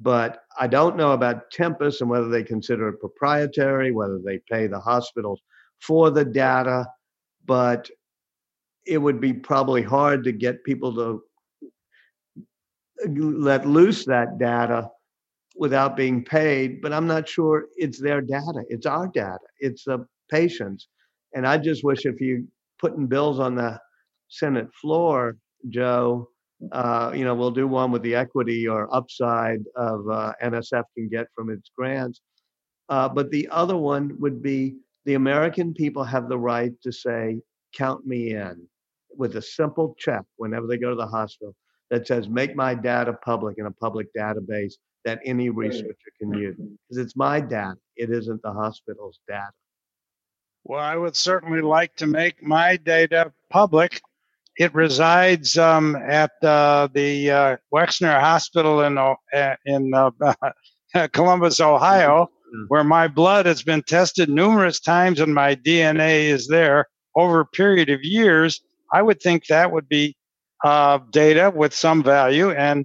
But 0.00 0.42
I 0.58 0.66
don't 0.66 0.96
know 0.96 1.12
about 1.12 1.50
Tempus 1.50 2.00
and 2.00 2.10
whether 2.10 2.28
they 2.28 2.42
consider 2.42 2.88
it 2.88 3.00
proprietary, 3.00 3.90
whether 3.90 4.18
they 4.24 4.40
pay 4.50 4.66
the 4.66 4.80
hospitals 4.80 5.40
for 5.80 6.10
the 6.10 6.24
data. 6.24 6.86
But 7.46 7.90
it 8.86 8.98
would 8.98 9.20
be 9.20 9.32
probably 9.32 9.82
hard 9.82 10.24
to 10.24 10.32
get 10.32 10.64
people 10.64 10.94
to 10.94 11.22
let 13.06 13.66
loose 13.66 14.04
that 14.04 14.38
data 14.38 14.88
without 15.56 15.96
being 15.96 16.24
paid. 16.24 16.80
But 16.80 16.92
I'm 16.92 17.06
not 17.06 17.28
sure 17.28 17.66
it's 17.76 18.00
their 18.00 18.20
data. 18.20 18.64
It's 18.68 18.86
our 18.86 19.08
data. 19.08 19.38
It's 19.58 19.84
the 19.84 20.06
patients. 20.30 20.88
And 21.34 21.46
I 21.46 21.58
just 21.58 21.84
wish 21.84 22.06
if 22.06 22.20
you 22.20 22.46
putting 22.78 23.06
bills 23.06 23.38
on 23.38 23.54
the 23.54 23.78
Senate 24.28 24.68
floor, 24.80 25.36
Joe, 25.68 26.28
uh, 26.72 27.12
you 27.14 27.24
know, 27.24 27.34
we'll 27.34 27.50
do 27.50 27.66
one 27.66 27.90
with 27.90 28.02
the 28.02 28.14
equity 28.14 28.66
or 28.68 28.94
upside 28.94 29.60
of 29.76 30.08
uh, 30.10 30.32
NSF 30.42 30.84
can 30.96 31.08
get 31.08 31.26
from 31.34 31.50
its 31.50 31.70
grants. 31.76 32.20
Uh, 32.88 33.08
but 33.08 33.30
the 33.30 33.48
other 33.50 33.76
one 33.76 34.16
would 34.18 34.42
be 34.42 34.76
the 35.04 35.14
American 35.14 35.74
people 35.74 36.04
have 36.04 36.28
the 36.28 36.38
right 36.38 36.72
to 36.82 36.92
say, 36.92 37.40
count 37.74 38.06
me 38.06 38.34
in 38.34 38.66
with 39.16 39.36
a 39.36 39.42
simple 39.42 39.94
check 39.98 40.22
whenever 40.36 40.66
they 40.66 40.76
go 40.76 40.90
to 40.90 40.96
the 40.96 41.06
hospital 41.06 41.54
that 41.90 42.06
says, 42.06 42.28
make 42.28 42.54
my 42.54 42.74
data 42.74 43.12
public 43.24 43.58
in 43.58 43.66
a 43.66 43.70
public 43.70 44.06
database 44.16 44.74
that 45.04 45.20
any 45.24 45.50
researcher 45.50 45.96
can 46.20 46.32
use. 46.34 46.56
Because 46.56 47.04
it's 47.04 47.16
my 47.16 47.40
data, 47.40 47.76
it 47.96 48.10
isn't 48.10 48.42
the 48.42 48.52
hospital's 48.52 49.18
data. 49.26 49.50
Well, 50.64 50.80
I 50.80 50.96
would 50.96 51.16
certainly 51.16 51.62
like 51.62 51.96
to 51.96 52.06
make 52.06 52.42
my 52.42 52.76
data 52.76 53.32
public 53.48 54.00
it 54.60 54.74
resides 54.74 55.56
um, 55.56 55.96
at 55.96 56.32
uh, 56.42 56.88
the 56.92 57.30
uh, 57.30 57.56
Wexner 57.72 58.20
Hospital 58.20 58.82
in 58.82 58.98
uh, 58.98 59.14
in 59.64 59.94
uh, 59.94 60.10
Columbus, 61.12 61.60
Ohio. 61.60 62.30
Where 62.68 62.84
my 62.84 63.08
blood 63.08 63.46
has 63.46 63.62
been 63.62 63.82
tested 63.82 64.28
numerous 64.28 64.80
times 64.80 65.20
and 65.20 65.34
my 65.34 65.54
DNA 65.54 66.24
is 66.24 66.48
there 66.48 66.86
over 67.16 67.40
a 67.40 67.46
period 67.46 67.90
of 67.90 68.02
years. 68.02 68.60
I 68.92 69.02
would 69.02 69.20
think 69.20 69.46
that 69.46 69.72
would 69.72 69.88
be 69.88 70.16
uh, 70.64 70.98
data 71.10 71.52
with 71.54 71.74
some 71.74 72.02
value, 72.02 72.50
and 72.50 72.84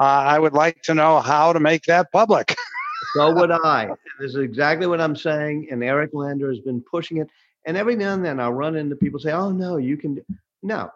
uh, 0.00 0.04
I 0.04 0.38
would 0.38 0.52
like 0.52 0.82
to 0.82 0.94
know 0.94 1.20
how 1.20 1.52
to 1.52 1.60
make 1.60 1.82
that 1.84 2.12
public. 2.12 2.54
so 3.16 3.34
would 3.34 3.50
I. 3.50 3.88
This 4.20 4.30
is 4.30 4.36
exactly 4.36 4.86
what 4.86 5.00
I'm 5.00 5.16
saying, 5.16 5.68
and 5.70 5.82
Eric 5.82 6.10
Lander 6.12 6.48
has 6.48 6.60
been 6.60 6.82
pushing 6.82 7.18
it. 7.18 7.28
And 7.66 7.76
every 7.76 7.96
now 7.96 8.14
and 8.14 8.24
then 8.24 8.38
I'll 8.38 8.52
run 8.52 8.76
into 8.76 8.94
people 8.94 9.18
say, 9.18 9.32
"Oh 9.32 9.50
no, 9.50 9.76
you 9.76 9.96
can." 9.96 10.16
Do-. 10.16 10.24
No, 10.62 10.90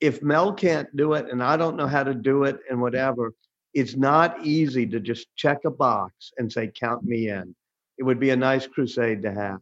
if 0.00 0.22
Mel 0.22 0.52
can't 0.52 0.94
do 0.96 1.14
it 1.14 1.30
and 1.30 1.42
I 1.42 1.56
don't 1.56 1.76
know 1.76 1.86
how 1.86 2.02
to 2.02 2.14
do 2.14 2.44
it 2.44 2.58
and 2.70 2.80
whatever, 2.80 3.34
it's 3.74 3.96
not 3.96 4.44
easy 4.44 4.86
to 4.86 5.00
just 5.00 5.28
check 5.36 5.64
a 5.64 5.70
box 5.70 6.32
and 6.38 6.52
say, 6.52 6.70
count 6.74 7.04
me 7.04 7.28
in. 7.28 7.54
It 7.98 8.04
would 8.04 8.20
be 8.20 8.30
a 8.30 8.36
nice 8.36 8.66
crusade 8.66 9.22
to 9.22 9.32
have, 9.32 9.60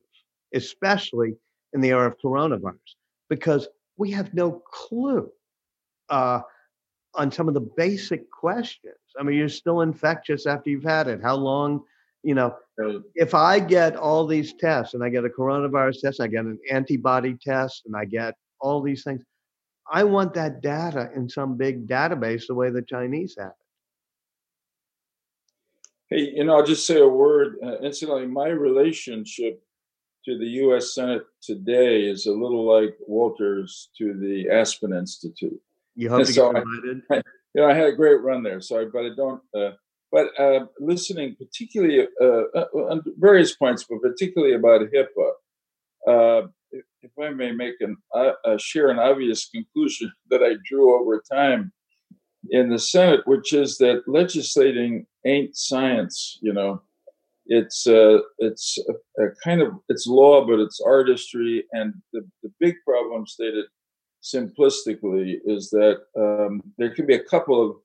especially 0.54 1.34
in 1.72 1.80
the 1.80 1.90
era 1.90 2.06
of 2.06 2.18
coronavirus, 2.18 2.94
because 3.28 3.68
we 3.96 4.10
have 4.12 4.32
no 4.34 4.62
clue 4.72 5.30
uh, 6.08 6.40
on 7.14 7.30
some 7.30 7.48
of 7.48 7.54
the 7.54 7.68
basic 7.76 8.30
questions. 8.30 8.94
I 9.18 9.22
mean, 9.22 9.36
you're 9.36 9.48
still 9.48 9.82
infectious 9.82 10.46
after 10.46 10.70
you've 10.70 10.84
had 10.84 11.08
it. 11.08 11.20
How 11.22 11.36
long, 11.36 11.82
you 12.22 12.34
know, 12.34 12.56
if 13.14 13.34
I 13.34 13.58
get 13.60 13.96
all 13.96 14.26
these 14.26 14.54
tests 14.54 14.94
and 14.94 15.04
I 15.04 15.08
get 15.10 15.24
a 15.24 15.28
coronavirus 15.28 16.00
test, 16.00 16.20
I 16.20 16.28
get 16.28 16.44
an 16.44 16.58
antibody 16.70 17.34
test, 17.34 17.82
and 17.86 17.94
I 17.96 18.04
get 18.04 18.34
all 18.60 18.80
these 18.80 19.02
things, 19.04 19.22
I 19.92 20.04
want 20.04 20.34
that 20.34 20.62
data 20.62 21.10
in 21.14 21.28
some 21.28 21.56
big 21.56 21.88
database 21.88 22.46
the 22.46 22.54
way 22.54 22.70
the 22.70 22.82
Chinese 22.82 23.34
have 23.38 23.48
it. 23.48 23.54
Hey, 26.10 26.32
you 26.34 26.44
know, 26.44 26.56
I'll 26.56 26.66
just 26.66 26.86
say 26.86 26.98
a 26.98 27.06
word. 27.06 27.56
Uh, 27.64 27.78
incidentally, 27.78 28.26
my 28.26 28.48
relationship 28.48 29.62
to 30.24 30.36
the 30.36 30.46
U.S. 30.64 30.92
Senate 30.92 31.22
today 31.40 32.02
is 32.02 32.26
a 32.26 32.32
little 32.32 32.66
like 32.66 32.96
Walter's 33.06 33.90
to 33.98 34.14
the 34.14 34.50
Aspen 34.50 34.92
Institute. 34.92 35.60
You 35.94 36.10
hope 36.10 36.26
to 36.26 36.32
so 36.32 36.52
get 36.52 36.62
invited. 36.62 37.02
I, 37.10 37.14
you 37.54 37.62
know, 37.62 37.68
I 37.68 37.74
had 37.74 37.86
a 37.86 37.92
great 37.92 38.20
run 38.22 38.42
there. 38.42 38.60
So, 38.60 38.80
I, 38.80 38.84
but 38.86 39.04
I 39.04 39.10
don't. 39.16 39.40
Uh, 39.54 39.76
but 40.10 40.28
uh, 40.38 40.66
listening, 40.80 41.36
particularly 41.38 42.08
uh, 42.20 42.42
uh, 42.56 42.64
on 42.74 43.02
various 43.18 43.54
points, 43.54 43.84
but 43.88 44.02
particularly 44.02 44.54
about 44.54 44.80
HIPAA, 44.90 46.42
uh, 46.42 46.48
if 46.72 47.12
I 47.22 47.30
may 47.30 47.52
make 47.52 47.74
an 47.80 47.96
share 48.58 48.88
an 48.88 48.98
obvious 48.98 49.48
conclusion 49.48 50.12
that 50.30 50.42
I 50.42 50.54
drew 50.64 51.00
over 51.00 51.22
time 51.30 51.72
in 52.50 52.68
the 52.68 52.78
Senate, 52.78 53.20
which 53.26 53.52
is 53.52 53.78
that 53.78 54.02
legislating 54.08 55.06
ain't 55.26 55.56
science. 55.56 56.38
You 56.40 56.52
know, 56.52 56.82
it's 57.46 57.86
uh, 57.86 58.18
it's 58.38 58.78
a, 58.88 59.22
a, 59.22 59.28
kind 59.42 59.60
of 59.60 59.72
it's 59.88 60.06
law, 60.06 60.46
but 60.46 60.60
it's 60.60 60.80
artistry. 60.80 61.64
And 61.72 61.94
the, 62.12 62.26
the 62.42 62.50
big 62.60 62.76
problem 62.86 63.26
stated 63.26 63.66
simplistically 64.22 65.38
is 65.44 65.70
that 65.70 65.98
um, 66.16 66.60
there 66.78 66.94
can 66.94 67.06
be 67.06 67.14
a 67.14 67.24
couple 67.24 67.70
of 67.70 67.76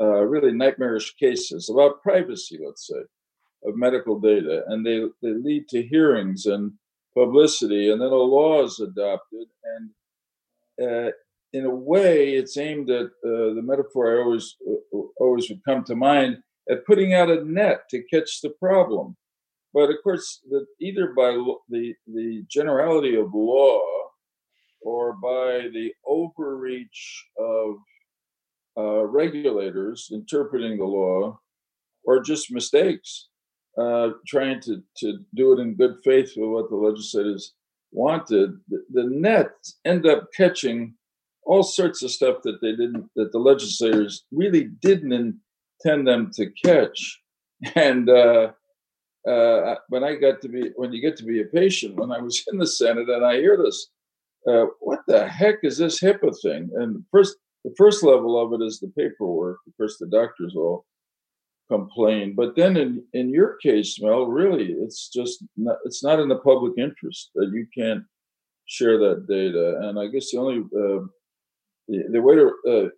uh, 0.00 0.22
really 0.22 0.52
nightmarish 0.52 1.16
cases 1.16 1.68
about 1.68 2.02
privacy, 2.02 2.58
let's 2.64 2.86
say, 2.86 3.00
of 3.64 3.76
medical 3.76 4.20
data, 4.20 4.62
and 4.68 4.86
they 4.86 5.00
they 5.22 5.34
lead 5.34 5.68
to 5.68 5.82
hearings 5.82 6.46
and 6.46 6.72
publicity, 7.14 7.90
and 7.90 8.00
then 8.00 8.08
a 8.08 8.14
law 8.14 8.62
is 8.62 8.78
adopted, 8.80 9.48
and 9.64 9.90
uh, 10.80 11.10
in 11.52 11.64
a 11.64 11.74
way, 11.74 12.34
it's 12.34 12.56
aimed 12.56 12.90
at 12.90 13.06
uh, 13.06 13.54
the 13.54 13.62
metaphor 13.62 14.14
I 14.16 14.22
always 14.22 14.56
uh, 14.68 14.98
always 15.18 15.48
would 15.48 15.64
come 15.64 15.82
to 15.84 15.96
mind 15.96 16.38
at 16.70 16.86
putting 16.86 17.14
out 17.14 17.30
a 17.30 17.44
net 17.44 17.88
to 17.90 18.02
catch 18.12 18.40
the 18.40 18.50
problem. 18.50 19.16
But 19.74 19.90
of 19.90 19.96
course, 20.02 20.40
the, 20.48 20.66
either 20.80 21.12
by 21.16 21.32
the 21.68 21.94
the 22.06 22.44
generality 22.48 23.16
of 23.16 23.34
law 23.34 23.80
or 24.80 25.14
by 25.14 25.68
the 25.72 25.92
overreach 26.06 27.26
of 27.38 27.76
uh, 28.78 29.04
regulators 29.04 30.08
interpreting 30.12 30.78
the 30.78 30.84
law, 30.84 31.38
or 32.04 32.22
just 32.22 32.52
mistakes, 32.52 33.28
uh, 33.76 34.10
trying 34.26 34.60
to, 34.60 34.82
to 34.96 35.18
do 35.34 35.52
it 35.52 35.60
in 35.60 35.74
good 35.74 35.96
faith 36.04 36.32
with 36.36 36.48
what 36.48 36.70
the 36.70 36.76
legislators 36.76 37.54
wanted, 37.90 38.50
the, 38.68 38.84
the 38.92 39.04
nets 39.04 39.78
end 39.84 40.06
up 40.06 40.28
catching 40.36 40.94
all 41.44 41.62
sorts 41.62 42.02
of 42.02 42.10
stuff 42.10 42.36
that 42.44 42.60
they 42.60 42.70
didn't, 42.70 43.08
that 43.16 43.32
the 43.32 43.38
legislators 43.38 44.24
really 44.30 44.64
didn't 44.80 45.40
intend 45.84 46.06
them 46.06 46.30
to 46.34 46.50
catch. 46.64 47.20
And 47.74 48.08
uh, 48.08 48.52
uh, 49.28 49.74
when 49.88 50.04
I 50.04 50.14
got 50.14 50.40
to 50.42 50.48
be, 50.48 50.70
when 50.76 50.92
you 50.92 51.00
get 51.00 51.16
to 51.18 51.24
be 51.24 51.40
a 51.40 51.44
patient, 51.44 51.96
when 51.96 52.12
I 52.12 52.20
was 52.20 52.42
in 52.52 52.58
the 52.58 52.66
Senate 52.66 53.08
and 53.08 53.24
I 53.24 53.36
hear 53.36 53.56
this, 53.56 53.88
uh, 54.46 54.66
what 54.80 55.00
the 55.08 55.28
heck 55.28 55.56
is 55.62 55.78
this 55.78 56.00
HIPAA 56.00 56.34
thing? 56.40 56.70
And 56.74 57.04
first, 57.10 57.36
the 57.64 57.74
first 57.76 58.04
level 58.04 58.40
of 58.40 58.52
it 58.52 58.64
is 58.64 58.78
the 58.78 58.92
paperwork. 58.96 59.58
Of 59.66 59.76
course, 59.76 59.98
the 59.98 60.06
doctors 60.06 60.54
all 60.56 60.86
complain, 61.68 62.34
but 62.34 62.56
then 62.56 62.76
in 62.76 63.04
in 63.12 63.28
your 63.28 63.56
case, 63.56 64.00
Mel, 64.00 64.24
really, 64.26 64.72
it's 64.72 65.08
just 65.08 65.44
not, 65.56 65.76
it's 65.84 66.02
not 66.02 66.20
in 66.20 66.28
the 66.28 66.38
public 66.38 66.72
interest 66.78 67.30
that 67.34 67.50
you 67.52 67.66
can't 67.76 68.04
share 68.66 68.98
that 68.98 69.26
data. 69.26 69.78
And 69.82 69.98
I 69.98 70.06
guess 70.06 70.30
the 70.30 70.38
only 70.38 70.58
uh, 70.60 71.04
the, 71.88 72.04
the, 72.12 72.22
way 72.22 72.36
to 72.36 72.52
uh, 72.70 72.88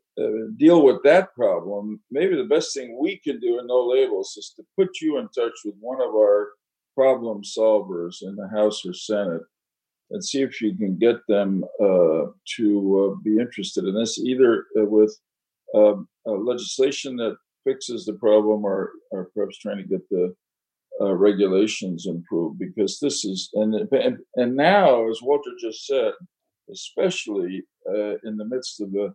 deal 0.57 0.85
with 0.85 1.03
that 1.05 1.35
problem, 1.35 2.01
maybe 2.11 2.37
the 2.37 2.45
best 2.45 2.75
thing 2.75 2.99
we 3.01 3.17
can 3.19 3.41
do 3.41 3.59
in 3.59 3.67
No 3.67 3.87
Labels 3.87 4.37
is 4.37 4.53
to 4.57 4.63
put 4.77 5.01
you 5.01 5.19
in 5.19 5.29
touch 5.29 5.53
with 5.65 5.75
one 5.81 6.01
of 6.01 6.15
our 6.15 6.51
problem 6.95 7.43
solvers 7.43 8.23
in 8.23 8.37
the 8.37 8.49
House 8.49 8.85
or 8.85 8.93
Senate 8.93 9.43
and 10.11 10.25
see 10.25 10.43
if 10.43 10.61
you 10.61 10.77
can 10.77 10.99
get 10.99 11.17
them 11.29 11.65
uh, 11.81 12.27
to 12.57 13.15
uh, 13.15 13.21
be 13.23 13.39
interested 13.39 13.85
in 13.85 13.95
this, 13.95 14.19
either 14.19 14.67
uh, 14.79 14.85
with 14.85 15.17
um, 15.75 16.09
legislation 16.27 17.17
that 17.17 17.37
fixes 17.65 18.05
the 18.05 18.15
problem 18.15 18.65
or, 18.65 18.93
or 19.13 19.31
perhaps 19.35 19.59
trying 19.59 19.77
to 19.77 19.85
get 19.85 20.09
the 20.11 20.35
uh, 21.01 21.15
regulations 21.15 22.07
improved 22.07 22.59
because 22.59 22.99
this 23.01 23.25
is 23.25 23.49
and, 23.55 23.75
and 23.93 24.19
and 24.37 24.55
now 24.55 25.09
as 25.09 25.21
walter 25.23 25.51
just 25.59 25.87
said 25.87 26.13
especially 26.71 27.63
uh, 27.89 28.17
in 28.25 28.37
the 28.37 28.45
midst 28.45 28.83
of 28.83 28.93
the 28.93 29.11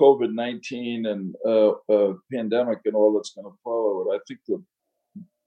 covid-19 0.00 1.06
and 1.06 1.34
uh, 1.46 2.12
pandemic 2.32 2.78
and 2.84 2.94
all 2.94 3.12
that's 3.12 3.32
going 3.34 3.46
to 3.46 3.58
follow 3.64 4.02
it 4.02 4.16
i 4.16 4.18
think 4.26 4.40
the 4.48 4.62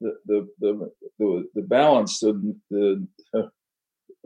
the 0.02 0.18
the 0.28 0.48
the, 0.60 0.92
the, 1.20 1.44
the 1.56 1.62
balance 1.62 2.20
the, 2.20 2.56
the 2.70 3.08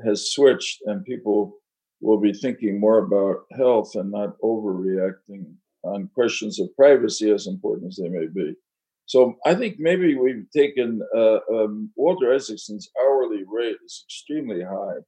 has 0.06 0.32
switched 0.32 0.82
and 0.86 1.06
people 1.06 1.60
will 2.02 2.20
be 2.20 2.34
thinking 2.34 2.80
more 2.80 3.00
about 3.00 3.46
health 3.58 3.92
and 3.96 4.12
not 4.12 4.40
overreacting 4.42 5.54
on 5.84 6.10
questions 6.14 6.60
of 6.60 6.76
privacy 6.76 7.32
as 7.32 7.48
important 7.48 7.88
as 7.90 7.98
they 7.98 8.10
may 8.10 8.28
be. 8.28 8.54
So 9.06 9.36
I 9.46 9.56
think 9.56 9.78
maybe 9.80 10.16
we've 10.16 10.46
taken 10.56 11.02
uh, 11.16 11.40
um, 11.52 11.92
Walter 11.96 12.34
Isaacson's 12.34 12.90
hourly 13.02 13.44
rate 13.48 13.78
is 13.84 14.06
extremely 14.08 14.62
high, 14.62 15.00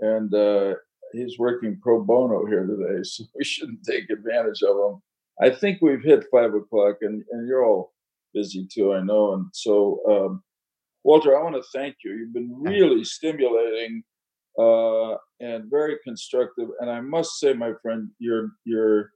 and 0.00 0.32
uh, 0.32 0.74
he's 1.12 1.38
working 1.38 1.78
pro 1.82 2.02
bono 2.02 2.46
here 2.46 2.66
today, 2.66 3.00
so 3.02 3.24
we 3.34 3.44
shouldn't 3.44 3.84
take 3.84 4.10
advantage 4.10 4.62
of 4.62 4.76
him. 4.76 5.02
I 5.40 5.50
think 5.50 5.78
we've 5.80 6.02
hit 6.02 6.24
five 6.30 6.54
o'clock, 6.54 6.96
and, 7.02 7.22
and 7.30 7.48
you're 7.48 7.64
all 7.64 7.92
busy 8.34 8.66
too, 8.72 8.94
I 8.94 9.02
know. 9.02 9.34
And 9.34 9.46
so, 9.52 10.00
um, 10.08 10.42
Walter, 11.04 11.36
I 11.36 11.42
want 11.42 11.56
to 11.56 11.62
thank 11.72 11.96
you. 12.04 12.12
You've 12.12 12.34
been 12.34 12.54
really 12.60 13.04
stimulating 13.04 14.02
uh, 14.58 15.14
and 15.40 15.70
very 15.70 15.96
constructive. 16.04 16.68
And 16.80 16.90
I 16.90 17.00
must 17.00 17.38
say, 17.38 17.52
my 17.54 17.72
friend, 17.82 18.10
your 18.18 18.50
your 18.64 19.10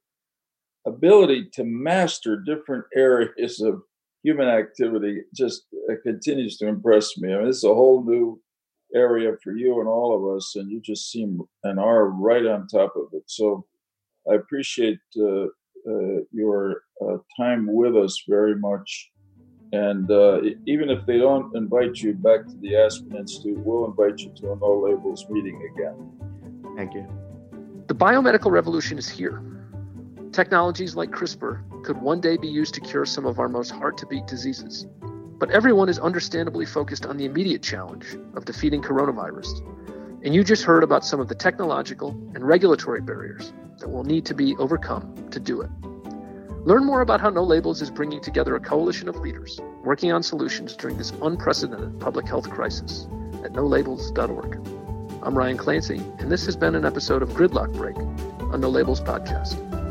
ability 0.87 1.51
to 1.55 1.65
master 1.65 2.37
different 2.37 2.85
areas 2.97 3.61
of 3.61 3.83
human 4.23 4.49
activity 4.49 5.23
just 5.35 5.67
uh, 5.91 5.95
continues 6.03 6.57
to 6.59 6.67
impress 6.67 7.17
me. 7.19 7.33
I 7.33 7.39
mean, 7.39 7.49
it's 7.49 7.65
a 7.65 7.75
whole 7.75 8.05
new 8.05 8.41
area 8.95 9.32
for 9.43 9.53
you 9.53 9.80
and 9.80 9.89
all 9.89 10.14
of 10.16 10.37
us, 10.37 10.57
and 10.57 10.70
you 10.70 10.80
just 10.80 11.11
seem 11.11 11.41
and 11.64 11.78
are 11.78 12.09
right 12.09 12.47
on 12.47 12.66
top 12.66 12.95
of 12.97 13.09
it. 13.12 13.24
So 13.26 13.66
I 14.30 14.34
appreciate 14.34 15.01
uh, 15.18 15.47
uh, 15.89 16.20
your 16.32 16.82
uh, 17.01 17.18
time 17.37 17.66
with 17.72 17.97
us 17.97 18.24
very 18.28 18.57
much. 18.57 19.11
And 19.72 20.11
uh, 20.11 20.41
even 20.66 20.91
if 20.91 21.05
they 21.07 21.18
don't 21.18 21.55
invite 21.57 21.97
you 21.99 22.14
back 22.14 22.47
to 22.47 22.57
the 22.61 22.76
Aspen 22.76 23.16
Institute, 23.16 23.59
we'll 23.59 23.84
invite 23.87 24.20
you 24.20 24.32
to 24.37 24.53
a 24.53 24.57
No 24.57 24.78
Labels 24.78 25.26
meeting 25.28 25.61
again. 25.74 26.74
Thank 26.76 26.95
you. 26.95 27.07
The 27.89 27.95
biomedical 27.95 28.51
revolution 28.51 28.99
is 28.99 29.09
here. 29.09 29.43
Technologies 30.32 30.97
like 30.97 31.11
CRISPR 31.11 31.84
could 31.84 32.01
one 32.01 32.20
day 32.20 32.37
be 32.37 32.49
used 32.49 32.74
to 32.74 32.80
cure 32.80 33.07
some 33.07 33.26
of 33.26 33.39
our 33.39 33.49
most 33.49 33.70
hard 33.70 33.97
to 33.99 34.07
beat 34.07 34.26
diseases. 34.26 34.87
But 35.39 35.51
everyone 35.51 35.91
is 35.91 35.99
understandably 35.99 36.64
focused 36.64 37.05
on 37.05 37.18
the 37.18 37.26
immediate 37.26 37.62
challenge 37.62 38.16
of 38.34 38.47
defeating 38.47 38.80
coronavirus. 38.80 39.61
And 40.24 40.34
you 40.34 40.43
just 40.43 40.62
heard 40.62 40.82
about 40.82 41.05
some 41.05 41.20
of 41.20 41.28
the 41.28 41.34
technological 41.34 42.11
and 42.34 42.47
regulatory 42.47 43.03
barriers 43.03 43.53
that 43.78 43.89
will 43.89 44.05
need 44.05 44.24
to 44.26 44.34
be 44.34 44.57
overcome 44.57 45.28
to 45.30 45.39
do 45.39 45.61
it. 45.61 45.70
Learn 46.64 46.84
more 46.84 47.03
about 47.03 47.20
how 47.20 47.28
No 47.28 47.45
Labels 47.45 47.82
is 47.82 47.91
bringing 47.91 48.20
together 48.20 48.57
a 48.57 48.61
coalition 48.61 49.09
of 49.09 49.16
leaders 49.16 49.61
working 49.84 50.11
on 50.11 50.22
solutions 50.22 50.74
during 50.74 50.97
this 50.97 51.12
unprecedented 51.22 52.01
public 52.01 52.26
health 52.26 52.51
crisis 52.51 53.07
at 53.45 53.53
nolabels.org. 53.53 54.55
I'm 55.22 55.37
Ryan 55.37 55.57
Clancy, 55.59 56.03
and 56.18 56.32
this 56.32 56.47
has 56.47 56.57
been 56.57 56.74
an 56.74 56.84
episode 56.84 57.22
of 57.22 57.28
Gridlock 57.30 57.72
Break, 57.74 57.97
a 58.53 58.59
No 58.59 58.68
Labels 58.68 59.01
podcast. 59.01 59.86